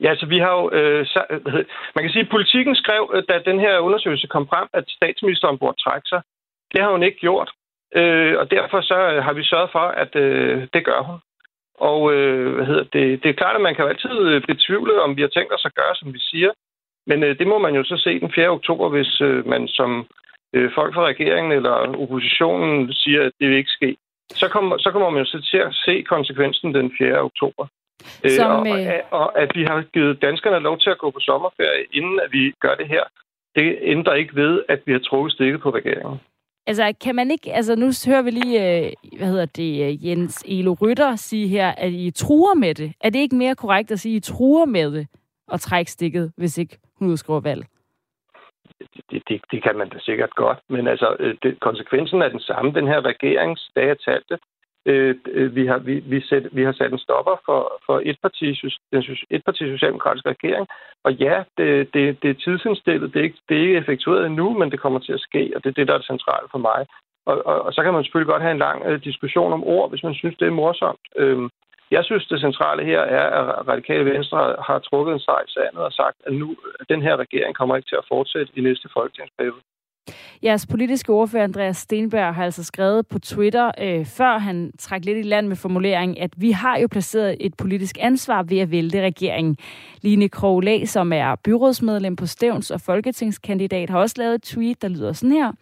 Ja, 0.00 0.14
så 0.16 0.26
vi 0.26 0.38
har 0.38 0.52
jo... 0.60 0.70
Øh, 0.70 1.06
man 1.94 2.02
kan 2.04 2.10
sige, 2.10 2.26
at 2.26 2.34
politikken 2.36 2.74
skrev, 2.74 3.10
øh, 3.14 3.22
da 3.28 3.50
den 3.50 3.60
her 3.60 3.78
undersøgelse 3.78 4.26
kom 4.26 4.48
frem, 4.48 4.68
at 4.72 4.84
statsministeren 4.88 5.58
burde 5.58 5.82
trække 5.82 6.08
sig. 6.08 6.22
Det 6.72 6.82
har 6.82 6.90
hun 6.90 7.02
ikke 7.02 7.18
gjort. 7.18 7.50
Øh, 7.94 8.38
og 8.38 8.50
derfor 8.50 8.80
så 8.80 8.98
øh, 9.12 9.24
har 9.24 9.32
vi 9.32 9.44
sørget 9.44 9.70
for, 9.72 9.86
at 10.02 10.16
øh, 10.16 10.68
det 10.74 10.84
gør 10.84 11.02
hun. 11.02 11.18
Og 11.74 12.12
øh, 12.14 12.54
hvad 12.54 12.66
hedder 12.66 12.84
det, 12.84 13.22
det 13.22 13.28
er 13.28 13.40
klart, 13.40 13.56
at 13.56 13.62
man 13.62 13.74
kan 13.74 13.84
jo 13.84 13.88
altid 13.88 14.18
øh, 14.30 14.42
betvivle, 14.46 15.02
om 15.02 15.16
vi 15.16 15.22
har 15.22 15.28
tænkt 15.28 15.54
os 15.54 15.64
at 15.64 15.74
gøre, 15.74 15.94
som 15.94 16.14
vi 16.14 16.18
siger. 16.18 16.52
Men 17.06 17.24
øh, 17.24 17.38
det 17.38 17.46
må 17.46 17.58
man 17.58 17.74
jo 17.74 17.84
så 17.84 17.96
se 17.96 18.20
den 18.20 18.32
4. 18.34 18.48
oktober, 18.48 18.88
hvis 18.88 19.20
øh, 19.20 19.46
man 19.46 19.68
som 19.68 20.06
øh, 20.54 20.70
folk 20.74 20.94
fra 20.94 21.06
regeringen 21.06 21.52
eller 21.52 21.74
oppositionen 22.02 22.92
siger, 22.92 23.22
at 23.22 23.32
det 23.40 23.48
vil 23.48 23.56
ikke 23.58 23.70
ske. 23.78 23.96
Så 24.30 24.48
kommer, 24.48 24.78
så 24.78 24.90
kommer 24.90 25.10
man 25.10 25.22
jo 25.24 25.24
så 25.24 25.48
til 25.50 25.58
at 25.58 25.74
se 25.74 26.02
konsekvensen 26.02 26.74
den 26.74 26.92
4. 26.98 27.20
oktober. 27.20 27.66
Øh, 28.24 28.30
Som, 28.30 28.50
og, 28.50 28.60
og, 28.60 28.80
øh, 28.80 29.00
og 29.10 29.38
at 29.42 29.50
vi 29.54 29.64
har 29.64 29.84
givet 29.94 30.22
danskerne 30.22 30.58
lov 30.58 30.78
til 30.78 30.90
at 30.90 30.98
gå 30.98 31.10
på 31.10 31.20
sommerferie, 31.20 31.84
inden 31.92 32.20
at 32.20 32.32
vi 32.32 32.52
gør 32.60 32.74
det 32.74 32.88
her, 32.88 33.04
det 33.54 33.78
ændrer 33.80 34.14
ikke 34.14 34.36
ved, 34.36 34.62
at 34.68 34.80
vi 34.86 34.92
har 34.92 34.98
trukket 34.98 35.32
stikket 35.32 35.60
på 35.60 35.70
regeringen. 35.70 36.20
Altså, 36.66 36.94
kan 37.04 37.14
man 37.14 37.30
ikke... 37.30 37.52
Altså, 37.52 37.76
nu 37.76 37.86
hører 38.06 38.22
vi 38.22 38.30
lige, 38.30 38.86
øh, 38.86 38.92
hvad 39.18 39.28
hedder 39.28 39.46
det, 39.46 40.04
Jens 40.04 40.44
Elo 40.48 40.76
Rytter 40.82 41.16
sige 41.16 41.48
her, 41.48 41.68
at 41.68 41.92
I 41.92 42.10
truer 42.10 42.54
med 42.54 42.74
det. 42.74 42.92
Er 43.00 43.10
det 43.10 43.18
ikke 43.18 43.36
mere 43.36 43.54
korrekt 43.54 43.90
at 43.90 44.00
sige, 44.00 44.16
at 44.16 44.26
I 44.26 44.32
truer 44.32 44.64
med 44.64 44.92
det 44.92 45.06
og 45.48 45.60
trække 45.60 45.90
stikket, 45.90 46.32
hvis 46.36 46.58
ikke 46.58 46.78
hun 46.98 47.08
udskriver 47.08 47.40
valg? 47.40 47.64
Det, 49.10 49.22
det, 49.28 49.40
det 49.50 49.62
kan 49.62 49.76
man 49.76 49.88
da 49.88 49.98
sikkert 49.98 50.34
godt, 50.34 50.58
men 50.68 50.88
altså, 50.88 51.36
det, 51.42 51.60
konsekvensen 51.60 52.22
er 52.22 52.28
den 52.28 52.40
samme. 52.40 52.72
Den 52.72 52.86
her 52.86 53.00
regerings 53.04 53.70
dage 53.76 53.94
talte, 53.94 54.38
Øh, 54.86 55.14
øh, 55.26 55.54
vi, 55.54 55.66
har, 55.66 55.78
vi, 55.78 55.94
vi, 56.12 56.20
sæt, 56.20 56.48
vi 56.52 56.62
har 56.62 56.72
sat 56.72 56.92
en 56.92 56.98
stopper 56.98 57.36
for, 57.46 57.82
for 57.86 58.02
et 58.04 58.18
parti, 58.22 58.46
den 58.92 59.02
et 59.30 59.44
parti 59.44 59.58
socialdemokratiske 59.58 60.28
regering. 60.28 60.66
Og 61.04 61.12
ja, 61.12 61.42
det, 61.58 61.94
det, 61.94 62.22
det 62.22 62.30
er 62.30 62.42
tidsindstillet. 62.44 63.14
Det 63.14 63.20
er, 63.20 63.24
ikke, 63.24 63.40
det 63.48 63.56
er 63.56 63.60
ikke 63.60 63.76
effektueret 63.76 64.26
endnu, 64.26 64.58
men 64.58 64.70
det 64.70 64.80
kommer 64.80 64.98
til 64.98 65.12
at 65.12 65.20
ske, 65.20 65.52
og 65.56 65.64
det 65.64 65.70
er 65.70 65.74
det, 65.78 65.88
der 65.88 65.94
er 65.94 65.98
det 65.98 66.06
centrale 66.06 66.48
for 66.50 66.58
mig. 66.58 66.86
Og, 67.26 67.46
og, 67.46 67.62
og 67.62 67.72
så 67.72 67.82
kan 67.82 67.92
man 67.92 68.04
selvfølgelig 68.04 68.32
godt 68.32 68.42
have 68.42 68.52
en 68.52 68.64
lang 68.68 68.84
øh, 68.86 69.04
diskussion 69.04 69.52
om 69.52 69.64
ord, 69.64 69.90
hvis 69.90 70.02
man 70.02 70.14
synes, 70.14 70.36
det 70.36 70.46
er 70.46 70.60
morsomt. 70.60 71.06
Øh, 71.16 71.48
jeg 71.90 72.04
synes, 72.04 72.26
det 72.26 72.40
centrale 72.40 72.84
her 72.84 73.00
er, 73.00 73.26
at 73.58 73.68
Radikale 73.68 74.04
Venstre 74.04 74.56
har 74.66 74.78
trukket 74.78 75.12
en 75.12 75.20
sejl 75.20 75.48
sandet 75.48 75.82
og 75.88 75.92
sagt, 75.92 76.16
at 76.26 76.32
nu 76.32 76.56
at 76.80 76.86
den 76.88 77.02
her 77.02 77.16
regering 77.16 77.54
kommer 77.56 77.76
ikke 77.76 77.88
til 77.88 78.02
at 78.02 78.08
fortsætte 78.08 78.52
i 78.56 78.60
næste 78.60 78.88
folketingsperiode. 78.96 79.62
Jeres 80.42 80.66
politiske 80.66 81.12
ordfører, 81.12 81.44
Andreas 81.44 81.76
Stenberg, 81.76 82.34
har 82.34 82.44
altså 82.44 82.64
skrevet 82.64 83.06
på 83.06 83.18
Twitter, 83.18 83.70
øh, 83.80 84.06
før 84.06 84.38
han 84.38 84.72
trak 84.78 85.04
lidt 85.04 85.18
i 85.18 85.22
land 85.22 85.46
med 85.46 85.56
formuleringen, 85.56 86.18
at 86.18 86.30
vi 86.36 86.50
har 86.50 86.78
jo 86.78 86.88
placeret 86.88 87.36
et 87.40 87.54
politisk 87.54 87.98
ansvar 88.00 88.42
ved 88.42 88.58
at 88.58 88.70
vælte 88.70 89.02
regeringen. 89.02 89.56
Line 90.02 90.28
Kroglæ, 90.28 90.84
som 90.84 91.12
er 91.12 91.34
byrådsmedlem 91.34 92.16
på 92.16 92.26
Stævns 92.26 92.70
og 92.70 92.80
folketingskandidat, 92.80 93.90
har 93.90 93.98
også 93.98 94.14
lavet 94.18 94.34
et 94.34 94.42
tweet, 94.42 94.82
der 94.82 94.88
lyder 94.88 95.12
sådan 95.12 95.32
her. 95.32 95.52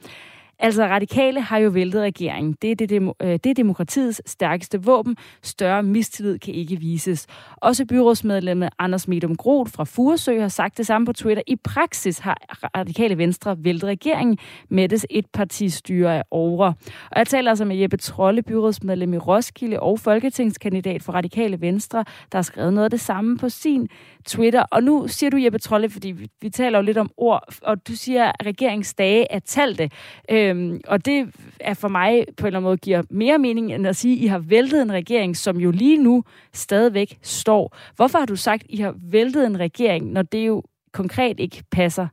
Altså, 0.61 0.84
radikale 0.84 1.40
har 1.40 1.59
jo 1.59 1.70
væltet 1.70 2.02
regeringen. 2.02 2.56
Det 2.62 2.70
er, 2.70 2.74
det, 2.74 3.12
øh, 3.22 3.30
det 3.30 3.46
er 3.46 3.54
demokratiets 3.54 4.22
stærkeste 4.30 4.82
våben. 4.82 5.16
Større 5.42 5.82
mistillid 5.82 6.38
kan 6.38 6.54
ikke 6.54 6.76
vises. 6.76 7.26
Også 7.56 7.86
byrådsmedlemmet 7.86 8.68
Anders 8.78 9.09
Medum 9.09 9.36
Groth 9.36 9.72
fra 9.72 9.84
Furesø 9.84 10.40
har 10.40 10.48
sagt 10.48 10.78
det 10.78 10.86
samme 10.86 11.06
på 11.06 11.12
Twitter. 11.12 11.42
I 11.46 11.56
praksis 11.56 12.18
har 12.18 12.36
radikale 12.76 13.18
venstre 13.18 13.56
væltet 13.59 13.88
regeringen. 13.88 14.38
Mettes 14.68 15.06
et 15.11 15.26
partistyre 15.26 16.16
er 16.16 16.22
over. 16.30 16.66
Og 17.11 17.18
jeg 17.18 17.26
taler 17.26 17.50
altså 17.50 17.64
med 17.64 17.76
Jeppe 17.76 17.96
Trolle, 17.96 18.42
byrådsmedlem 18.42 19.14
i 19.14 19.18
Roskilde 19.18 19.80
og 19.80 20.00
folketingskandidat 20.00 21.02
for 21.02 21.12
radikale 21.12 21.61
venstre, 21.61 22.04
der 22.32 22.38
har 22.38 22.42
skrevet 22.42 22.72
noget 22.72 22.84
af 22.84 22.90
det 22.90 23.00
samme 23.00 23.38
på 23.38 23.48
sin 23.48 23.88
Twitter. 24.29 24.64
Og 24.70 24.83
nu 24.83 25.09
siger 25.09 25.31
du, 25.31 25.37
Jeppe 25.37 25.59
Trolle, 25.59 25.91
fordi 25.91 26.09
vi, 26.11 26.29
vi 26.41 26.51
taler 26.51 26.79
jo 26.79 26.85
lidt 26.85 26.99
om 26.99 27.11
ord, 27.16 27.43
og 27.62 27.89
du 27.89 27.93
siger, 27.93 28.24
at 28.24 28.47
regeringsdage 28.47 29.26
er 29.33 29.39
talte. 29.39 29.91
Øhm, 30.31 30.81
og 30.89 31.05
det 31.05 31.35
er 31.61 31.74
for 31.74 31.89
mig 31.89 32.26
på 32.37 32.43
en 32.43 32.47
eller 32.47 32.59
anden 32.59 32.68
måde 32.68 32.76
giver 32.76 33.03
mere 33.11 33.39
mening, 33.39 33.74
end 33.74 33.87
at 33.87 33.97
sige, 33.97 34.16
at 34.16 34.24
I 34.24 34.26
har 34.26 34.39
væltet 34.39 34.83
en 34.83 34.93
regering, 34.93 35.37
som 35.37 35.57
jo 35.57 35.70
lige 35.70 36.03
nu 36.03 36.24
stadigvæk 36.53 37.18
står. 37.22 37.76
Hvorfor 37.97 38.18
har 38.18 38.26
du 38.26 38.37
sagt, 38.37 38.62
at 38.64 38.70
I 38.70 38.76
har 38.76 38.95
væltet 39.12 39.47
en 39.47 39.61
regering, 39.61 40.12
når 40.12 40.22
det 40.22 40.47
jo 40.47 40.62
konkret 40.93 41.41
ikke 41.41 41.64
passer? 41.72 42.07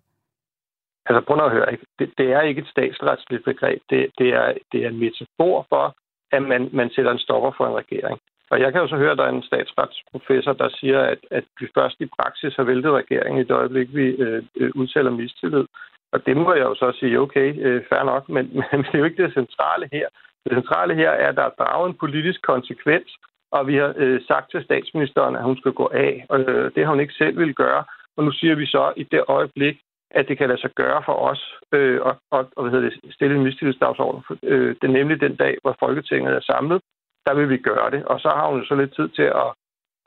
Altså 1.06 1.22
prøv 1.28 1.46
at 1.46 1.52
høre, 1.52 1.78
det, 2.00 2.14
det 2.18 2.28
er 2.32 2.42
ikke 2.42 2.62
et 2.62 2.68
statsretsligt 2.68 3.44
begreb. 3.44 3.82
Det, 3.90 4.12
det, 4.18 4.30
er, 4.30 4.54
det 4.72 4.84
er 4.84 4.90
en 4.90 5.00
metafor 5.00 5.66
for, 5.70 5.96
at 6.32 6.44
man, 6.44 6.70
man 6.74 6.90
sætter 6.96 7.12
en 7.12 7.20
stopper 7.20 7.52
for 7.58 7.68
en 7.68 7.76
regering. 7.76 8.20
Og 8.52 8.60
jeg 8.60 8.72
kan 8.72 8.82
jo 8.82 8.88
så 8.88 8.98
høre, 8.98 9.12
at 9.12 9.18
der 9.18 9.24
er 9.24 9.36
en 9.36 9.50
statsretsprofessor, 9.50 10.54
der 10.54 10.70
siger, 10.80 11.00
at, 11.02 11.20
at 11.32 11.44
vi 11.60 11.68
først 11.78 12.02
i 12.02 12.06
praksis 12.18 12.56
har 12.56 12.64
væltet 12.64 12.92
regeringen 12.92 13.42
i 13.42 13.48
det 13.48 13.52
øjeblik, 13.52 13.96
vi 13.96 14.06
øh, 14.26 14.44
øh, 14.56 14.72
udtaler 14.76 15.12
mistillid. 15.12 15.66
Og 16.14 16.26
det 16.26 16.38
må 16.38 16.54
jeg 16.54 16.64
jo 16.64 16.76
så 16.76 16.98
sige, 17.00 17.20
okay, 17.20 17.48
øh, 17.66 17.84
fair 17.90 18.04
nok, 18.04 18.30
men, 18.30 18.46
men 18.72 18.84
det 18.84 18.94
er 18.94 19.00
jo 19.00 19.06
ikke 19.06 19.24
det 19.24 19.34
centrale 19.34 19.90
her. 19.92 20.08
Det 20.44 20.52
centrale 20.54 20.96
her 20.96 21.10
er, 21.10 21.30
at 21.30 21.36
der 21.36 21.44
er 21.44 21.58
draget 21.60 21.90
en 21.90 21.98
politisk 22.04 22.42
konsekvens, 22.42 23.10
og 23.52 23.68
vi 23.68 23.76
har 23.76 23.94
øh, 23.98 24.22
sagt 24.28 24.52
til 24.52 24.64
statsministeren, 24.64 25.36
at 25.36 25.44
hun 25.44 25.58
skal 25.58 25.72
gå 25.72 25.90
af. 25.94 26.26
Og 26.30 26.40
øh, 26.40 26.72
det 26.76 26.84
har 26.84 26.92
hun 26.92 27.00
ikke 27.00 27.14
selv 27.14 27.38
vil 27.38 27.56
gøre. 27.56 27.84
Og 28.18 28.24
nu 28.24 28.32
siger 28.32 28.56
vi 28.56 28.66
så 28.66 28.94
i 28.98 29.04
det 29.04 29.24
øjeblik, 29.28 29.78
at 30.12 30.28
det 30.28 30.38
kan 30.38 30.48
lade 30.50 30.62
sig 30.62 30.72
gøre 30.76 31.02
for 31.06 31.14
os 31.14 31.42
øh, 31.72 32.02
og, 32.02 32.16
og, 32.32 32.50
og 32.56 32.64
hvad 32.64 32.72
hedder 32.72 32.90
det, 32.90 33.14
stille 33.14 33.36
en 33.36 33.44
mistillidsdagsorden. 33.44 34.22
Øh, 34.44 34.76
det 34.82 34.88
er 34.88 34.98
nemlig 35.00 35.22
den 35.22 35.36
dag, 35.36 35.58
hvor 35.62 35.76
Folketinget 35.80 36.34
er 36.34 36.42
samlet. 36.42 36.82
Der 37.26 37.34
vil 37.34 37.50
vi 37.50 37.58
gøre 37.58 37.92
det. 37.92 38.06
Og 38.06 38.20
så 38.20 38.30
har 38.30 38.48
hun 38.48 38.66
så 38.66 38.76
lidt 38.76 38.96
tid 38.96 39.10
til 39.10 39.28
at, 39.44 39.50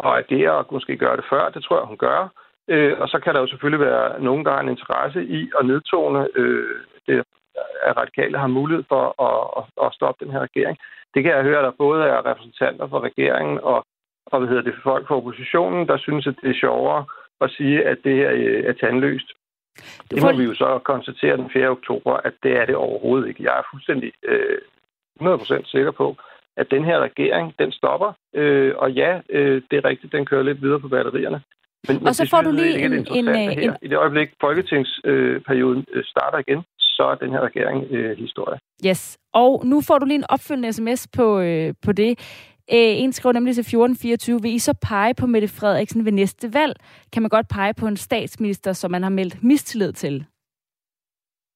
at 0.04 0.12
agere 0.22 0.52
og 0.52 0.66
måske 0.70 0.96
gøre 0.96 1.16
det 1.16 1.24
før. 1.30 1.48
Det 1.48 1.64
tror 1.64 1.78
jeg, 1.78 1.86
hun 1.86 1.96
gør. 1.96 2.28
Øh, 2.68 2.94
og 3.00 3.08
så 3.08 3.18
kan 3.18 3.34
der 3.34 3.40
jo 3.40 3.46
selvfølgelig 3.46 3.86
være 3.86 4.22
nogen, 4.22 4.44
der 4.44 4.52
har 4.52 4.60
en 4.60 4.68
interesse 4.68 5.24
i 5.24 5.50
at 5.58 5.66
nedtone 5.66 6.28
øh, 6.34 6.80
det, 7.06 7.24
at 7.82 7.96
radikale 7.96 8.38
har 8.38 8.46
mulighed 8.46 8.84
for 8.88 9.04
at, 9.28 9.40
at, 9.58 9.86
at 9.86 9.94
stoppe 9.94 10.24
den 10.24 10.32
her 10.32 10.40
regering. 10.40 10.78
Det 11.14 11.22
kan 11.22 11.32
jeg 11.32 11.42
høre, 11.42 11.58
at 11.58 11.64
der 11.64 11.82
både 11.84 12.04
er 12.04 12.30
repræsentanter 12.30 12.88
for 12.88 13.00
regeringen 13.00 13.58
og, 13.62 13.84
og 14.26 14.38
hvad 14.38 14.48
hedder 14.48 14.62
det, 14.62 14.74
folk 14.82 15.08
fra 15.08 15.16
oppositionen, 15.16 15.88
der 15.88 15.96
synes, 15.96 16.26
at 16.26 16.36
det 16.42 16.50
er 16.50 16.60
sjovere 16.60 17.04
at 17.40 17.50
sige, 17.50 17.84
at 17.84 17.98
det 18.04 18.16
her 18.16 18.30
øh, 18.34 18.64
er 18.64 18.72
tandløst. 18.72 19.28
Det 20.10 20.22
må 20.22 20.32
vi 20.36 20.44
jo 20.44 20.54
så 20.54 20.78
konstatere 20.84 21.36
den 21.36 21.50
4. 21.50 21.68
oktober, 21.68 22.12
at 22.16 22.34
det 22.42 22.52
er 22.60 22.64
det 22.66 22.76
overhovedet 22.76 23.28
ikke. 23.28 23.42
Jeg 23.42 23.58
er 23.58 23.62
fuldstændig 23.72 24.12
øh, 24.22 24.58
100% 25.20 25.70
sikker 25.70 25.90
på, 25.90 26.16
at 26.60 26.70
den 26.70 26.84
her 26.84 26.98
regering, 27.08 27.54
den 27.58 27.72
stopper. 27.72 28.10
Øh, 28.34 28.72
og 28.76 28.92
ja, 28.92 29.20
øh, 29.30 29.62
det 29.70 29.76
er 29.76 29.84
rigtigt, 29.84 30.12
den 30.12 30.26
kører 30.26 30.42
lidt 30.42 30.62
videre 30.62 30.80
på 30.80 30.88
batterierne. 30.88 31.40
Men, 31.88 32.06
og 32.06 32.14
så 32.14 32.28
får 32.30 32.40
du 32.40 32.50
lige 32.50 32.78
en, 32.84 32.92
en, 32.92 33.06
en, 33.28 33.58
en... 33.64 33.76
I 33.82 33.88
det 33.88 33.98
øjeblik, 33.98 34.28
folketingsperioden 34.40 35.84
øh, 35.92 36.04
starter 36.04 36.38
igen, 36.38 36.62
så 36.78 37.02
er 37.02 37.14
den 37.14 37.30
her 37.30 37.40
regering 37.40 37.86
øh, 37.90 38.18
historie. 38.18 38.58
Yes, 38.86 39.18
og 39.32 39.62
nu 39.66 39.80
får 39.80 39.98
du 39.98 40.06
lige 40.06 40.18
en 40.18 40.30
opfølgende 40.30 40.72
sms 40.72 41.08
på, 41.16 41.40
øh, 41.40 41.74
på 41.84 41.92
det. 41.92 42.10
Øh, 42.72 42.94
en 43.02 43.12
skriver 43.12 43.32
nemlig 43.32 43.54
til 43.54 43.60
1424, 43.60 44.42
vil 44.42 44.54
I 44.54 44.58
så 44.58 44.74
pege 44.88 45.14
på 45.14 45.26
Mette 45.26 45.48
Frederiksen 45.48 46.04
ved 46.04 46.12
næste 46.12 46.54
valg? 46.54 46.74
Kan 47.12 47.22
man 47.22 47.28
godt 47.28 47.48
pege 47.48 47.74
på 47.74 47.86
en 47.86 47.96
statsminister, 47.96 48.72
som 48.72 48.90
man 48.90 49.02
har 49.02 49.10
meldt 49.10 49.42
mistillid 49.42 49.92
til? 49.92 50.24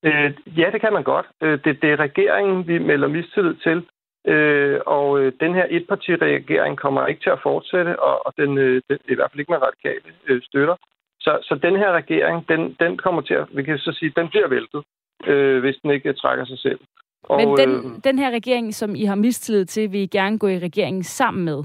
Øh, 0.04 0.58
ja, 0.58 0.70
det 0.72 0.80
kan 0.80 0.92
man 0.92 1.02
godt. 1.02 1.26
Øh, 1.42 1.58
det, 1.64 1.82
det 1.82 1.90
er 1.92 1.96
regeringen, 1.96 2.66
vi 2.66 2.78
melder 2.78 3.08
mistillid 3.08 3.54
til. 3.54 3.86
Øh, 4.26 4.80
og 4.86 5.20
øh, 5.20 5.32
den 5.40 5.54
her 5.54 5.66
etpartiregering 5.70 6.78
kommer 6.78 7.06
ikke 7.06 7.22
til 7.22 7.30
at 7.30 7.42
fortsætte, 7.42 8.00
og, 8.00 8.26
og 8.26 8.32
den, 8.36 8.58
øh, 8.58 8.82
den 8.90 8.98
i 9.08 9.14
hvert 9.14 9.30
fald 9.30 9.40
ikke 9.40 9.52
med 9.52 9.62
radikale 9.62 10.14
øh, 10.28 10.42
støtter. 10.42 10.76
Så, 11.20 11.38
så 11.42 11.54
den 11.62 11.76
her 11.76 11.92
regering, 11.92 12.48
den, 12.48 12.76
den 12.80 12.96
kommer 12.96 13.22
til 13.22 13.34
at, 13.34 13.46
vi 13.56 13.62
kan 13.62 13.78
så 13.78 13.92
sige, 13.92 14.12
den 14.16 14.28
bliver 14.28 14.48
væltet, 14.48 14.82
øh, 15.26 15.60
hvis 15.60 15.76
den 15.82 15.90
ikke 15.90 16.12
trækker 16.12 16.44
sig 16.44 16.58
selv. 16.58 16.80
Og, 17.22 17.36
Men 17.36 17.56
den, 17.56 17.70
øh, 17.70 18.04
den 18.04 18.18
her 18.18 18.30
regering, 18.30 18.74
som 18.74 18.94
I 18.94 19.04
har 19.04 19.14
mistillid 19.14 19.64
til, 19.64 19.92
vil 19.92 20.00
I 20.00 20.06
gerne 20.06 20.38
gå 20.38 20.48
i 20.48 20.58
regeringen 20.58 21.02
sammen 21.02 21.44
med? 21.44 21.64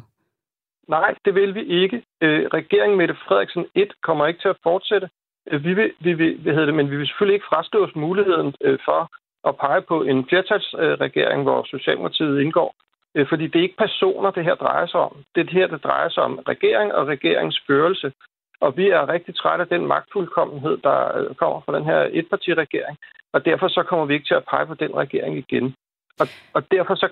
Nej, 0.88 1.16
det 1.26 1.36
vil 1.36 1.56
vi 1.56 1.64
ikke. 1.64 2.04
Øh, 2.22 2.46
regeringen 2.54 2.98
Mette 2.98 3.16
Frederiksen 3.28 3.66
1 3.76 3.94
kommer 4.04 4.28
ikke 4.28 4.42
til 4.42 4.48
at 4.48 4.58
fortsætte. 4.64 5.10
Øh, 5.52 5.64
vi 5.64 5.74
vil, 5.74 5.92
vi 6.00 6.14
vil, 6.14 6.38
hvad 6.38 6.54
hedder 6.54 6.66
det, 6.66 6.76
men 6.76 6.92
vi 6.92 6.98
vil 6.98 7.08
selvfølgelig 7.08 7.34
ikke 7.34 7.50
frastå 7.50 7.84
os 7.86 7.96
muligheden 7.96 8.54
øh, 8.62 8.80
for 8.86 9.12
at 9.44 9.58
pege 9.58 9.82
på 9.82 10.04
en 10.04 10.26
flertalsregering, 10.30 11.44
hvor 11.44 11.64
Socialdemokratiet 11.64 12.42
indgår. 12.42 12.76
Øh, 13.16 13.28
fordi 13.30 13.48
det 13.48 13.60
er 13.60 13.64
ikke 13.64 13.84
personer, 13.86 14.32
det 14.32 14.44
her 14.44 14.56
drejer 14.56 14.88
sig 14.88 15.00
om. 15.00 15.16
Det 15.36 15.42
er 15.42 15.46
det 15.46 15.54
her, 15.54 15.68
det 15.68 15.84
drejer 15.84 16.10
sig 16.10 16.24
om 16.24 16.40
regering 16.48 16.94
og 16.94 17.08
regeringsførelse. 17.08 18.12
Og 18.60 18.78
vi 18.78 18.90
er 18.90 19.10
rigtig 19.10 19.36
trætte 19.36 19.62
af 19.62 19.68
den 19.68 19.88
magtfuldkommenhed, 19.88 20.78
der 20.78 21.18
øh, 21.18 21.36
kommer 21.36 21.60
fra 21.66 21.76
den 21.78 21.86
her 21.86 22.08
etpartiregering. 22.12 22.98
Og 23.34 23.46
derfor 23.46 23.68
så 23.68 23.84
kommer 23.84 24.06
vi 24.06 24.14
ikke 24.14 24.28
til 24.28 24.34
at 24.42 24.46
pege 24.52 24.66
på 24.66 24.74
den 24.74 24.96
regering 24.96 25.38
igen. 25.38 25.76
Og, 26.20 26.28
og 26.54 26.72
derfor 26.72 26.96
så, 26.96 27.08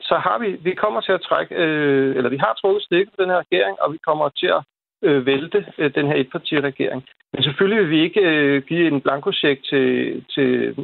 så 0.00 0.16
har 0.18 0.38
vi, 0.38 0.48
vi 0.52 0.74
kommer 0.74 1.00
til 1.00 1.12
at 1.12 1.22
trække, 1.28 1.54
øh, 1.54 2.16
eller 2.16 2.30
vi 2.30 2.36
har 2.36 2.54
trukket 2.54 2.82
stik 2.82 3.06
på 3.10 3.22
den 3.22 3.30
her 3.30 3.42
regering, 3.46 3.76
og 3.82 3.92
vi 3.92 3.98
kommer 4.06 4.28
til 4.28 4.46
at 4.46 4.64
øh, 5.02 5.26
vælte 5.26 5.66
øh, 5.78 5.94
den 5.94 6.06
her 6.06 6.14
etpartiregering. 6.14 7.02
Men 7.32 7.42
selvfølgelig 7.42 7.82
vil 7.82 7.90
vi 7.90 8.02
ikke 8.02 8.20
øh, 8.20 8.62
give 8.62 8.88
en 8.88 9.00
blankosjek 9.00 9.58
til, 9.70 9.86
til 10.34 10.76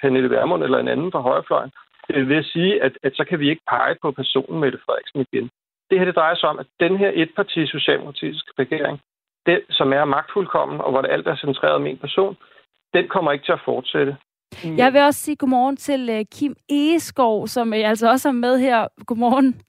Pernille 0.00 0.30
Vermund 0.30 0.62
eller 0.62 0.78
en 0.78 0.88
anden 0.88 1.12
fra 1.12 1.20
højrefløjen 1.20 1.70
øh, 2.10 2.28
ved 2.28 2.36
at 2.36 2.44
sige, 2.44 2.82
at, 2.82 2.92
at 3.02 3.12
så 3.14 3.24
kan 3.28 3.38
vi 3.40 3.50
ikke 3.50 3.62
pege 3.68 3.96
på 4.02 4.10
personen 4.10 4.60
Mette 4.60 4.78
Frederiksen 4.86 5.20
igen. 5.20 5.50
Det 5.90 5.98
her 5.98 6.04
det 6.04 6.16
drejer 6.16 6.34
sig 6.34 6.48
om, 6.48 6.58
at 6.58 6.66
den 6.80 6.96
her 6.96 7.10
etparti 7.14 7.66
socialdemokratiske 7.66 8.50
regering, 8.58 9.00
den, 9.46 9.60
som 9.70 9.92
er 9.92 10.04
magtfuldkommen, 10.04 10.80
og 10.80 10.90
hvor 10.90 11.02
det 11.02 11.10
alt 11.10 11.26
er 11.26 11.36
centreret 11.36 11.74
om 11.74 11.86
en 11.86 11.98
person, 11.98 12.36
den 12.94 13.08
kommer 13.08 13.32
ikke 13.32 13.44
til 13.44 13.52
at 13.52 13.64
fortsætte. 13.64 14.16
Jeg 14.64 14.92
vil 14.92 15.00
også 15.00 15.20
sige 15.20 15.36
godmorgen 15.36 15.76
til 15.76 16.10
øh, 16.10 16.24
Kim 16.34 16.54
Egeskov, 16.68 17.46
som 17.46 17.74
øh, 17.74 17.88
altså 17.90 18.10
også 18.10 18.28
er 18.28 18.32
med 18.32 18.58
her. 18.58 18.88
Godmorgen. 19.06 19.60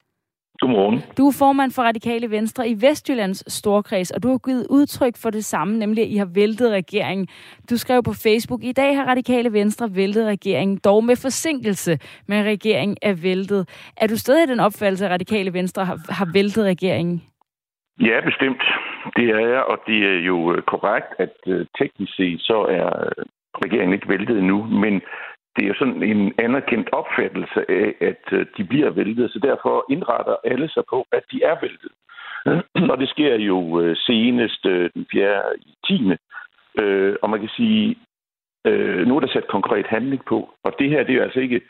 Godmorgen. 0.60 1.04
Du 1.18 1.28
er 1.28 1.36
formand 1.40 1.72
for 1.72 1.82
Radikale 1.82 2.32
Venstre 2.32 2.70
i 2.70 2.76
Vestjyllands 2.82 3.54
Storkreds, 3.54 4.12
og 4.12 4.24
du 4.24 4.28
har 4.28 4.38
givet 4.38 4.68
udtryk 4.70 5.18
for 5.18 5.30
det 5.30 5.46
samme, 5.46 5.80
nemlig 5.80 6.04
at 6.04 6.10
I 6.10 6.18
har 6.18 6.30
væltet 6.36 6.72
regeringen. 6.72 7.28
Du 7.70 7.78
skrev 7.78 8.04
på 8.04 8.14
Facebook, 8.14 8.64
i 8.64 8.72
dag 8.72 8.96
har 8.96 9.06
Radikale 9.06 9.54
Venstre 9.54 9.96
væltet 9.96 10.26
regeringen, 10.28 10.80
dog 10.84 11.04
med 11.04 11.16
forsinkelse, 11.16 12.00
men 12.28 12.46
regeringen 12.46 12.98
er 13.02 13.14
væltet. 13.14 13.92
Er 13.98 14.08
du 14.08 14.18
stadig 14.18 14.44
i 14.44 14.52
den 14.52 14.60
opfattelse, 14.60 15.06
at 15.06 15.12
Radikale 15.12 15.54
Venstre 15.54 15.86
har, 15.86 15.98
har 16.10 16.28
væltet 16.34 16.66
regeringen? 16.66 17.24
Ja, 18.00 18.20
bestemt. 18.26 18.64
Det 19.16 19.30
er 19.30 19.48
jeg, 19.48 19.64
og 19.64 19.78
det 19.88 19.98
er 20.12 20.20
jo 20.20 20.54
øh, 20.54 20.62
korrekt, 20.62 21.08
at 21.20 21.36
uh, 21.48 21.62
teknisk 21.78 22.16
set 22.16 22.42
så 22.42 22.58
er 22.70 22.88
øh, 23.06 23.26
regeringen 23.64 23.94
ikke 23.94 24.10
væltet 24.10 24.38
endnu, 24.38 24.64
men 24.64 25.02
det 25.56 25.64
er 25.64 25.68
jo 25.68 25.74
sådan 25.80 26.04
en 26.04 26.34
anerkendt 26.38 26.90
opfattelse 26.92 27.60
af, 27.72 27.96
at 28.02 28.24
øh, 28.32 28.46
de 28.58 28.64
bliver 28.64 28.90
væltet, 28.90 29.32
så 29.32 29.40
derfor 29.40 29.86
indretter 29.90 30.36
alle 30.44 30.70
sig 30.70 30.84
på, 30.90 31.06
at 31.12 31.24
de 31.32 31.44
er 31.44 31.56
væltet. 31.62 31.92
Og 32.92 32.98
det 32.98 33.10
sker 33.10 33.36
jo 33.36 33.82
øh, 33.82 33.96
senest 33.96 34.66
øh, 34.66 34.90
den 34.94 35.06
4. 35.12 35.42
i 35.58 35.76
10. 35.88 36.12
Og 37.22 37.30
man 37.30 37.40
kan 37.40 37.50
sige, 37.50 37.98
nu 39.08 39.16
er 39.16 39.20
der 39.20 39.28
sat 39.28 39.48
konkret 39.48 39.88
handling 39.88 40.26
på, 40.26 40.54
og 40.64 40.72
det 40.80 40.90
her 40.90 41.04
det 41.04 41.10
er 41.10 41.18
jo 41.18 41.24
altså 41.24 41.40
ikke 41.40 41.62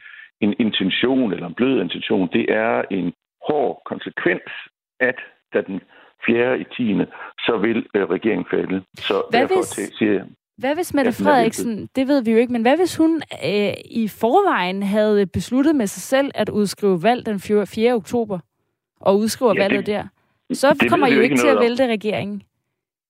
en 0.41 0.55
intention 0.59 1.33
eller 1.33 1.47
en 1.47 1.53
blød 1.53 1.81
intention, 1.81 2.29
det 2.33 2.45
er 2.49 2.83
en 2.91 3.13
hård 3.47 3.81
konsekvens, 3.86 4.51
at 4.99 5.15
da 5.53 5.61
den 5.61 5.81
4. 6.25 6.59
i 6.59 6.63
10. 6.63 6.95
så 7.39 7.57
vil 7.57 7.88
regeringen 7.95 8.45
falde. 8.51 8.83
Så 8.95 9.13
Hvad 9.29 9.39
derfor 9.41 9.55
hvis... 9.55 9.97
siger 9.97 10.13
jeg, 10.13 10.25
hvad 10.58 10.76
hvis 10.76 10.93
Mette 10.93 11.12
Frederiksen, 11.12 11.89
det 11.95 12.08
ved 12.08 12.24
vi 12.24 12.32
jo 12.32 12.38
ikke, 12.38 12.53
men 12.53 12.62
hvad 12.62 12.78
hvis 12.78 12.97
hun 12.97 13.16
øh, 13.16 13.74
i 13.91 14.08
forvejen 14.08 14.84
havde 14.84 15.28
besluttet 15.28 15.76
med 15.76 15.88
sig 15.88 16.01
selv 16.01 16.32
at 16.36 16.49
udskrive 16.49 17.03
valg 17.03 17.26
den 17.26 17.39
4. 17.39 17.93
oktober, 17.93 18.39
og 18.99 19.18
udskriver 19.18 19.53
ja, 19.56 19.64
valget 19.64 19.86
der? 19.88 20.03
Så 20.53 20.78
det 20.80 20.89
kommer 20.89 21.08
I 21.08 21.14
jo 21.14 21.22
ikke 21.22 21.36
til 21.36 21.47
at 21.47 21.60
vælte 21.60 21.88
regeringen. 21.88 22.43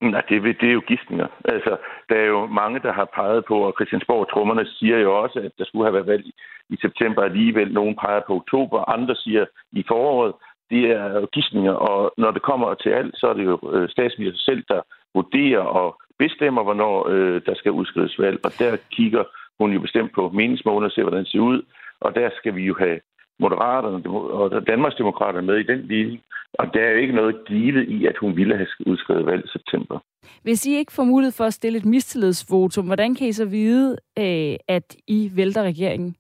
Nej, 0.01 0.21
det, 0.29 0.43
det 0.61 0.69
er 0.69 0.73
jo 0.73 0.83
gidsninger. 0.87 1.27
Altså, 1.45 1.77
der 2.09 2.15
er 2.15 2.25
jo 2.25 2.45
mange, 2.45 2.79
der 2.79 2.93
har 2.93 3.07
peget 3.15 3.45
på, 3.45 3.57
og 3.67 3.73
Christiansborg 3.77 4.29
Trummerne 4.29 4.65
siger 4.65 4.97
jo 4.97 5.21
også, 5.23 5.39
at 5.39 5.51
der 5.57 5.65
skulle 5.65 5.85
have 5.85 5.93
været 5.93 6.07
valg 6.07 6.25
i 6.69 6.77
september 6.81 7.21
alligevel. 7.21 7.73
Nogen 7.73 7.95
peger 7.95 8.21
på 8.27 8.35
oktober, 8.35 8.89
andre 8.89 9.15
siger 9.15 9.45
i 9.71 9.83
foråret. 9.87 10.33
Det 10.69 10.83
er 10.91 11.19
jo 11.19 11.27
gidsninger, 11.33 11.73
og 11.73 12.13
når 12.17 12.31
det 12.31 12.41
kommer 12.41 12.73
til 12.73 12.89
alt, 12.89 13.15
så 13.17 13.27
er 13.27 13.33
det 13.33 13.45
jo 13.45 13.59
øh, 13.73 13.89
statsminister 13.89 14.39
selv, 14.39 14.63
der 14.67 14.81
vurderer 15.15 15.59
og 15.59 16.01
bestemmer, 16.19 16.63
hvornår 16.63 17.07
øh, 17.07 17.41
der 17.45 17.55
skal 17.55 17.71
udskrives 17.71 18.19
valg. 18.19 18.39
Og 18.43 18.51
der 18.59 18.77
kigger 18.91 19.23
hun 19.59 19.73
jo 19.73 19.79
bestemt 19.79 20.11
på 20.15 20.29
meningsmålene 20.29 20.87
og 20.87 20.91
ser, 20.91 21.01
hvordan 21.01 21.23
det 21.23 21.31
ser 21.31 21.39
ud. 21.39 21.61
Og 21.99 22.15
der 22.15 22.29
skal 22.37 22.55
vi 22.55 22.63
jo 22.63 22.75
have 22.79 22.99
Moderaterne 23.39 24.09
og 24.09 24.67
Danmarksdemokraterne 24.67 25.47
med 25.47 25.57
i 25.57 25.63
den 25.63 25.81
linje. 25.87 26.19
Og 26.53 26.73
der 26.73 26.81
er 26.81 26.91
jo 26.91 26.97
ikke 26.97 27.15
noget 27.15 27.35
givet 27.47 27.89
i, 27.89 28.05
at 28.05 28.17
hun 28.17 28.35
ville 28.35 28.55
have 28.55 28.67
udskrevet 28.85 29.25
valg 29.25 29.45
i 29.45 29.47
september. 29.47 29.99
Hvis 30.43 30.65
I 30.65 30.75
ikke 30.75 30.91
får 30.93 31.03
mulighed 31.03 31.31
for 31.31 31.43
at 31.43 31.53
stille 31.53 31.77
et 31.77 31.85
mistillidsvotum, 31.85 32.85
hvordan 32.85 33.15
kan 33.15 33.27
I 33.27 33.31
så 33.31 33.45
vide, 33.45 33.97
øh, 34.19 34.55
at 34.67 34.95
I 35.07 35.31
vælter 35.35 35.63
regeringen? 35.63 36.15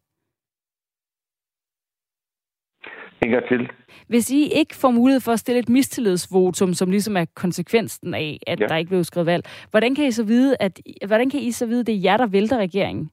Gang 3.21 3.47
til. 3.47 3.69
Hvis 4.07 4.31
I 4.31 4.49
ikke 4.59 4.75
får 4.75 4.91
mulighed 4.91 5.21
for 5.21 5.31
at 5.31 5.39
stille 5.39 5.59
et 5.59 5.69
mistillidsvotum, 5.69 6.73
som 6.73 6.91
ligesom 6.91 7.17
er 7.17 7.25
konsekvensen 7.35 8.13
af, 8.13 8.39
at 8.47 8.59
ja. 8.59 8.67
der 8.67 8.75
ikke 8.75 8.89
blev 8.89 9.03
skrevet 9.03 9.27
valg, 9.27 9.43
hvordan 9.71 9.95
kan 9.95 10.05
I 10.05 10.11
så 10.11 10.23
vide, 10.25 10.55
at, 10.59 10.79
hvordan 11.07 11.29
kan 11.29 11.39
I 11.39 11.51
så 11.51 11.65
vide, 11.65 11.79
at 11.79 11.87
det 11.87 11.95
er 11.95 12.01
jer, 12.03 12.17
der 12.17 12.27
vælter 12.27 12.57
regeringen? 12.57 13.09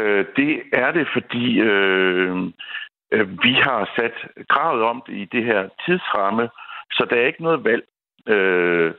Øh, 0.00 0.24
det 0.36 0.62
er 0.72 0.92
det, 0.92 1.08
fordi 1.12 1.60
øh, 1.60 2.36
øh, 3.12 3.28
vi 3.42 3.52
har 3.52 3.92
sat 3.98 4.46
kravet 4.48 4.82
om 4.82 5.02
det 5.06 5.14
i 5.14 5.24
det 5.32 5.44
her 5.44 5.68
tidsramme, 5.86 6.48
så 6.92 7.06
der 7.10 7.16
er 7.16 7.26
ikke 7.26 7.42
noget 7.42 7.64
valg. 7.64 7.84
Øh, 8.28 8.94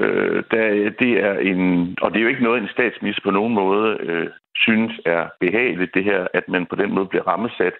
øh, 0.00 0.44
der, 0.50 0.90
det 1.00 1.12
er 1.24 1.34
en, 1.38 1.94
og 2.02 2.10
det 2.10 2.18
er 2.18 2.22
jo 2.22 2.28
ikke 2.28 2.44
noget, 2.44 2.62
en 2.62 2.68
statsminister 2.68 3.22
på 3.22 3.30
nogen 3.30 3.54
måde 3.54 3.96
øh, 4.00 4.28
synes 4.56 5.00
er 5.04 5.28
behageligt, 5.40 5.94
det 5.94 6.04
her, 6.04 6.26
at 6.34 6.48
man 6.48 6.66
på 6.66 6.76
den 6.76 6.94
måde 6.94 7.06
bliver 7.06 7.28
rammesat 7.28 7.74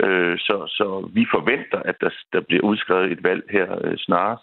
Øh, 0.00 0.38
så, 0.38 0.56
så 0.78 1.10
vi 1.12 1.26
forventer, 1.30 1.80
at 1.82 1.96
der, 2.00 2.10
der 2.32 2.40
bliver 2.40 2.62
udskrevet 2.62 3.12
et 3.12 3.22
valg 3.22 3.42
her 3.50 3.78
øh, 3.84 3.96
snart. 3.96 4.38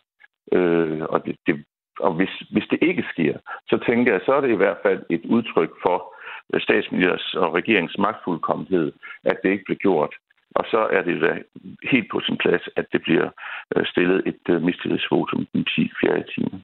Øh, 0.52 1.02
og 1.02 1.26
det, 1.26 1.36
det, 1.48 1.66
og 2.00 2.14
hvis, 2.14 2.34
hvis 2.52 2.68
det 2.72 2.80
ikke 2.82 3.06
sker, 3.14 3.38
så 3.70 3.78
tænker 3.88 4.12
jeg, 4.12 4.22
så 4.26 4.34
er 4.34 4.42
det 4.42 4.52
i 4.52 4.62
hvert 4.64 4.78
fald 4.84 5.04
et 5.10 5.26
udtryk 5.26 5.72
for 5.82 6.16
øh, 6.54 6.62
statsministers 6.62 7.34
og 7.34 7.54
regeringens 7.54 7.98
magtfuldkommenhed, 7.98 8.92
at 9.24 9.38
det 9.44 9.50
ikke 9.50 9.66
bliver 9.66 9.78
gjort. 9.78 10.14
Og 10.60 10.66
så 10.72 10.88
er 10.96 11.02
det 11.02 11.22
da 11.22 11.32
helt 11.92 12.08
på 12.12 12.20
sin 12.26 12.38
plads, 12.38 12.64
at 12.76 12.86
det 12.94 13.02
bliver 13.02 13.28
øh, 13.76 13.86
stillet 13.86 14.22
et 14.26 14.44
øh, 14.50 14.62
mistillidsvotum 14.62 15.48
den 15.54 15.66
4. 15.76 16.24
time. 16.36 16.62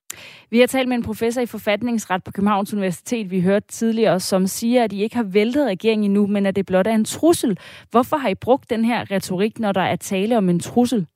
Vi 0.51 0.59
har 0.59 0.67
talt 0.67 0.87
med 0.89 0.97
en 0.97 1.03
professor 1.03 1.41
i 1.41 1.53
forfatningsret 1.55 2.23
på 2.23 2.31
Københavns 2.31 2.73
Universitet, 2.73 3.31
vi 3.31 3.41
hørte 3.41 3.67
tidligere, 3.67 4.19
som 4.19 4.47
siger, 4.47 4.83
at 4.83 4.93
I 4.93 5.03
ikke 5.03 5.15
har 5.15 5.29
væltet 5.33 5.67
regeringen 5.67 6.05
endnu, 6.05 6.27
men 6.27 6.45
at 6.45 6.55
det 6.55 6.65
blot 6.65 6.87
er 6.87 6.95
en 6.95 7.05
trussel. 7.05 7.57
Hvorfor 7.91 8.17
har 8.17 8.29
I 8.29 8.35
brugt 8.45 8.69
den 8.69 8.85
her 8.85 9.11
retorik, 9.11 9.59
når 9.59 9.71
der 9.71 9.81
er 9.81 9.95
tale 9.95 10.37
om 10.37 10.49
en 10.49 10.59
trussel? 10.59 11.07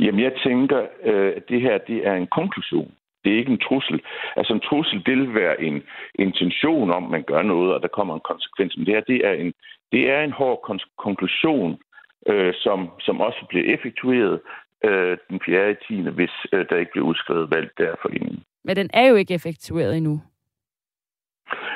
Jamen, 0.00 0.20
jeg 0.20 0.32
tænker, 0.44 0.80
øh, 1.04 1.32
at 1.36 1.42
det 1.48 1.60
her 1.60 1.78
det 1.78 2.06
er 2.06 2.14
en 2.14 2.26
konklusion. 2.26 2.92
Det 3.24 3.32
er 3.32 3.36
ikke 3.36 3.52
en 3.52 3.66
trussel. 3.68 4.00
Altså 4.36 4.52
en 4.52 4.60
trussel, 4.60 5.02
det 5.06 5.16
vil 5.18 5.34
være 5.34 5.62
en 5.62 5.82
intention 6.14 6.90
om, 6.90 7.04
at 7.04 7.10
man 7.10 7.22
gør 7.22 7.42
noget, 7.42 7.74
og 7.74 7.82
der 7.82 7.88
kommer 7.88 8.14
en 8.14 8.28
konsekvens. 8.30 8.76
Men 8.76 8.86
det 8.86 8.94
her, 8.94 9.00
det 9.00 9.26
er 9.26 9.32
en, 9.32 9.52
det 9.92 10.10
er 10.10 10.20
en 10.20 10.32
hård 10.32 10.80
konklusion, 10.98 11.78
øh, 12.26 12.54
som, 12.56 12.90
som 13.00 13.20
også 13.20 13.46
bliver 13.48 13.74
effektueret 13.74 14.40
øh, 14.84 15.18
den 15.30 15.40
4. 15.44 15.74
10. 15.88 16.00
hvis 16.00 16.30
øh, 16.52 16.66
der 16.70 16.76
ikke 16.76 16.92
bliver 16.92 17.06
udskrevet 17.06 17.50
valg 17.50 17.70
derfor 17.78 18.08
inden. 18.08 18.44
Men 18.64 18.76
den 18.76 18.90
er 18.92 19.06
jo 19.06 19.14
ikke 19.14 19.34
effektueret 19.34 19.96
endnu. 19.96 20.20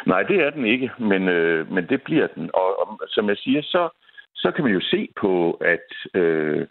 Nej, 0.06 0.22
det 0.22 0.36
er 0.40 0.50
den 0.50 0.66
ikke, 0.66 0.90
men, 0.98 1.28
øh, 1.28 1.72
men 1.72 1.88
det 1.88 2.02
bliver 2.02 2.26
den. 2.26 2.50
Og, 2.54 2.80
og 2.80 3.00
som 3.08 3.28
jeg 3.28 3.36
siger, 3.36 3.62
så, 3.62 3.88
så 4.34 4.50
kan 4.50 4.64
man 4.64 4.72
jo 4.72 4.80
se 4.80 5.08
på, 5.20 5.50
at 5.50 6.20
øh, 6.20 6.66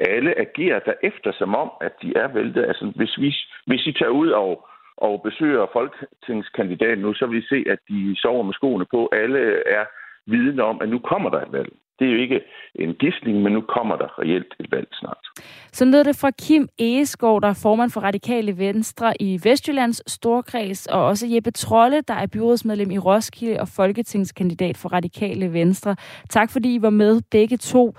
alle 0.00 0.38
agerer 0.38 0.78
derefter, 0.78 1.32
som 1.32 1.54
om, 1.54 1.70
at 1.80 1.92
de 2.02 2.12
er 2.16 2.28
væltet. 2.28 2.64
Altså, 2.64 2.92
hvis, 2.96 3.18
vi, 3.18 3.36
hvis 3.66 3.86
I 3.86 3.92
tager 3.92 4.10
ud 4.22 4.30
og, 4.30 4.68
og 4.96 5.22
besøger 5.22 5.66
folketingskandidaten 5.72 7.02
nu, 7.02 7.14
så 7.14 7.26
vil 7.26 7.42
I 7.42 7.46
se, 7.46 7.64
at 7.70 7.78
de 7.88 8.16
sover 8.16 8.42
med 8.42 8.54
skoene 8.54 8.86
på. 8.90 9.08
Alle 9.12 9.38
er 9.78 9.84
vidne 10.26 10.62
om, 10.62 10.78
at 10.82 10.88
nu 10.88 10.98
kommer 10.98 11.30
der 11.30 11.40
et 11.40 11.52
valg. 11.52 11.72
Det 11.98 12.08
er 12.08 12.12
jo 12.12 12.18
ikke 12.18 12.40
en 12.74 12.94
gidsning, 12.94 13.42
men 13.42 13.52
nu 13.52 13.60
kommer 13.60 13.96
der 13.96 14.18
reelt 14.18 14.54
et 14.60 14.72
valg 14.72 14.88
snart. 14.92 15.26
Så 15.72 15.84
lød 15.84 16.04
det 16.04 16.18
fra 16.20 16.30
Kim 16.30 16.68
Egeskov, 16.78 17.40
der 17.40 17.48
er 17.48 17.60
formand 17.62 17.90
for 17.90 18.00
Radikale 18.00 18.58
Venstre 18.58 19.22
i 19.22 19.40
Vestjyllands 19.44 20.12
Storkreds, 20.12 20.86
og 20.86 21.06
også 21.06 21.26
Jeppe 21.34 21.50
Trolle, 21.50 22.00
der 22.00 22.14
er 22.14 22.26
byrådsmedlem 22.26 22.90
i 22.90 22.98
Roskilde 22.98 23.60
og 23.60 23.68
folketingskandidat 23.68 24.76
for 24.76 24.88
Radikale 24.88 25.52
Venstre. 25.52 25.96
Tak 26.28 26.50
fordi 26.52 26.74
I 26.74 26.82
var 26.82 26.90
med 26.90 27.20
begge 27.30 27.56
to. 27.56 27.94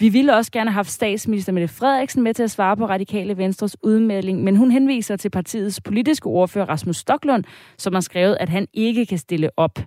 Vi 0.00 0.08
ville 0.08 0.36
også 0.36 0.52
gerne 0.52 0.70
have 0.70 0.74
haft 0.74 0.90
statsminister 0.90 1.52
Mette 1.52 1.68
Frederiksen 1.68 2.22
med 2.22 2.34
til 2.34 2.42
at 2.42 2.50
svare 2.50 2.76
på 2.76 2.86
Radikale 2.86 3.36
Venstres 3.36 3.76
udmelding, 3.82 4.44
men 4.44 4.56
hun 4.56 4.70
henviser 4.70 5.16
til 5.16 5.30
partiets 5.30 5.80
politiske 5.80 6.26
ordfører 6.26 6.68
Rasmus 6.68 6.96
Stoklund, 6.96 7.44
som 7.78 7.92
har 7.92 8.00
skrevet, 8.00 8.36
at 8.40 8.48
han 8.48 8.66
ikke 8.74 9.06
kan 9.06 9.18
stille 9.18 9.50
op. 9.56 9.78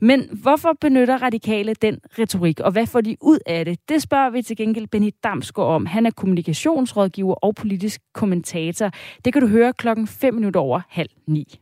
Men 0.00 0.28
hvorfor 0.42 0.76
benytter 0.80 1.22
Radikale 1.22 1.74
den 1.74 1.98
retorik, 2.18 2.60
og 2.60 2.72
hvad 2.72 2.86
får 2.86 3.00
de 3.00 3.16
ud 3.20 3.38
af 3.46 3.64
det? 3.64 3.88
Det 3.88 4.02
spørger 4.02 4.30
vi 4.30 4.42
til 4.42 4.56
gengæld 4.56 4.86
Benny 4.86 5.10
Damsgaard 5.24 5.68
om. 5.68 5.86
Han 5.86 6.06
er 6.06 6.10
kommunikationsrådgiver 6.10 7.34
og 7.34 7.54
politisk 7.54 8.00
kommentator. 8.14 8.90
Det 9.24 9.32
kan 9.32 9.42
du 9.42 9.48
høre 9.48 9.72
klokken 9.72 10.06
5 10.06 10.34
minutter 10.34 10.60
over 10.60 10.80
halv 10.88 11.10
ni. 11.26 11.60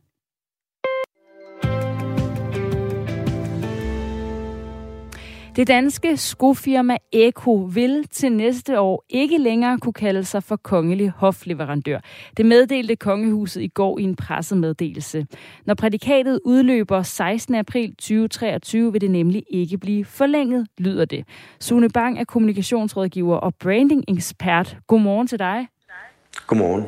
Det 5.59 5.68
danske 5.68 6.16
skofirma 6.16 6.96
Eko 7.12 7.54
vil 7.54 8.09
til 8.09 8.32
næste 8.32 8.80
år 8.80 9.04
ikke 9.09 9.38
længere 9.38 9.78
kunne 9.78 9.92
kalde 9.92 10.24
sig 10.24 10.42
for 10.42 10.56
kongelig 10.56 11.11
hofleverandør. 11.11 12.00
Det 12.36 12.46
meddelte 12.46 12.96
kongehuset 12.96 13.62
i 13.62 13.68
går 13.68 13.98
i 13.98 14.02
en 14.02 14.16
pressemeddelelse. 14.16 15.26
Når 15.66 15.74
prædikatet 15.74 16.40
udløber 16.44 17.02
16. 17.02 17.54
april 17.54 17.90
2023, 17.90 18.92
vil 18.92 19.00
det 19.00 19.11
nemlig 19.11 19.44
ikke 19.50 19.78
blive 19.78 20.04
forlænget, 20.04 20.66
lyder 20.78 21.04
det. 21.04 21.24
Sune 21.61 21.88
Bang 21.88 22.18
er 22.18 22.24
kommunikationsrådgiver 22.24 23.36
og 23.36 23.54
branding 23.54 24.04
ekspert. 24.09 24.76
Godmorgen 24.86 25.26
til 25.26 25.38
dig. 25.38 25.68
Godmorgen. 26.46 26.84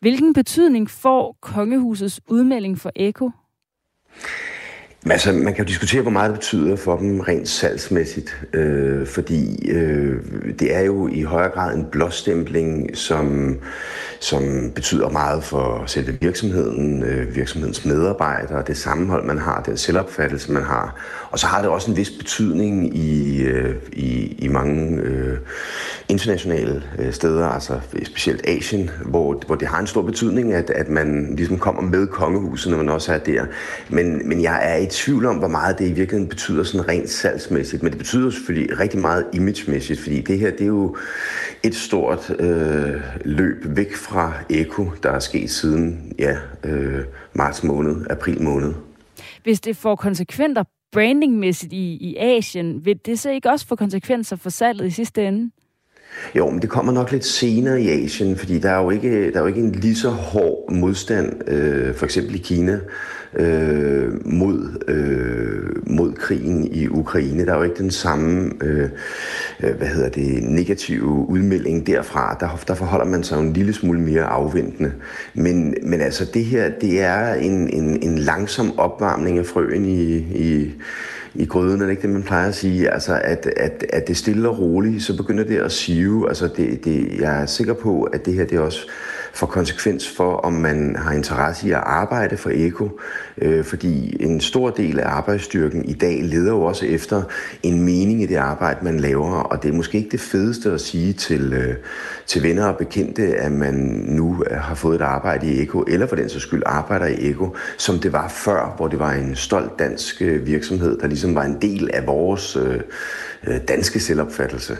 Hvilken 0.00 0.34
betydning 0.34 0.90
får 0.90 1.36
kongehusets 1.40 2.20
udmelding 2.28 2.78
for 2.78 2.90
Eko? 2.96 3.30
Men 5.02 5.12
altså, 5.12 5.32
man 5.32 5.54
kan 5.54 5.64
jo 5.64 5.68
diskutere, 5.68 6.02
hvor 6.02 6.10
meget 6.10 6.30
det 6.30 6.38
betyder 6.38 6.76
for 6.76 6.96
dem 6.96 7.20
rent 7.20 7.48
salgsmæssigt, 7.48 8.36
øh, 8.52 9.06
fordi 9.06 9.68
øh, 9.70 10.16
det 10.58 10.74
er 10.74 10.80
jo 10.80 11.08
i 11.08 11.22
højere 11.22 11.50
grad 11.50 11.74
en 11.74 11.84
blåstempling, 11.84 12.96
som, 12.96 13.56
som 14.20 14.72
betyder 14.74 15.08
meget 15.08 15.44
for 15.44 15.82
selve 15.86 16.18
virksomheden, 16.20 17.02
øh, 17.02 17.36
virksomhedens 17.36 17.84
medarbejdere, 17.84 18.62
det 18.66 18.76
sammenhold, 18.76 19.24
man 19.24 19.38
har, 19.38 19.62
den 19.62 19.76
selvopfattelse, 19.76 20.52
man 20.52 20.62
har. 20.62 21.00
Og 21.30 21.38
så 21.38 21.46
har 21.46 21.60
det 21.60 21.70
også 21.70 21.90
en 21.90 21.96
vis 21.96 22.10
betydning 22.10 22.96
i, 22.96 23.42
øh, 23.42 23.74
i, 23.92 24.36
i 24.38 24.48
mange 24.48 25.00
øh, 25.02 25.38
internationale 26.08 26.82
øh, 26.98 27.12
steder, 27.12 27.48
altså 27.48 27.80
specielt 28.04 28.48
Asien, 28.48 28.90
hvor, 29.04 29.42
hvor 29.46 29.54
det 29.54 29.68
har 29.68 29.80
en 29.80 29.86
stor 29.86 30.02
betydning, 30.02 30.52
at, 30.52 30.70
at 30.70 30.88
man 30.88 31.34
ligesom 31.36 31.58
kommer 31.58 31.82
med 31.82 32.06
kongehuset, 32.06 32.70
når 32.70 32.78
man 32.78 32.88
også 32.88 33.12
er 33.12 33.18
der. 33.18 33.44
Men, 33.88 34.28
men 34.28 34.42
jeg 34.42 34.60
er 34.62 34.87
i 34.88 34.90
tvivl 34.90 35.26
om, 35.26 35.36
hvor 35.36 35.48
meget 35.48 35.78
det 35.78 35.84
i 35.84 35.92
virkeligheden 35.92 36.28
betyder 36.28 36.64
sådan 36.64 36.88
rent 36.88 37.10
salgsmæssigt, 37.10 37.82
men 37.82 37.92
det 37.92 37.98
betyder 37.98 38.30
selvfølgelig 38.30 38.80
rigtig 38.80 39.00
meget 39.00 39.26
imagemæssigt, 39.32 40.00
fordi 40.00 40.20
det 40.20 40.38
her, 40.38 40.50
det 40.50 40.60
er 40.60 40.66
jo 40.66 40.96
et 41.62 41.74
stort 41.74 42.30
øh, 42.38 42.94
løb 43.24 43.64
væk 43.64 43.96
fra 43.96 44.32
Eko, 44.50 44.90
der 45.02 45.10
er 45.10 45.18
sket 45.18 45.50
siden 45.50 46.12
ja, 46.18 46.36
øh, 46.64 47.04
marts 47.32 47.64
måned, 47.64 48.06
april 48.10 48.42
måned. 48.42 48.74
Hvis 49.42 49.60
det 49.60 49.76
får 49.76 49.96
konsekvenser 49.96 50.64
brandingmæssigt 50.92 51.72
i, 51.72 51.96
i 52.00 52.16
Asien, 52.16 52.84
vil 52.84 52.96
det 53.06 53.18
så 53.18 53.30
ikke 53.30 53.50
også 53.50 53.66
få 53.66 53.76
konsekvenser 53.76 54.36
for 54.36 54.50
salget 54.50 54.86
i 54.86 54.90
sidste 54.90 55.26
ende? 55.26 55.50
Jo, 56.34 56.50
men 56.50 56.62
det 56.62 56.70
kommer 56.70 56.92
nok 56.92 57.12
lidt 57.12 57.24
senere 57.24 57.82
i 57.82 57.88
Asien, 57.88 58.36
fordi 58.36 58.58
der 58.58 58.70
er 58.70 58.82
jo 58.82 58.90
ikke, 58.90 59.30
der 59.30 59.36
er 59.36 59.40
jo 59.40 59.46
ikke 59.46 59.60
en 59.60 59.72
lige 59.72 59.94
så 59.94 60.10
hård 60.10 60.72
modstand, 60.72 61.48
øh, 61.48 61.94
for 61.94 62.04
eksempel 62.04 62.34
i 62.34 62.38
Kina, 62.38 62.80
øh, 63.34 64.26
mod, 64.26 64.84
øh, 64.88 65.92
mod 65.94 66.12
krigen 66.12 66.64
i 66.72 66.88
Ukraine. 66.88 67.46
Der 67.46 67.52
er 67.52 67.56
jo 67.56 67.62
ikke 67.62 67.82
den 67.82 67.90
samme 67.90 68.50
øh, 68.62 68.88
øh 69.62 69.76
hvad 69.76 69.88
hedder 69.88 70.08
det, 70.08 70.42
negative 70.42 71.04
udmelding 71.04 71.86
derfra. 71.86 72.36
Der, 72.40 72.64
der 72.68 72.74
forholder 72.74 73.06
man 73.06 73.22
sig 73.22 73.38
en 73.38 73.52
lille 73.52 73.72
smule 73.72 74.00
mere 74.00 74.24
afventende. 74.24 74.92
Men, 75.34 75.74
men 75.82 76.00
altså 76.00 76.24
det 76.34 76.44
her, 76.44 76.70
det 76.80 77.00
er 77.00 77.34
en, 77.34 77.70
en, 77.70 78.02
en 78.02 78.18
langsom 78.18 78.78
opvarmning 78.78 79.38
af 79.38 79.46
frøen 79.46 79.84
i, 79.84 80.16
i 80.16 80.72
i 81.34 81.44
gryden, 81.44 81.80
er 81.80 81.84
det 81.84 81.90
ikke 81.90 82.02
det, 82.02 82.10
man 82.10 82.22
plejer 82.22 82.48
at 82.48 82.54
sige? 82.54 82.90
Altså, 82.90 83.20
at, 83.24 83.46
at, 83.56 83.84
at 83.92 84.08
det 84.08 84.16
stille 84.16 84.48
og 84.48 84.58
roligt, 84.58 85.02
så 85.02 85.16
begynder 85.16 85.44
det 85.44 85.58
at 85.58 85.72
sive. 85.72 86.28
Altså, 86.28 86.48
det, 86.56 86.84
det, 86.84 87.20
jeg 87.20 87.42
er 87.42 87.46
sikker 87.46 87.74
på, 87.74 88.02
at 88.02 88.26
det 88.26 88.34
her, 88.34 88.44
det 88.44 88.58
også 88.58 88.88
får 89.38 89.46
konsekvens 89.46 90.08
for, 90.16 90.36
om 90.36 90.52
man 90.52 90.96
har 90.96 91.12
interesse 91.12 91.68
i 91.68 91.70
at 91.70 91.82
arbejde 91.86 92.36
for 92.36 92.50
Eko. 92.54 93.00
Øh, 93.42 93.64
fordi 93.64 94.16
en 94.20 94.40
stor 94.40 94.70
del 94.70 95.00
af 95.00 95.08
arbejdsstyrken 95.08 95.84
i 95.84 95.92
dag 95.92 96.20
leder 96.22 96.52
jo 96.52 96.62
også 96.62 96.86
efter 96.86 97.22
en 97.62 97.84
mening 97.84 98.22
i 98.22 98.26
det 98.26 98.36
arbejde, 98.36 98.84
man 98.84 99.00
laver. 99.00 99.30
Og 99.30 99.62
det 99.62 99.68
er 99.68 99.72
måske 99.72 99.98
ikke 99.98 100.10
det 100.10 100.20
fedeste 100.20 100.72
at 100.72 100.80
sige 100.80 101.12
til, 101.12 101.52
øh, 101.52 101.74
til 102.26 102.42
venner 102.42 102.66
og 102.66 102.76
bekendte, 102.76 103.22
at 103.22 103.52
man 103.52 103.74
nu 104.08 104.44
har 104.50 104.74
fået 104.74 104.94
et 104.94 105.04
arbejde 105.04 105.46
i 105.46 105.62
Eko, 105.62 105.84
eller 105.88 106.06
for 106.06 106.16
den 106.16 106.28
så 106.28 106.40
skyld 106.40 106.62
arbejder 106.66 107.06
i 107.06 107.30
Eko, 107.30 107.56
som 107.76 107.98
det 107.98 108.12
var 108.12 108.28
før, 108.28 108.74
hvor 108.76 108.88
det 108.88 108.98
var 108.98 109.12
en 109.12 109.36
stolt 109.36 109.78
dansk 109.78 110.22
øh, 110.22 110.46
virksomhed, 110.46 110.98
der 110.98 111.06
ligesom 111.06 111.34
var 111.34 111.44
en 111.44 111.62
del 111.62 111.90
af 111.92 112.06
vores 112.06 112.56
øh, 112.56 112.80
øh 113.46 113.60
danske 113.68 114.00
selvopfattelse. 114.00 114.76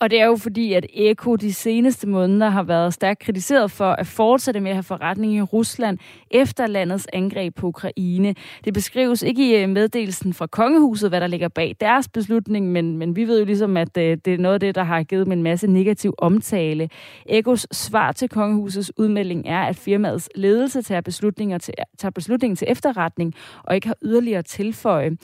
Og 0.00 0.10
det 0.10 0.20
er 0.20 0.26
jo 0.26 0.36
fordi, 0.36 0.72
at 0.72 0.86
Eko 0.92 1.36
de 1.36 1.52
seneste 1.52 2.08
måneder 2.08 2.48
har 2.48 2.62
været 2.62 2.94
stærkt 2.94 3.18
kritiseret 3.18 3.70
for 3.70 3.90
at 3.90 4.06
fortsætte 4.06 4.60
med 4.60 4.70
at 4.70 4.76
have 4.76 4.82
forretning 4.82 5.34
i 5.34 5.42
Rusland 5.42 5.98
efter 6.30 6.66
landets 6.66 7.06
angreb 7.12 7.54
på 7.54 7.66
Ukraine. 7.66 8.34
Det 8.64 8.74
beskrives 8.74 9.22
ikke 9.22 9.50
i 9.50 9.62
øh, 9.62 9.68
meddelelsen 9.68 10.34
fra 10.34 10.46
kongehuset, 10.46 11.10
hvad 11.10 11.20
der 11.20 11.26
ligger 11.26 11.48
bag 11.48 11.76
deres 11.80 12.08
beslutning, 12.08 12.72
men, 12.72 12.98
men 12.98 13.16
vi 13.16 13.24
ved 13.24 13.38
jo 13.38 13.44
ligesom, 13.44 13.76
at 13.76 13.94
det, 13.94 14.24
det 14.24 14.34
er 14.34 14.38
noget 14.38 14.54
af 14.54 14.60
det, 14.60 14.74
der 14.74 14.84
har 14.84 15.02
givet 15.02 15.26
dem 15.26 15.32
en 15.32 15.42
masse 15.42 15.66
negativ 15.66 16.14
omtale. 16.18 16.88
Ekos 17.26 17.66
svar 17.72 18.12
til 18.12 18.28
kongehusets 18.28 18.92
udmelding 18.98 19.48
er, 19.48 19.60
at 19.60 19.76
firmaets 19.76 20.28
ledelse 20.34 20.82
tager, 20.82 21.00
beslutninger 21.00 21.58
til, 21.58 21.74
tager 21.98 22.12
beslutningen 22.12 22.56
til 22.56 22.66
efterretning 22.70 23.34
og 23.64 23.74
ikke 23.74 23.86
har 23.86 23.96
yderligere 24.02 24.42
tilføje. 24.42 25.16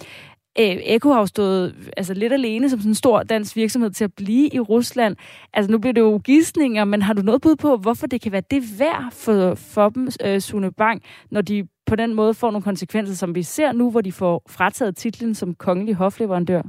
Øh, 0.58 0.76
Eko 0.84 1.12
har 1.12 1.20
jo 1.20 1.26
stået 1.26 1.74
altså, 1.96 2.14
lidt 2.14 2.32
alene 2.32 2.70
som 2.70 2.78
sådan 2.78 2.90
en 2.90 2.94
stor 2.94 3.22
dansk 3.22 3.56
virksomhed 3.56 3.90
til 3.90 4.04
at 4.04 4.12
blive 4.14 4.48
i 4.54 4.60
Rusland. 4.60 5.16
Altså 5.52 5.72
nu 5.72 5.78
bliver 5.78 5.92
det 5.92 6.00
jo 6.00 6.20
gidsninger, 6.24 6.84
men 6.84 7.02
har 7.02 7.12
du 7.12 7.22
noget 7.22 7.40
bud 7.40 7.56
på, 7.56 7.76
hvorfor 7.76 8.06
det 8.06 8.20
kan 8.20 8.32
være 8.32 8.42
det 8.50 8.78
værd 8.78 9.12
for, 9.12 9.54
for 9.54 9.88
dem, 9.88 10.08
øh, 10.24 10.40
Sune 10.40 10.72
Bang, 10.72 11.02
når 11.30 11.40
de 11.40 11.68
på 11.86 11.96
den 11.96 12.14
måde 12.14 12.34
får 12.34 12.50
nogle 12.50 12.62
konsekvenser, 12.62 13.14
som 13.14 13.34
vi 13.34 13.42
ser 13.42 13.72
nu, 13.72 13.90
hvor 13.90 14.00
de 14.00 14.12
får 14.12 14.42
frataget 14.48 14.96
titlen 14.96 15.34
som 15.34 15.54
kongelig 15.54 15.94
hofleverandør? 15.94 16.62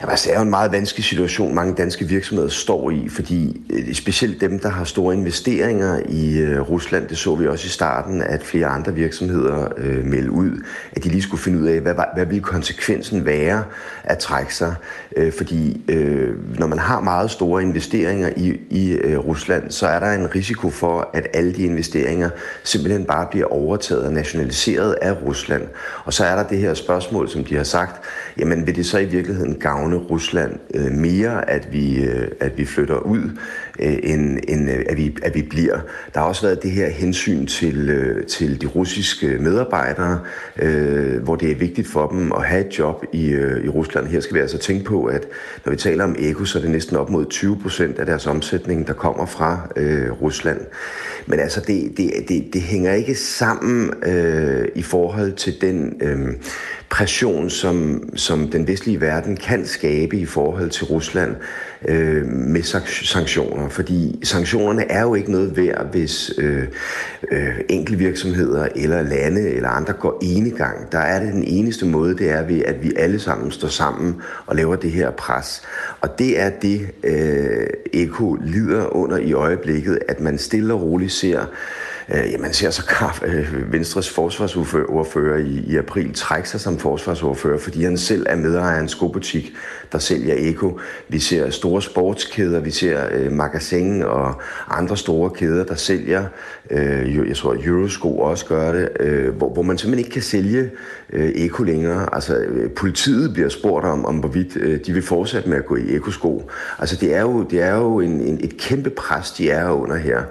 Jamen, 0.00 0.10
altså, 0.10 0.26
det 0.26 0.34
er 0.34 0.38
jo 0.38 0.44
en 0.44 0.50
meget 0.50 0.72
vanskelig 0.72 1.04
situation, 1.04 1.54
mange 1.54 1.74
danske 1.74 2.04
virksomheder 2.04 2.48
står 2.48 2.90
i, 2.90 3.08
fordi 3.08 3.62
øh, 3.70 3.94
specielt 3.94 4.40
dem, 4.40 4.58
der 4.58 4.68
har 4.68 4.84
store 4.84 5.14
investeringer 5.14 6.00
i 6.08 6.38
øh, 6.38 6.60
Rusland, 6.60 7.08
det 7.08 7.18
så 7.18 7.34
vi 7.34 7.46
også 7.46 7.66
i 7.66 7.68
starten, 7.68 8.22
at 8.22 8.42
flere 8.42 8.66
andre 8.66 8.94
virksomheder 8.94 9.68
øh, 9.76 10.04
meldte 10.04 10.30
ud, 10.30 10.64
at 10.92 11.04
de 11.04 11.08
lige 11.08 11.22
skulle 11.22 11.42
finde 11.42 11.58
ud 11.58 11.66
af, 11.66 11.80
hvad, 11.80 11.94
hvad 12.14 12.26
vil 12.26 12.40
konsekvensen 12.40 13.26
være 13.26 13.64
at 14.04 14.18
trække 14.18 14.54
sig. 14.54 14.74
Øh, 15.16 15.32
fordi 15.32 15.80
øh, 15.88 16.58
når 16.58 16.66
man 16.66 16.78
har 16.78 17.00
meget 17.00 17.30
store 17.30 17.62
investeringer 17.62 18.30
i, 18.36 18.60
i 18.70 18.92
øh, 18.92 19.18
Rusland, 19.18 19.70
så 19.70 19.86
er 19.86 19.98
der 19.98 20.12
en 20.12 20.34
risiko 20.34 20.70
for, 20.70 21.10
at 21.14 21.26
alle 21.34 21.52
de 21.52 21.62
investeringer 21.62 22.30
simpelthen 22.64 23.04
bare 23.04 23.26
bliver 23.30 23.46
overtaget 23.46 24.04
og 24.04 24.12
nationaliseret 24.12 24.92
af 24.92 25.22
Rusland. 25.22 25.62
Og 26.04 26.12
så 26.12 26.24
er 26.24 26.36
der 26.36 26.48
det 26.48 26.58
her 26.58 26.74
spørgsmål, 26.74 27.28
som 27.28 27.44
de 27.44 27.56
har 27.56 27.64
sagt, 27.64 28.04
jamen 28.38 28.66
vil 28.66 28.76
det 28.76 28.86
så 28.86 28.98
i 28.98 29.04
virkeligheden 29.04 29.54
gavne 29.54 29.96
Rusland 29.96 30.58
øh, 30.74 30.92
mere, 30.92 31.50
at 31.50 31.72
vi, 31.72 32.04
øh, 32.04 32.28
at 32.40 32.58
vi 32.58 32.64
flytter 32.64 32.98
ud, 32.98 33.30
øh, 33.78 33.98
end, 34.02 34.38
end 34.48 34.70
øh, 34.70 34.84
at, 34.88 34.96
vi, 34.96 35.16
at 35.22 35.34
vi 35.34 35.42
bliver. 35.42 35.80
Der 36.14 36.20
har 36.20 36.26
også 36.26 36.42
været 36.42 36.62
det 36.62 36.70
her 36.70 36.88
hensyn 36.88 37.46
til, 37.46 37.90
øh, 37.90 38.26
til 38.26 38.60
de 38.60 38.66
russiske 38.66 39.26
medarbejdere, 39.26 40.20
øh, 40.56 41.22
hvor 41.22 41.36
det 41.36 41.50
er 41.50 41.54
vigtigt 41.54 41.88
for 41.88 42.08
dem 42.08 42.32
at 42.32 42.44
have 42.44 42.66
et 42.66 42.78
job 42.78 43.04
i, 43.12 43.28
øh, 43.28 43.64
i 43.64 43.68
Rusland. 43.68 44.06
Her 44.06 44.20
skal 44.20 44.34
vi 44.34 44.40
altså 44.40 44.58
tænke 44.58 44.84
på, 44.84 45.04
at 45.04 45.26
når 45.64 45.70
vi 45.70 45.76
taler 45.76 46.04
om 46.04 46.16
Eko, 46.18 46.44
så 46.44 46.58
er 46.58 46.62
det 46.62 46.70
næsten 46.70 46.96
op 46.96 47.10
mod 47.10 47.26
20 47.26 47.58
procent 47.62 47.98
af 47.98 48.06
deres 48.06 48.26
omsætning, 48.26 48.86
der 48.86 48.92
kommer 48.92 49.26
fra 49.26 49.68
øh, 49.76 50.12
Rusland. 50.22 50.60
Men 51.26 51.40
altså, 51.40 51.60
det, 51.60 51.92
det, 51.96 52.10
det, 52.28 52.48
det 52.52 52.62
hænger 52.62 52.92
ikke 52.92 53.14
sammen 53.14 53.90
øh, 54.06 54.68
i 54.74 54.82
forhold 54.82 55.32
til 55.32 55.60
den 55.60 55.94
øh, 56.00 56.28
pression, 56.92 57.50
som, 57.50 58.08
som 58.16 58.48
den 58.48 58.66
vestlige 58.66 59.00
verden 59.00 59.36
kan 59.36 59.66
skabe 59.66 60.16
i 60.16 60.26
forhold 60.26 60.70
til 60.70 60.84
Rusland 60.84 61.36
øh, 61.88 62.26
med 62.26 62.62
sanktioner. 63.04 63.68
Fordi 63.68 64.20
sanktionerne 64.24 64.90
er 64.90 65.02
jo 65.02 65.14
ikke 65.14 65.32
noget 65.32 65.56
værd, 65.56 65.86
hvis 65.90 66.32
øh, 66.38 66.64
øh, 67.30 67.54
enkeltvirksomheder 67.68 68.68
eller 68.76 69.02
lande 69.02 69.48
eller 69.48 69.68
andre 69.68 69.92
går 69.92 70.18
enegang. 70.22 70.92
Der 70.92 70.98
er 70.98 71.24
det 71.24 71.32
den 71.32 71.44
eneste 71.44 71.86
måde, 71.86 72.18
det 72.18 72.30
er 72.30 72.42
ved, 72.42 72.62
at 72.64 72.82
vi 72.82 72.92
alle 72.96 73.18
sammen 73.18 73.50
står 73.50 73.68
sammen 73.68 74.22
og 74.46 74.56
laver 74.56 74.76
det 74.76 74.90
her 74.90 75.10
pres. 75.10 75.62
Og 76.00 76.18
det 76.18 76.40
er 76.40 76.50
det, 76.50 76.88
øh, 77.04 77.66
Eko 77.92 78.34
lider 78.34 78.96
under 78.96 79.16
i 79.16 79.32
øjeblikket, 79.32 79.98
at 80.08 80.20
man 80.20 80.38
stille 80.38 80.74
og 80.74 80.82
roligt 80.82 81.12
ser 81.12 81.46
Øh, 82.08 82.40
man 82.40 82.52
ser 82.52 82.70
så 82.70 82.84
kraft, 82.84 83.22
øh, 83.26 83.72
Venstres 83.72 84.10
forsvarsordfører 84.10 85.38
i, 85.38 85.64
i 85.66 85.76
april 85.76 86.14
trække 86.14 86.48
sig 86.48 86.60
som 86.60 86.78
forsvarsordfører, 86.78 87.58
fordi 87.58 87.84
han 87.84 87.98
selv 87.98 88.26
er 88.28 88.36
medejer 88.36 88.76
af 88.76 88.80
en 88.80 88.88
skobutik, 88.88 89.52
der 89.92 89.98
sælger 89.98 90.34
Eko. 90.38 90.80
Vi 91.08 91.18
ser 91.18 91.50
store 91.50 91.82
sportskæder, 91.82 92.60
vi 92.60 92.70
ser 92.70 93.08
øh, 93.12 93.32
Magasin 93.32 94.02
og 94.02 94.40
andre 94.70 94.96
store 94.96 95.30
kæder, 95.30 95.64
der 95.64 95.74
sælger, 95.74 96.24
øh, 96.70 97.28
jeg 97.28 97.36
tror 97.36 97.56
Eurosko 97.64 98.18
også 98.18 98.46
gør 98.46 98.72
det, 98.72 98.88
øh, 99.00 99.34
hvor, 99.34 99.52
hvor 99.52 99.62
man 99.62 99.78
simpelthen 99.78 99.98
ikke 99.98 100.14
kan 100.14 100.22
sælge 100.22 100.70
øh, 101.12 101.28
Eko 101.28 101.62
længere. 101.62 102.14
Altså 102.14 102.36
øh, 102.36 102.70
politiet 102.70 103.32
bliver 103.32 103.48
spurgt 103.48 103.86
om, 103.86 104.04
om 104.06 104.16
hvorvidt 104.16 104.56
øh, 104.56 104.80
de 104.86 104.92
vil 104.92 105.02
fortsætte 105.02 105.48
med 105.48 105.56
at 105.56 105.66
gå 105.66 105.76
i 105.76 105.96
Eko-sko. 105.96 106.50
Altså 106.78 106.96
det 106.96 107.14
er 107.14 107.20
jo, 107.20 107.42
det 107.42 107.62
er 107.62 107.74
jo 107.76 108.00
en, 108.00 108.20
en, 108.20 108.38
et 108.42 108.56
kæmpe 108.56 108.90
pres, 108.90 109.30
de 109.30 109.50
er 109.50 109.70
under 109.70 109.96
her. 109.96 110.22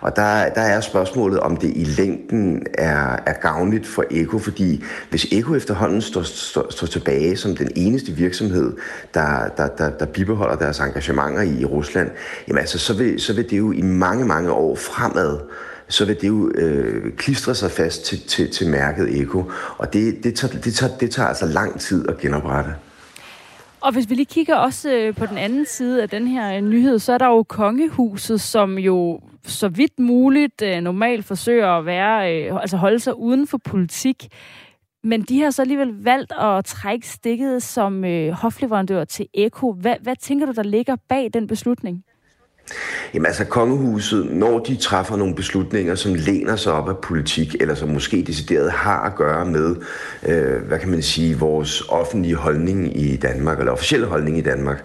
Og 0.00 0.16
der, 0.16 0.48
der 0.48 0.60
er 0.60 0.80
spørgsmål 0.80 1.19
spørgsmålet, 1.20 1.40
om 1.40 1.56
det 1.56 1.72
i 1.76 1.84
længden 1.84 2.66
er, 2.74 3.18
er 3.26 3.32
gavnligt 3.32 3.86
for 3.86 4.04
Eko, 4.10 4.38
fordi 4.38 4.84
hvis 5.10 5.24
Eko 5.32 5.54
efterhånden 5.54 6.02
står, 6.02 6.22
står, 6.22 6.66
står 6.70 6.86
tilbage 6.86 7.36
som 7.36 7.56
den 7.56 7.70
eneste 7.76 8.12
virksomhed, 8.12 8.72
der, 9.14 9.48
der, 9.56 9.68
der, 9.68 9.90
der 9.90 10.06
bibeholder 10.06 10.56
deres 10.56 10.80
engagementer 10.80 11.42
i, 11.42 11.60
i 11.60 11.64
Rusland, 11.64 12.10
jamen 12.48 12.58
altså, 12.58 12.78
så 12.78 12.94
vil, 12.94 13.20
så 13.20 13.32
vil 13.32 13.50
det 13.50 13.58
jo 13.58 13.72
i 13.72 13.82
mange, 13.82 14.24
mange 14.24 14.50
år 14.50 14.76
fremad 14.76 15.38
så 15.88 16.04
vil 16.04 16.20
det 16.20 16.28
jo 16.28 16.50
øh, 16.54 17.12
klistre 17.16 17.54
sig 17.54 17.70
fast 17.70 18.04
til, 18.04 18.20
til, 18.28 18.50
til 18.50 18.68
mærket 18.68 19.20
Eko. 19.20 19.44
Og 19.78 19.92
det, 19.92 20.24
det, 20.24 20.34
tager, 20.34 20.60
det, 20.60 20.74
tager, 20.74 20.96
det 20.96 21.10
tager 21.10 21.28
altså 21.28 21.46
lang 21.46 21.80
tid 21.80 22.08
at 22.08 22.18
genoprette. 22.18 22.74
Og 23.80 23.92
hvis 23.92 24.10
vi 24.10 24.14
lige 24.14 24.26
kigger 24.26 24.56
også 24.56 24.90
øh, 24.90 25.14
på 25.14 25.26
den 25.26 25.38
anden 25.38 25.66
side 25.66 26.02
af 26.02 26.08
den 26.08 26.26
her 26.28 26.56
øh, 26.56 26.60
nyhed, 26.60 26.98
så 26.98 27.12
er 27.12 27.18
der 27.18 27.26
jo 27.26 27.42
kongehuset, 27.42 28.40
som 28.40 28.78
jo 28.78 29.20
så 29.44 29.68
vidt 29.68 29.98
muligt 29.98 30.62
øh, 30.62 30.80
normalt 30.80 31.24
forsøger 31.24 31.68
at 31.68 31.86
være, 31.86 32.26
altså 32.60 32.76
holde 32.76 32.98
sig 32.98 33.16
uden 33.16 33.46
for 33.46 33.58
politik. 33.58 34.28
Men 35.04 35.22
de 35.22 35.42
har 35.42 35.50
så 35.50 35.62
alligevel 35.62 36.02
valgt 36.02 36.32
at 36.40 36.64
trække 36.64 37.08
stikket 37.08 37.62
som 37.62 38.04
øh, 38.04 38.32
hofleverandør 38.32 39.04
til 39.04 39.26
Eko. 39.34 39.72
Hvad, 39.72 39.96
hvad 40.00 40.16
tænker 40.16 40.46
du, 40.46 40.52
der 40.52 40.62
ligger 40.62 40.96
bag 41.08 41.30
den 41.34 41.46
beslutning? 41.46 42.04
Jamen 43.14 43.26
altså 43.26 43.44
kongehuset, 43.44 44.30
når 44.30 44.58
de 44.58 44.76
træffer 44.76 45.16
nogle 45.16 45.34
beslutninger, 45.34 45.94
som 45.94 46.14
læner 46.14 46.56
sig 46.56 46.72
op 46.72 46.88
af 46.88 46.98
politik, 46.98 47.56
eller 47.60 47.74
som 47.74 47.88
måske 47.88 48.24
decideret 48.26 48.70
har 48.70 49.00
at 49.00 49.14
gøre 49.14 49.44
med, 49.44 49.76
øh, 50.28 50.62
hvad 50.62 50.78
kan 50.78 50.90
man 50.90 51.02
sige, 51.02 51.38
vores 51.38 51.82
offentlige 51.88 52.34
holdning 52.34 53.00
i 53.00 53.16
Danmark, 53.16 53.58
eller 53.58 53.72
officielle 53.72 54.06
holdning 54.06 54.38
i 54.38 54.40
Danmark, 54.40 54.84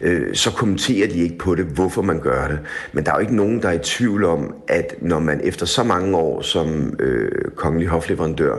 øh, 0.00 0.34
så 0.34 0.50
kommenterer 0.50 1.08
de 1.08 1.18
ikke 1.18 1.38
på 1.38 1.54
det, 1.54 1.64
hvorfor 1.64 2.02
man 2.02 2.20
gør 2.20 2.48
det. 2.48 2.58
Men 2.92 3.04
der 3.04 3.10
er 3.10 3.14
jo 3.16 3.20
ikke 3.20 3.36
nogen, 3.36 3.62
der 3.62 3.68
er 3.68 3.72
i 3.72 3.78
tvivl 3.78 4.24
om, 4.24 4.54
at 4.68 4.94
når 5.00 5.18
man 5.18 5.40
efter 5.44 5.66
så 5.66 5.82
mange 5.82 6.16
år 6.16 6.42
som 6.42 6.96
øh, 6.98 7.30
kongelig 7.56 7.88
hofleverandør 7.88 8.56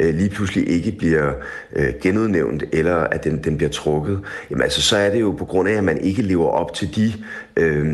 øh, 0.00 0.14
lige 0.14 0.30
pludselig 0.30 0.68
ikke 0.68 0.92
bliver 0.92 1.32
øh, 1.76 1.88
genudnævnt, 2.02 2.64
eller 2.72 2.96
at 2.96 3.24
den, 3.24 3.44
den 3.44 3.56
bliver 3.56 3.70
trukket, 3.70 4.20
jamen 4.50 4.62
altså, 4.62 4.82
så 4.82 4.96
er 4.96 5.10
det 5.10 5.20
jo 5.20 5.30
på 5.30 5.44
grund 5.44 5.68
af, 5.68 5.72
at 5.72 5.84
man 5.84 6.00
ikke 6.00 6.22
lever 6.22 6.48
op 6.48 6.74
til 6.74 6.96
de 6.96 7.12
øh, 7.56 7.86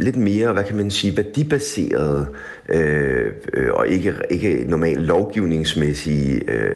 lidt 0.00 0.16
mere, 0.16 0.52
hvad 0.52 0.64
kan 0.64 0.76
man 0.76 0.90
sige, 0.90 1.16
værdibaserede 1.16 2.26
øh, 2.68 3.32
øh, 3.52 3.72
og 3.72 3.88
ikke, 3.88 4.14
ikke 4.30 4.64
normalt 4.68 5.00
lovgivningsmæssige 5.00 6.50
øh, 6.50 6.74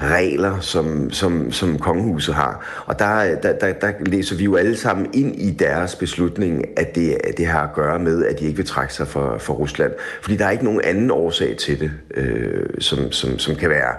regler, 0.00 0.60
som, 0.60 1.10
som, 1.10 1.52
som 1.52 1.78
kongehuset 1.78 2.34
har. 2.34 2.84
Og 2.86 2.98
der, 2.98 3.40
der, 3.40 3.52
der, 3.52 3.72
der 3.72 3.92
læser 4.06 4.36
vi 4.36 4.44
jo 4.44 4.56
alle 4.56 4.76
sammen 4.76 5.06
ind 5.14 5.36
i 5.36 5.50
deres 5.50 5.94
beslutning, 5.96 6.64
at 6.76 6.94
det, 6.94 7.16
at 7.24 7.38
det 7.38 7.46
har 7.46 7.62
at 7.62 7.72
gøre 7.74 7.98
med, 7.98 8.24
at 8.24 8.40
de 8.40 8.44
ikke 8.44 8.56
vil 8.56 8.66
trække 8.66 8.94
sig 8.94 9.08
for, 9.08 9.38
for 9.38 9.54
Rusland. 9.54 9.92
Fordi 10.22 10.36
der 10.36 10.46
er 10.46 10.50
ikke 10.50 10.64
nogen 10.64 10.80
anden 10.84 11.10
årsag 11.10 11.56
til 11.56 11.80
det, 11.80 11.90
øh, 12.14 12.64
som, 12.78 13.12
som, 13.12 13.38
som 13.38 13.56
kan 13.56 13.70
være 13.70 13.94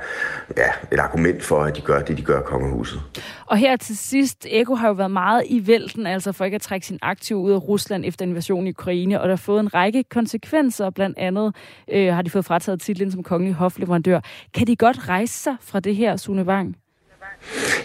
ja, 0.57 0.69
et 0.91 0.99
argument 0.99 1.43
for, 1.43 1.63
at 1.63 1.76
de 1.76 1.82
gør 1.82 2.01
det, 2.01 2.17
de 2.17 2.21
gør 2.21 2.41
kongehuset. 2.41 3.01
Og 3.45 3.57
her 3.57 3.78
til 3.78 3.97
sidst, 3.97 4.45
Eko 4.49 4.76
har 4.76 4.88
jo 4.88 4.93
været 4.93 5.11
meget 5.11 5.43
i 5.45 5.67
vælten, 5.67 6.07
altså 6.07 6.32
for 6.32 6.45
ikke 6.45 6.55
at 6.55 6.61
trække 6.61 6.88
sin 6.88 6.99
aktiv 7.01 7.38
ud 7.38 7.51
af 7.51 7.61
Rusland 7.68 8.05
efter 8.05 8.26
invasionen 8.26 8.68
i 8.68 8.70
Ukraine, 8.70 9.22
og 9.22 9.28
der 9.28 9.32
har 9.32 9.38
fået 9.38 9.59
en 9.59 9.74
række 9.74 10.03
konsekvenser, 10.03 10.89
blandt 10.89 11.18
andet 11.18 11.55
øh, 11.91 12.14
har 12.14 12.22
de 12.22 12.30
fået 12.30 12.45
frataget 12.45 12.82
titlen 12.82 13.11
som 13.11 13.24
kongelig 13.24 13.53
hofleverandør. 13.53 14.20
Kan 14.53 14.68
de 14.68 14.76
godt 14.76 15.09
rejse 15.09 15.34
sig 15.34 15.55
fra 15.61 15.80
det 15.80 15.95
her, 15.95 16.16
Sune 16.16 16.43
Wang? 16.43 16.83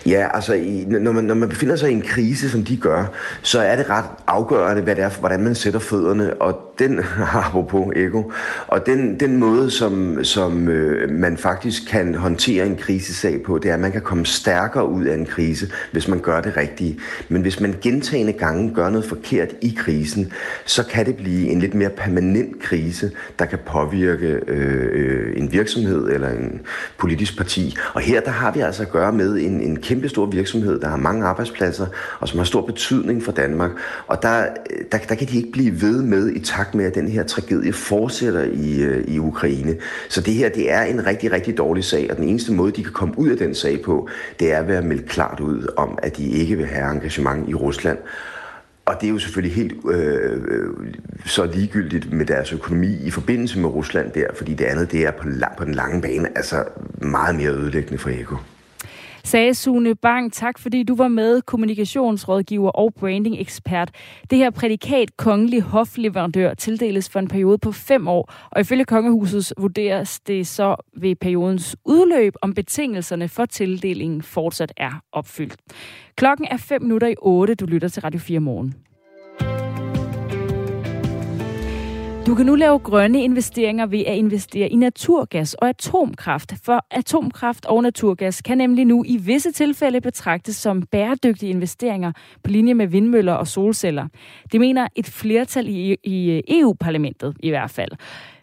Ja, 0.06 0.28
altså 0.34 0.52
i, 0.54 0.84
når, 0.88 1.12
man, 1.12 1.24
når 1.24 1.34
man 1.34 1.48
befinder 1.48 1.76
sig 1.76 1.90
i 1.90 1.92
en 1.92 2.02
krise, 2.02 2.50
som 2.50 2.64
de 2.64 2.76
gør, 2.76 3.04
så 3.42 3.60
er 3.60 3.76
det 3.76 3.90
ret 3.90 4.04
afgørende, 4.26 4.82
hvad 4.82 4.96
det 4.96 5.04
er, 5.04 5.10
hvordan 5.20 5.40
man 5.40 5.54
sætter 5.54 5.80
fødderne, 5.80 6.34
og 6.42 6.74
den 6.78 7.00
apropos 7.44 7.96
ego, 7.96 8.22
og 8.66 8.86
den, 8.86 9.20
den 9.20 9.36
måde, 9.36 9.70
som, 9.70 10.24
som 10.24 10.68
øh, 10.68 11.10
man 11.10 11.36
faktisk 11.36 11.82
kan 11.90 12.14
håndtere 12.14 12.66
en 12.66 12.76
krisesag 12.76 13.42
på, 13.42 13.58
det 13.58 13.70
er, 13.70 13.74
at 13.74 13.80
man 13.80 13.92
kan 13.92 14.02
komme 14.02 14.26
stærkere 14.26 14.88
ud 14.88 15.04
af 15.04 15.14
en 15.14 15.26
krise, 15.26 15.70
hvis 15.92 16.08
man 16.08 16.18
gør 16.18 16.40
det 16.40 16.56
rigtige. 16.56 16.98
Men 17.28 17.42
hvis 17.42 17.60
man 17.60 17.74
gentagende 17.82 18.32
gange 18.32 18.74
gør 18.74 18.90
noget 18.90 19.04
forkert 19.04 19.48
i 19.62 19.76
krisen, 19.78 20.32
så 20.64 20.84
kan 20.86 21.06
det 21.06 21.16
blive 21.16 21.48
en 21.48 21.58
lidt 21.58 21.74
mere 21.74 21.90
permanent 21.90 22.62
krise, 22.62 23.10
der 23.38 23.44
kan 23.44 23.58
påvirke 23.66 24.26
øh, 24.26 24.88
øh 24.92 25.32
en 25.36 25.52
virksomhed 25.52 26.10
eller 26.10 26.28
en 26.28 26.60
politisk 26.98 27.36
parti. 27.36 27.76
Og 27.94 28.00
her 28.00 28.20
der 28.20 28.30
har 28.30 28.52
vi 28.52 28.60
altså 28.60 28.82
at 28.82 28.90
gøre 28.90 29.12
med 29.12 29.38
en, 29.48 29.60
en 29.60 29.76
kæmpe 29.80 30.08
stor 30.08 30.26
virksomhed, 30.26 30.80
der 30.80 30.88
har 30.88 30.96
mange 30.96 31.26
arbejdspladser, 31.26 31.86
og 32.20 32.28
som 32.28 32.38
har 32.38 32.44
stor 32.44 32.60
betydning 32.60 33.22
for 33.22 33.32
Danmark. 33.32 33.70
Og 34.06 34.22
der, 34.22 34.46
der, 34.92 34.98
der 34.98 35.14
kan 35.14 35.26
de 35.28 35.36
ikke 35.36 35.52
blive 35.52 35.82
ved 35.82 36.02
med 36.02 36.30
i 36.30 36.40
takt 36.40 36.74
med, 36.74 36.84
at 36.84 36.94
den 36.94 37.08
her 37.08 37.22
tragedie 37.22 37.72
fortsætter 37.72 38.42
i, 38.42 38.80
øh, 38.82 39.04
i 39.08 39.18
Ukraine. 39.18 39.76
Så 40.08 40.20
det 40.20 40.34
her, 40.34 40.48
det 40.48 40.72
er 40.72 40.82
en 40.82 41.06
rigtig, 41.06 41.32
rigtig 41.32 41.58
dårlig 41.58 41.84
sag, 41.84 42.10
og 42.10 42.16
den 42.16 42.28
eneste 42.28 42.52
måde, 42.52 42.72
de 42.72 42.82
kan 42.82 42.92
komme 42.92 43.18
ud 43.18 43.28
af 43.28 43.36
den 43.36 43.54
sag 43.54 43.82
på, 43.82 44.08
det 44.40 44.52
er 44.52 44.62
ved 44.62 44.74
at 44.74 44.84
melde 44.84 45.02
klart 45.02 45.40
ud 45.40 45.66
om, 45.76 45.98
at 46.02 46.16
de 46.16 46.28
ikke 46.28 46.56
vil 46.56 46.66
have 46.66 46.90
engagement 46.90 47.48
i 47.48 47.54
Rusland. 47.54 47.98
Og 48.88 48.94
det 49.00 49.06
er 49.06 49.10
jo 49.10 49.18
selvfølgelig 49.18 49.56
helt 49.56 49.74
øh, 49.90 50.42
øh 50.48 50.68
så 51.26 51.44
ligegyldigt 51.44 52.12
med 52.12 52.26
deres 52.26 52.52
økonomi 52.52 52.96
i 53.04 53.10
forbindelse 53.10 53.58
med 53.58 53.68
Rusland 53.68 54.12
der, 54.12 54.26
fordi 54.34 54.54
det 54.54 54.64
andet, 54.64 54.92
det 54.92 55.06
er 55.06 55.10
på, 55.10 55.28
på 55.58 55.64
den 55.64 55.74
lange 55.74 56.02
bane 56.02 56.28
altså 56.36 56.64
meget 57.02 57.34
mere 57.34 57.50
ødelæggende 57.50 57.98
for 57.98 58.10
Eko 58.10 58.36
sagde 59.28 59.54
Sune 59.54 59.94
Bang. 59.94 60.32
Tak 60.32 60.58
fordi 60.58 60.82
du 60.82 60.94
var 60.94 61.08
med, 61.08 61.42
kommunikationsrådgiver 61.42 62.70
og 62.70 62.94
branding-ekspert. 62.94 63.90
Det 64.30 64.38
her 64.38 64.50
prædikat 64.50 65.16
kongelig 65.16 65.62
hofleverandør 65.62 66.54
tildeles 66.54 67.08
for 67.08 67.18
en 67.18 67.28
periode 67.28 67.58
på 67.58 67.72
fem 67.72 68.08
år, 68.08 68.32
og 68.50 68.60
ifølge 68.60 68.84
kongehuset 68.84 69.52
vurderes 69.58 70.20
det 70.20 70.46
så 70.46 70.76
ved 70.96 71.16
periodens 71.16 71.76
udløb, 71.84 72.34
om 72.42 72.54
betingelserne 72.54 73.28
for 73.28 73.44
tildelingen 73.44 74.22
fortsat 74.22 74.72
er 74.76 75.02
opfyldt. 75.12 75.56
Klokken 76.16 76.46
er 76.50 76.56
5 76.56 76.82
minutter 76.82 77.06
i 77.08 77.14
8. 77.18 77.54
Du 77.54 77.66
lytter 77.66 77.88
til 77.88 78.02
Radio 78.02 78.20
4 78.20 78.40
morgen. 78.40 78.87
Du 82.28 82.34
kan 82.34 82.46
nu 82.46 82.54
lave 82.54 82.78
grønne 82.78 83.22
investeringer 83.22 83.86
ved 83.86 84.04
at 84.06 84.16
investere 84.16 84.68
i 84.68 84.76
naturgas 84.76 85.54
og 85.54 85.68
atomkraft, 85.68 86.54
for 86.64 86.86
atomkraft 86.90 87.66
og 87.66 87.82
naturgas 87.82 88.42
kan 88.42 88.58
nemlig 88.58 88.84
nu 88.84 89.04
i 89.06 89.16
visse 89.16 89.52
tilfælde 89.52 90.00
betragtes 90.00 90.56
som 90.56 90.82
bæredygtige 90.82 91.50
investeringer 91.50 92.12
på 92.44 92.50
linje 92.50 92.74
med 92.74 92.86
vindmøller 92.86 93.32
og 93.32 93.46
solceller. 93.46 94.08
Det 94.52 94.60
mener 94.60 94.88
et 94.96 95.06
flertal 95.06 95.68
i, 95.68 95.96
i 96.04 96.42
EU-parlamentet 96.48 97.36
i 97.40 97.50
hvert 97.50 97.70
fald. 97.70 97.90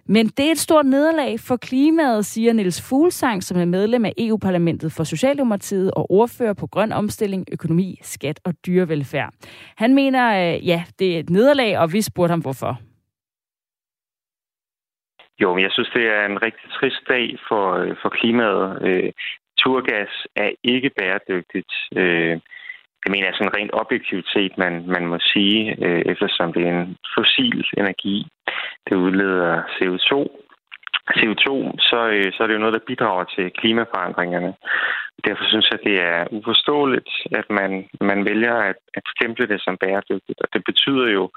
Men 0.06 0.28
det 0.28 0.48
er 0.48 0.52
et 0.52 0.60
stort 0.60 0.86
nederlag 0.86 1.40
for 1.40 1.56
klimaet, 1.56 2.26
siger 2.26 2.54
Niels 2.54 2.82
Fuglsang, 2.82 3.44
som 3.44 3.58
er 3.58 3.66
medlem 3.66 4.06
af 4.06 4.14
EU-parlamentet 4.18 4.92
for 4.92 5.04
Socialdemokratiet 5.04 5.92
og 5.92 6.12
ordfører 6.12 6.54
på 6.54 6.68
grøn 6.68 6.92
omstilling, 6.92 7.46
økonomi, 7.52 8.00
skat 8.04 8.40
og 8.44 8.54
dyrevelfærd. 8.66 9.34
Han 9.76 9.94
mener, 9.94 10.56
øh, 10.56 10.68
ja, 10.68 10.84
det 11.00 11.16
er 11.16 11.20
et 11.20 11.30
nederlag, 11.30 11.78
og 11.78 11.94
vi 11.94 12.02
spurgte 12.02 12.32
ham 12.32 12.40
hvorfor. 12.40 12.80
Jo, 15.42 15.54
men 15.54 15.64
jeg 15.64 15.72
synes, 15.72 15.90
det 15.94 16.06
er 16.08 16.26
en 16.26 16.42
rigtig 16.42 16.70
trist 16.72 17.04
dag 17.10 17.38
for, 17.48 17.74
øh, 17.74 17.96
for 18.02 18.10
klimaet. 18.10 18.82
Øh, 18.88 19.12
turgas 19.58 20.28
er 20.36 20.50
ikke 20.64 20.90
bæredygtigt. 20.90 21.74
Øh, 21.96 22.40
det 23.02 23.12
mener 23.12 23.28
jeg 23.28 23.36
sådan 23.36 23.58
rent 23.58 23.74
objektivitet, 23.74 24.58
man, 24.58 24.74
man 24.88 25.06
må 25.08 25.18
sige, 25.20 25.76
øh, 25.86 26.02
eftersom 26.06 26.54
det 26.54 26.68
er 26.68 26.82
en 26.82 26.98
fossil 27.18 27.66
energi. 27.78 28.28
Det 28.90 28.96
udleder 28.96 29.62
CO2, 29.76 30.12
CO2, 31.20 31.48
så, 31.90 32.00
øh, 32.16 32.34
så 32.34 32.44
er 32.44 32.48
det 32.48 32.54
jo 32.54 32.64
noget, 32.64 32.74
der 32.74 32.88
bidrager 32.88 33.24
til 33.36 33.52
klimaforandringerne. 33.52 34.54
Derfor 35.26 35.44
synes 35.48 35.68
jeg, 35.72 35.80
det 35.84 35.96
er 36.02 36.28
uforståeligt, 36.32 37.10
at 37.40 37.48
man, 37.50 37.90
man 38.02 38.26
vælger 38.26 38.56
at, 38.56 38.76
at 38.94 39.04
stemple 39.16 39.48
det 39.48 39.62
som 39.62 39.78
bæredygtigt. 39.78 40.42
Og 40.42 40.48
det 40.54 40.62
betyder 40.66 41.08
jo, 41.18 41.30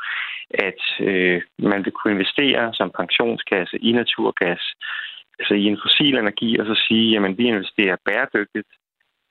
at 0.51 0.83
øh, 1.01 1.43
man 1.59 1.85
vil 1.85 1.93
kunne 1.93 2.13
investere 2.13 2.75
som 2.75 2.91
pensionskasse 3.01 3.77
i 3.79 3.93
naturgas, 3.93 4.63
altså 5.39 5.55
i 5.55 5.65
en 5.65 5.79
fossil 5.83 6.19
energi, 6.19 6.59
og 6.59 6.67
så 6.67 6.75
sige, 6.89 7.11
jamen 7.11 7.39
vi 7.39 7.45
investerer 7.45 7.97
bæredygtigt. 8.05 8.69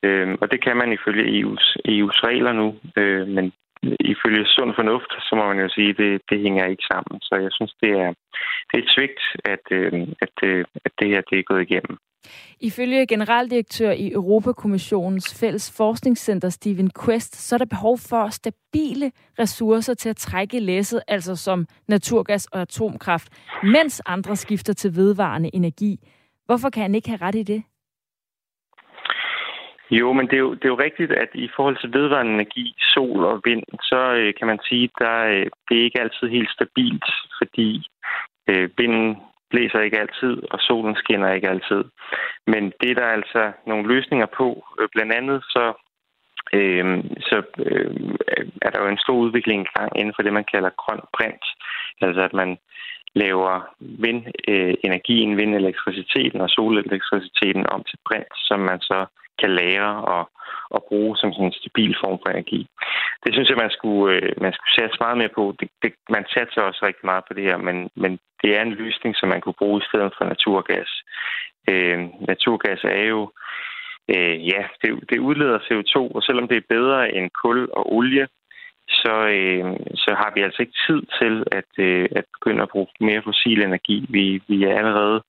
Øh, 0.03 0.37
og 0.41 0.51
det 0.51 0.63
kan 0.63 0.77
man 0.77 0.93
ifølge 0.93 1.23
EU's, 1.39 1.65
EU's 1.93 2.19
regler 2.29 2.51
nu, 2.51 2.75
øh, 2.97 3.27
men 3.27 3.53
ifølge 3.83 4.45
sund 4.45 4.71
fornuft, 4.75 5.11
så 5.27 5.31
må 5.35 5.43
man 5.47 5.59
jo 5.59 5.69
sige, 5.69 5.89
at 5.89 5.97
det, 5.97 6.21
det 6.29 6.39
hænger 6.41 6.65
ikke 6.65 6.85
sammen. 6.91 7.21
Så 7.21 7.35
jeg 7.45 7.51
synes, 7.51 7.73
det 7.81 7.91
er, 8.03 8.11
det 8.67 8.75
er 8.77 8.83
et 8.83 8.93
svigt, 8.95 9.21
at, 9.53 9.65
øh, 9.71 10.07
at, 10.25 10.35
øh, 10.43 10.65
at 10.85 10.91
det 10.99 11.07
her 11.07 11.21
det 11.29 11.39
er 11.39 11.49
gået 11.51 11.61
igennem. 11.61 11.97
Ifølge 12.59 13.07
generaldirektør 13.07 13.91
i 13.91 14.11
Europakommissionens 14.11 15.39
fælles 15.39 15.77
forskningscenter, 15.77 16.49
Steven 16.49 16.91
Quest, 17.05 17.35
så 17.35 17.55
er 17.55 17.57
der 17.57 17.65
behov 17.65 17.97
for 18.09 18.29
stabile 18.29 19.11
ressourcer 19.39 19.93
til 19.93 20.09
at 20.09 20.15
trække 20.17 20.59
læsset, 20.59 21.01
altså 21.07 21.35
som 21.35 21.65
naturgas 21.87 22.45
og 22.45 22.61
atomkraft, 22.61 23.27
mens 23.63 24.01
andre 24.05 24.35
skifter 24.35 24.73
til 24.73 24.95
vedvarende 24.95 25.49
energi. 25.53 25.99
Hvorfor 26.45 26.69
kan 26.69 26.81
han 26.81 26.95
ikke 26.95 27.09
have 27.09 27.21
ret 27.21 27.35
i 27.35 27.43
det? 27.43 27.63
Jo, 29.91 30.13
men 30.13 30.27
det 30.27 30.33
er 30.33 30.43
jo, 30.47 30.53
det 30.53 30.65
er 30.65 30.69
jo 30.75 30.83
rigtigt, 30.87 31.11
at 31.11 31.29
i 31.33 31.49
forhold 31.55 31.77
til 31.77 31.93
vedvarende 31.93 32.33
energi, 32.33 32.75
sol 32.93 33.25
og 33.25 33.41
vind, 33.45 33.63
så 33.81 34.13
øh, 34.13 34.33
kan 34.37 34.47
man 34.47 34.59
sige, 34.69 34.89
at 35.01 35.29
øh, 35.29 35.45
det 35.69 35.77
er 35.77 35.83
ikke 35.83 36.01
altid 36.01 36.27
helt 36.27 36.51
stabilt, 36.51 37.09
fordi 37.37 37.87
øh, 38.49 38.69
vinden 38.77 39.17
blæser 39.49 39.79
ikke 39.79 39.99
altid, 39.99 40.43
og 40.51 40.59
solen 40.59 40.95
skinner 40.95 41.33
ikke 41.33 41.49
altid. 41.49 41.83
Men 42.47 42.73
det 42.81 42.91
er 42.91 42.95
der 42.95 43.07
altså 43.17 43.51
nogle 43.67 43.87
løsninger 43.87 44.25
på. 44.37 44.65
Øh, 44.79 44.87
blandt 44.93 45.13
andet 45.13 45.43
så, 45.43 45.73
øh, 46.53 47.03
så 47.29 47.37
øh, 47.59 47.91
er 48.61 48.69
der 48.69 48.81
jo 48.83 48.87
en 48.87 49.03
stor 49.05 49.17
udvikling 49.25 49.61
i 49.61 49.79
gang 49.79 49.91
inden 49.99 50.13
for 50.15 50.23
det, 50.23 50.33
man 50.33 50.49
kalder 50.53 50.69
grøn 50.69 51.01
brint. 51.13 51.45
Altså 52.01 52.21
at 52.21 52.33
man 52.33 52.57
laver 53.13 53.53
vindenergien, 53.79 55.31
øh, 55.31 55.37
vindelektriciteten 55.37 56.41
og 56.41 56.49
solelektriciteten 56.49 57.69
om 57.69 57.83
til 57.83 57.99
brint, 58.05 58.33
som 58.47 58.59
man 58.59 58.79
så 58.79 59.05
kan 59.41 59.51
lære 59.55 59.91
og, 60.15 60.29
og 60.69 60.85
bruge 60.89 61.17
som 61.17 61.33
sådan 61.33 61.45
en 61.45 61.59
stabil 61.61 61.95
form 62.03 62.17
for 62.21 62.29
energi. 62.29 62.67
Det 63.23 63.33
synes 63.33 63.49
jeg, 63.49 63.57
man 63.65 63.71
skulle, 63.77 64.15
øh, 64.15 64.31
man 64.41 64.53
skulle 64.53 64.73
satse 64.77 64.97
meget 64.99 65.17
mere 65.17 65.33
på. 65.39 65.55
Det, 65.59 65.69
det, 65.83 65.93
man 66.09 66.25
satser 66.33 66.61
også 66.61 66.81
rigtig 66.85 67.05
meget 67.05 67.23
på 67.27 67.33
det 67.33 67.43
her, 67.43 67.57
men, 67.57 67.89
men 67.95 68.19
det 68.41 68.57
er 68.57 68.61
en 68.61 68.77
løsning, 68.83 69.15
som 69.15 69.29
man 69.29 69.41
kunne 69.41 69.61
bruge 69.61 69.81
i 69.81 69.87
stedet 69.89 70.13
for 70.17 70.25
naturgas. 70.25 70.91
Øh, 71.69 71.99
naturgas 72.31 72.81
er 72.83 73.05
jo, 73.15 73.31
øh, 74.13 74.47
ja, 74.47 74.61
det, 74.81 74.89
det 75.09 75.19
udleder 75.19 75.59
CO2, 75.67 75.95
og 76.15 76.21
selvom 76.23 76.47
det 76.47 76.57
er 76.57 76.73
bedre 76.75 77.15
end 77.15 77.29
kul 77.41 77.69
og 77.73 77.95
olie, 77.95 78.27
så, 78.89 79.15
øh, 79.37 79.65
så 79.95 80.11
har 80.21 80.31
vi 80.35 80.41
altså 80.41 80.61
ikke 80.61 80.79
tid 80.87 81.01
til 81.19 81.43
at, 81.51 81.71
øh, 81.77 82.09
at 82.15 82.25
begynde 82.33 82.63
at 82.63 82.69
bruge 82.69 82.87
mere 82.99 83.21
fossil 83.25 83.61
energi. 83.61 84.05
Vi, 84.09 84.41
vi 84.47 84.63
er 84.63 84.77
allerede 84.77 85.21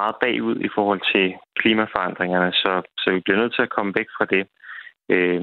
meget 0.00 0.16
bagud 0.22 0.56
i 0.66 0.70
forhold 0.76 1.02
til 1.12 1.26
klimaforandringerne, 1.60 2.52
så, 2.52 2.72
så 2.98 3.06
vi 3.14 3.20
bliver 3.20 3.38
nødt 3.40 3.54
til 3.54 3.62
at 3.62 3.74
komme 3.76 3.92
væk 3.98 4.08
fra 4.16 4.26
det. 4.34 4.44
Øh, 5.14 5.42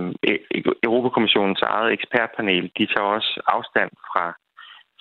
Europakommissionens 0.83 1.61
eget 1.61 1.93
ekspertpanel, 1.93 2.71
de 2.77 2.85
tager 2.85 3.09
også 3.17 3.31
afstand 3.47 3.91
fra, 4.09 4.25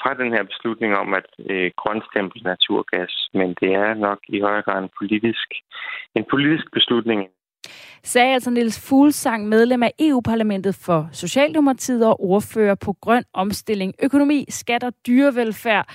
fra 0.01 0.11
den 0.21 0.33
her 0.35 0.43
beslutning 0.43 0.97
om 1.03 1.15
at 1.15 1.29
øh, 1.51 1.71
grønstemple 1.81 2.43
naturgas, 2.43 3.15
men 3.35 3.49
det 3.61 3.71
er 3.85 3.95
nok 3.95 4.19
i 4.29 4.41
højere 4.41 4.63
grad 4.63 4.83
en 4.83 4.95
politisk, 5.01 5.49
en 6.15 6.25
politisk 6.31 6.67
beslutning 6.73 7.21
sagde 8.03 8.35
altså 8.35 8.51
Niels 8.51 8.89
Fuglsang, 8.89 9.49
medlem 9.49 9.83
af 9.83 9.93
EU-parlamentet 9.99 10.75
for 10.75 11.09
Socialdemokratiet 11.13 12.07
og 12.07 12.21
ordfører 12.21 12.75
på 12.75 12.93
grøn 13.01 13.25
omstilling, 13.33 13.95
økonomi, 14.03 14.45
skat 14.49 14.85
og 14.85 14.93
dyrevelfærd. 15.07 15.89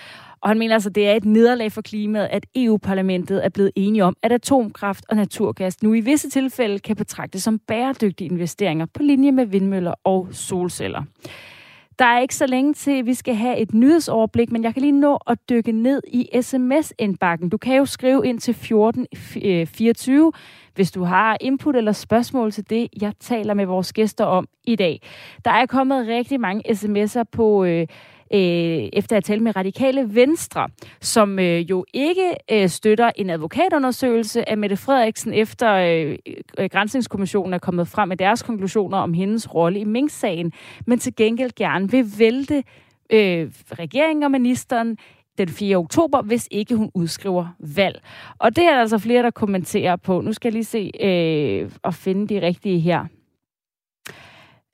Og 0.43 0.49
han 0.49 0.59
mener 0.59 0.73
altså, 0.73 0.89
det 0.89 1.07
er 1.07 1.13
et 1.13 1.25
nederlag 1.25 1.71
for 1.71 1.81
klimaet, 1.81 2.27
at 2.31 2.45
EU-parlamentet 2.55 3.45
er 3.45 3.49
blevet 3.49 3.71
enige 3.75 4.03
om, 4.03 4.15
at 4.23 4.31
atomkraft 4.31 5.05
og 5.09 5.15
naturgas 5.15 5.83
nu 5.83 5.93
i 5.93 5.99
visse 5.99 6.29
tilfælde 6.29 6.79
kan 6.79 6.95
betragtes 6.95 7.43
som 7.43 7.59
bæredygtige 7.59 8.29
investeringer 8.29 8.85
på 8.85 9.03
linje 9.03 9.31
med 9.31 9.45
vindmøller 9.45 9.93
og 10.03 10.27
solceller. 10.31 11.03
Der 11.99 12.05
er 12.05 12.19
ikke 12.19 12.35
så 12.35 12.45
længe 12.45 12.73
til, 12.73 12.91
at 12.91 13.05
vi 13.05 13.13
skal 13.13 13.35
have 13.35 13.57
et 13.57 13.73
nyhedsoverblik, 13.73 14.51
men 14.51 14.63
jeg 14.63 14.73
kan 14.73 14.81
lige 14.81 14.99
nå 14.99 15.19
at 15.27 15.37
dykke 15.49 15.71
ned 15.71 16.01
i 16.07 16.29
sms-indbakken. 16.41 17.49
Du 17.49 17.57
kan 17.57 17.77
jo 17.77 17.85
skrive 17.85 18.27
ind 18.27 18.39
til 18.39 18.51
1424, 18.51 20.31
hvis 20.75 20.91
du 20.91 21.03
har 21.03 21.37
input 21.41 21.75
eller 21.75 21.91
spørgsmål 21.91 22.51
til 22.51 22.69
det, 22.69 22.87
jeg 23.01 23.13
taler 23.19 23.53
med 23.53 23.65
vores 23.65 23.93
gæster 23.93 24.25
om 24.25 24.47
i 24.63 24.75
dag. 24.75 25.01
Der 25.45 25.51
er 25.51 25.65
kommet 25.65 26.07
rigtig 26.07 26.39
mange 26.39 26.71
sms'er 26.71 27.23
på... 27.31 27.63
Øh, 27.63 27.87
øh, 28.33 28.89
efter 28.93 29.17
at 29.17 29.23
tale 29.23 29.39
med 29.39 29.55
radikale 29.55 30.15
venstre, 30.15 30.67
som 31.01 31.39
øh, 31.39 31.69
jo 31.69 31.85
ikke 31.93 32.31
øh, 32.51 32.69
støtter 32.69 33.11
en 33.15 33.29
advokatundersøgelse 33.29 34.49
af 34.49 34.57
Mette 34.57 34.77
Frederiksen, 34.77 35.33
efter 35.33 35.73
øh, 35.73 36.17
øh, 36.59 36.69
Grænsningskommissionen 36.71 37.53
er 37.53 37.57
kommet 37.57 37.87
frem 37.87 38.09
med 38.09 38.17
deres 38.17 38.43
konklusioner 38.43 38.97
om 38.97 39.13
hendes 39.13 39.53
rolle 39.53 39.79
i 39.79 39.83
Mink-sagen, 39.83 40.51
men 40.87 40.99
til 40.99 41.15
gengæld 41.15 41.51
gerne 41.55 41.91
vil 41.91 42.05
vælte 42.17 42.63
øh, 43.09 43.51
regeringen 43.71 44.23
og 44.23 44.31
ministeren 44.31 44.97
den 45.37 45.49
4. 45.49 45.77
oktober, 45.77 46.21
hvis 46.21 46.47
ikke 46.51 46.75
hun 46.75 46.91
udskriver 46.93 47.47
valg. 47.59 48.01
Og 48.39 48.55
det 48.55 48.63
er 48.63 48.73
der 48.73 48.79
altså 48.79 48.97
flere, 48.97 49.23
der 49.23 49.31
kommenterer 49.31 49.95
på. 49.95 50.21
Nu 50.21 50.33
skal 50.33 50.47
jeg 50.47 50.53
lige 50.53 50.63
se 50.63 50.91
øh, 51.03 51.71
og 51.83 51.93
finde 51.93 52.27
de 52.27 52.41
rigtige 52.41 52.79
her. 52.79 53.05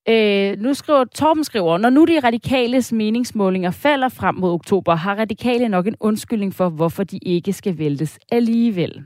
Øh, 0.10 0.60
nu 0.60 0.74
skriver 0.74 1.06
Torben 1.06 1.44
skriver, 1.44 1.78
når 1.78 1.90
nu 1.90 2.06
de 2.06 2.20
radikales 2.20 2.92
meningsmålinger 2.92 3.72
falder 3.72 4.10
frem 4.10 4.36
mod 4.36 4.52
oktober, 4.52 4.96
har 4.96 5.16
radikale 5.16 5.70
nok 5.70 5.88
en 5.88 5.96
undskyldning 6.00 6.56
for, 6.56 6.70
hvorfor 6.70 7.04
de 7.04 7.18
ikke 7.18 7.54
skal 7.54 7.78
væltes 7.78 8.20
alligevel. 8.32 9.04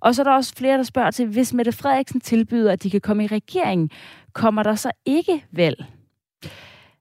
Og 0.00 0.14
så 0.14 0.22
er 0.22 0.24
der 0.24 0.32
også 0.32 0.54
flere, 0.56 0.76
der 0.76 0.82
spørger 0.82 1.10
til, 1.10 1.26
hvis 1.26 1.54
Mette 1.54 1.72
Frederiksen 1.72 2.20
tilbyder, 2.20 2.72
at 2.72 2.82
de 2.82 2.90
kan 2.90 3.00
komme 3.00 3.24
i 3.24 3.26
regering, 3.26 3.90
kommer 4.32 4.62
der 4.62 4.74
så 4.74 4.90
ikke 5.06 5.44
valg? 5.52 5.84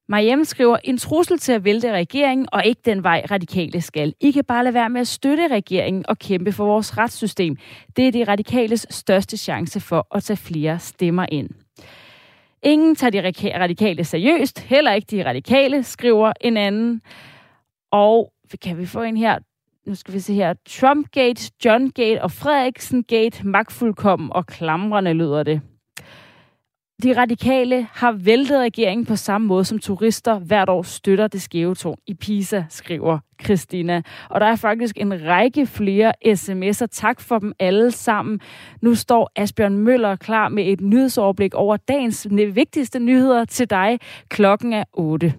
Mariem 0.09 0.43
skriver, 0.43 0.77
en 0.83 0.97
trussel 0.97 1.39
til 1.39 1.51
at 1.51 1.63
vælte 1.63 1.91
regeringen, 1.91 2.47
og 2.51 2.65
ikke 2.65 2.81
den 2.85 3.03
vej 3.03 3.25
radikale 3.31 3.81
skal. 3.81 4.13
I 4.21 4.31
kan 4.31 4.45
bare 4.45 4.63
lade 4.63 4.73
være 4.73 4.89
med 4.89 5.01
at 5.01 5.07
støtte 5.07 5.47
regeringen 5.47 6.05
og 6.09 6.19
kæmpe 6.19 6.51
for 6.51 6.65
vores 6.65 6.97
retssystem. 6.97 7.57
Det 7.95 8.07
er 8.07 8.11
de 8.11 8.23
radikales 8.23 8.87
største 8.89 9.37
chance 9.37 9.79
for 9.79 10.07
at 10.15 10.23
tage 10.23 10.37
flere 10.37 10.79
stemmer 10.79 11.25
ind. 11.31 11.64
Ingen 12.65 12.95
tager 12.95 13.11
de 13.11 13.59
radikale 13.59 14.03
seriøst, 14.03 14.59
heller 14.59 14.91
ikke 14.91 15.17
de 15.17 15.25
radikale, 15.25 15.83
skriver 15.83 16.33
en 16.41 16.57
anden. 16.57 17.01
Og 17.91 18.31
kan 18.61 18.77
vi 18.77 18.85
få 18.85 19.01
en 19.01 19.17
her? 19.17 19.39
Nu 19.87 19.95
skal 19.95 20.13
vi 20.13 20.19
se 20.19 20.33
her. 20.33 20.53
Trumpgate, 20.69 21.51
Johngate 21.65 22.23
og 22.23 22.31
Frederiksen-gate, 22.31 23.47
magtfuldkommen 23.47 24.33
og 24.33 24.45
klamrende 24.45 25.13
lyder 25.13 25.43
det. 25.43 25.61
De 27.03 27.17
radikale 27.17 27.87
har 27.93 28.11
væltet 28.11 28.59
regeringen 28.59 29.05
på 29.05 29.15
samme 29.15 29.47
måde, 29.47 29.65
som 29.65 29.79
turister 29.79 30.39
hvert 30.39 30.69
år 30.69 30.83
støtter 30.83 31.27
det 31.27 31.41
skæve 31.41 31.75
tårn 31.75 31.97
i 32.07 32.13
Pisa, 32.13 32.63
skriver 32.69 33.19
Christina. 33.43 34.01
Og 34.29 34.41
der 34.41 34.47
er 34.47 34.55
faktisk 34.55 34.97
en 34.97 35.25
række 35.25 35.65
flere 35.65 36.13
sms'er. 36.25 36.85
Tak 36.91 37.21
for 37.21 37.39
dem 37.39 37.53
alle 37.59 37.91
sammen. 37.91 38.39
Nu 38.81 38.95
står 38.95 39.31
Asbjørn 39.35 39.77
Møller 39.77 40.15
klar 40.15 40.49
med 40.49 40.67
et 40.67 40.81
nyhedsoverblik 40.81 41.53
over 41.53 41.77
dagens 41.77 42.27
vigtigste 42.31 42.99
nyheder 42.99 43.45
til 43.45 43.69
dig. 43.69 43.99
Klokken 44.29 44.73
er 44.73 44.83
8. 44.93 45.33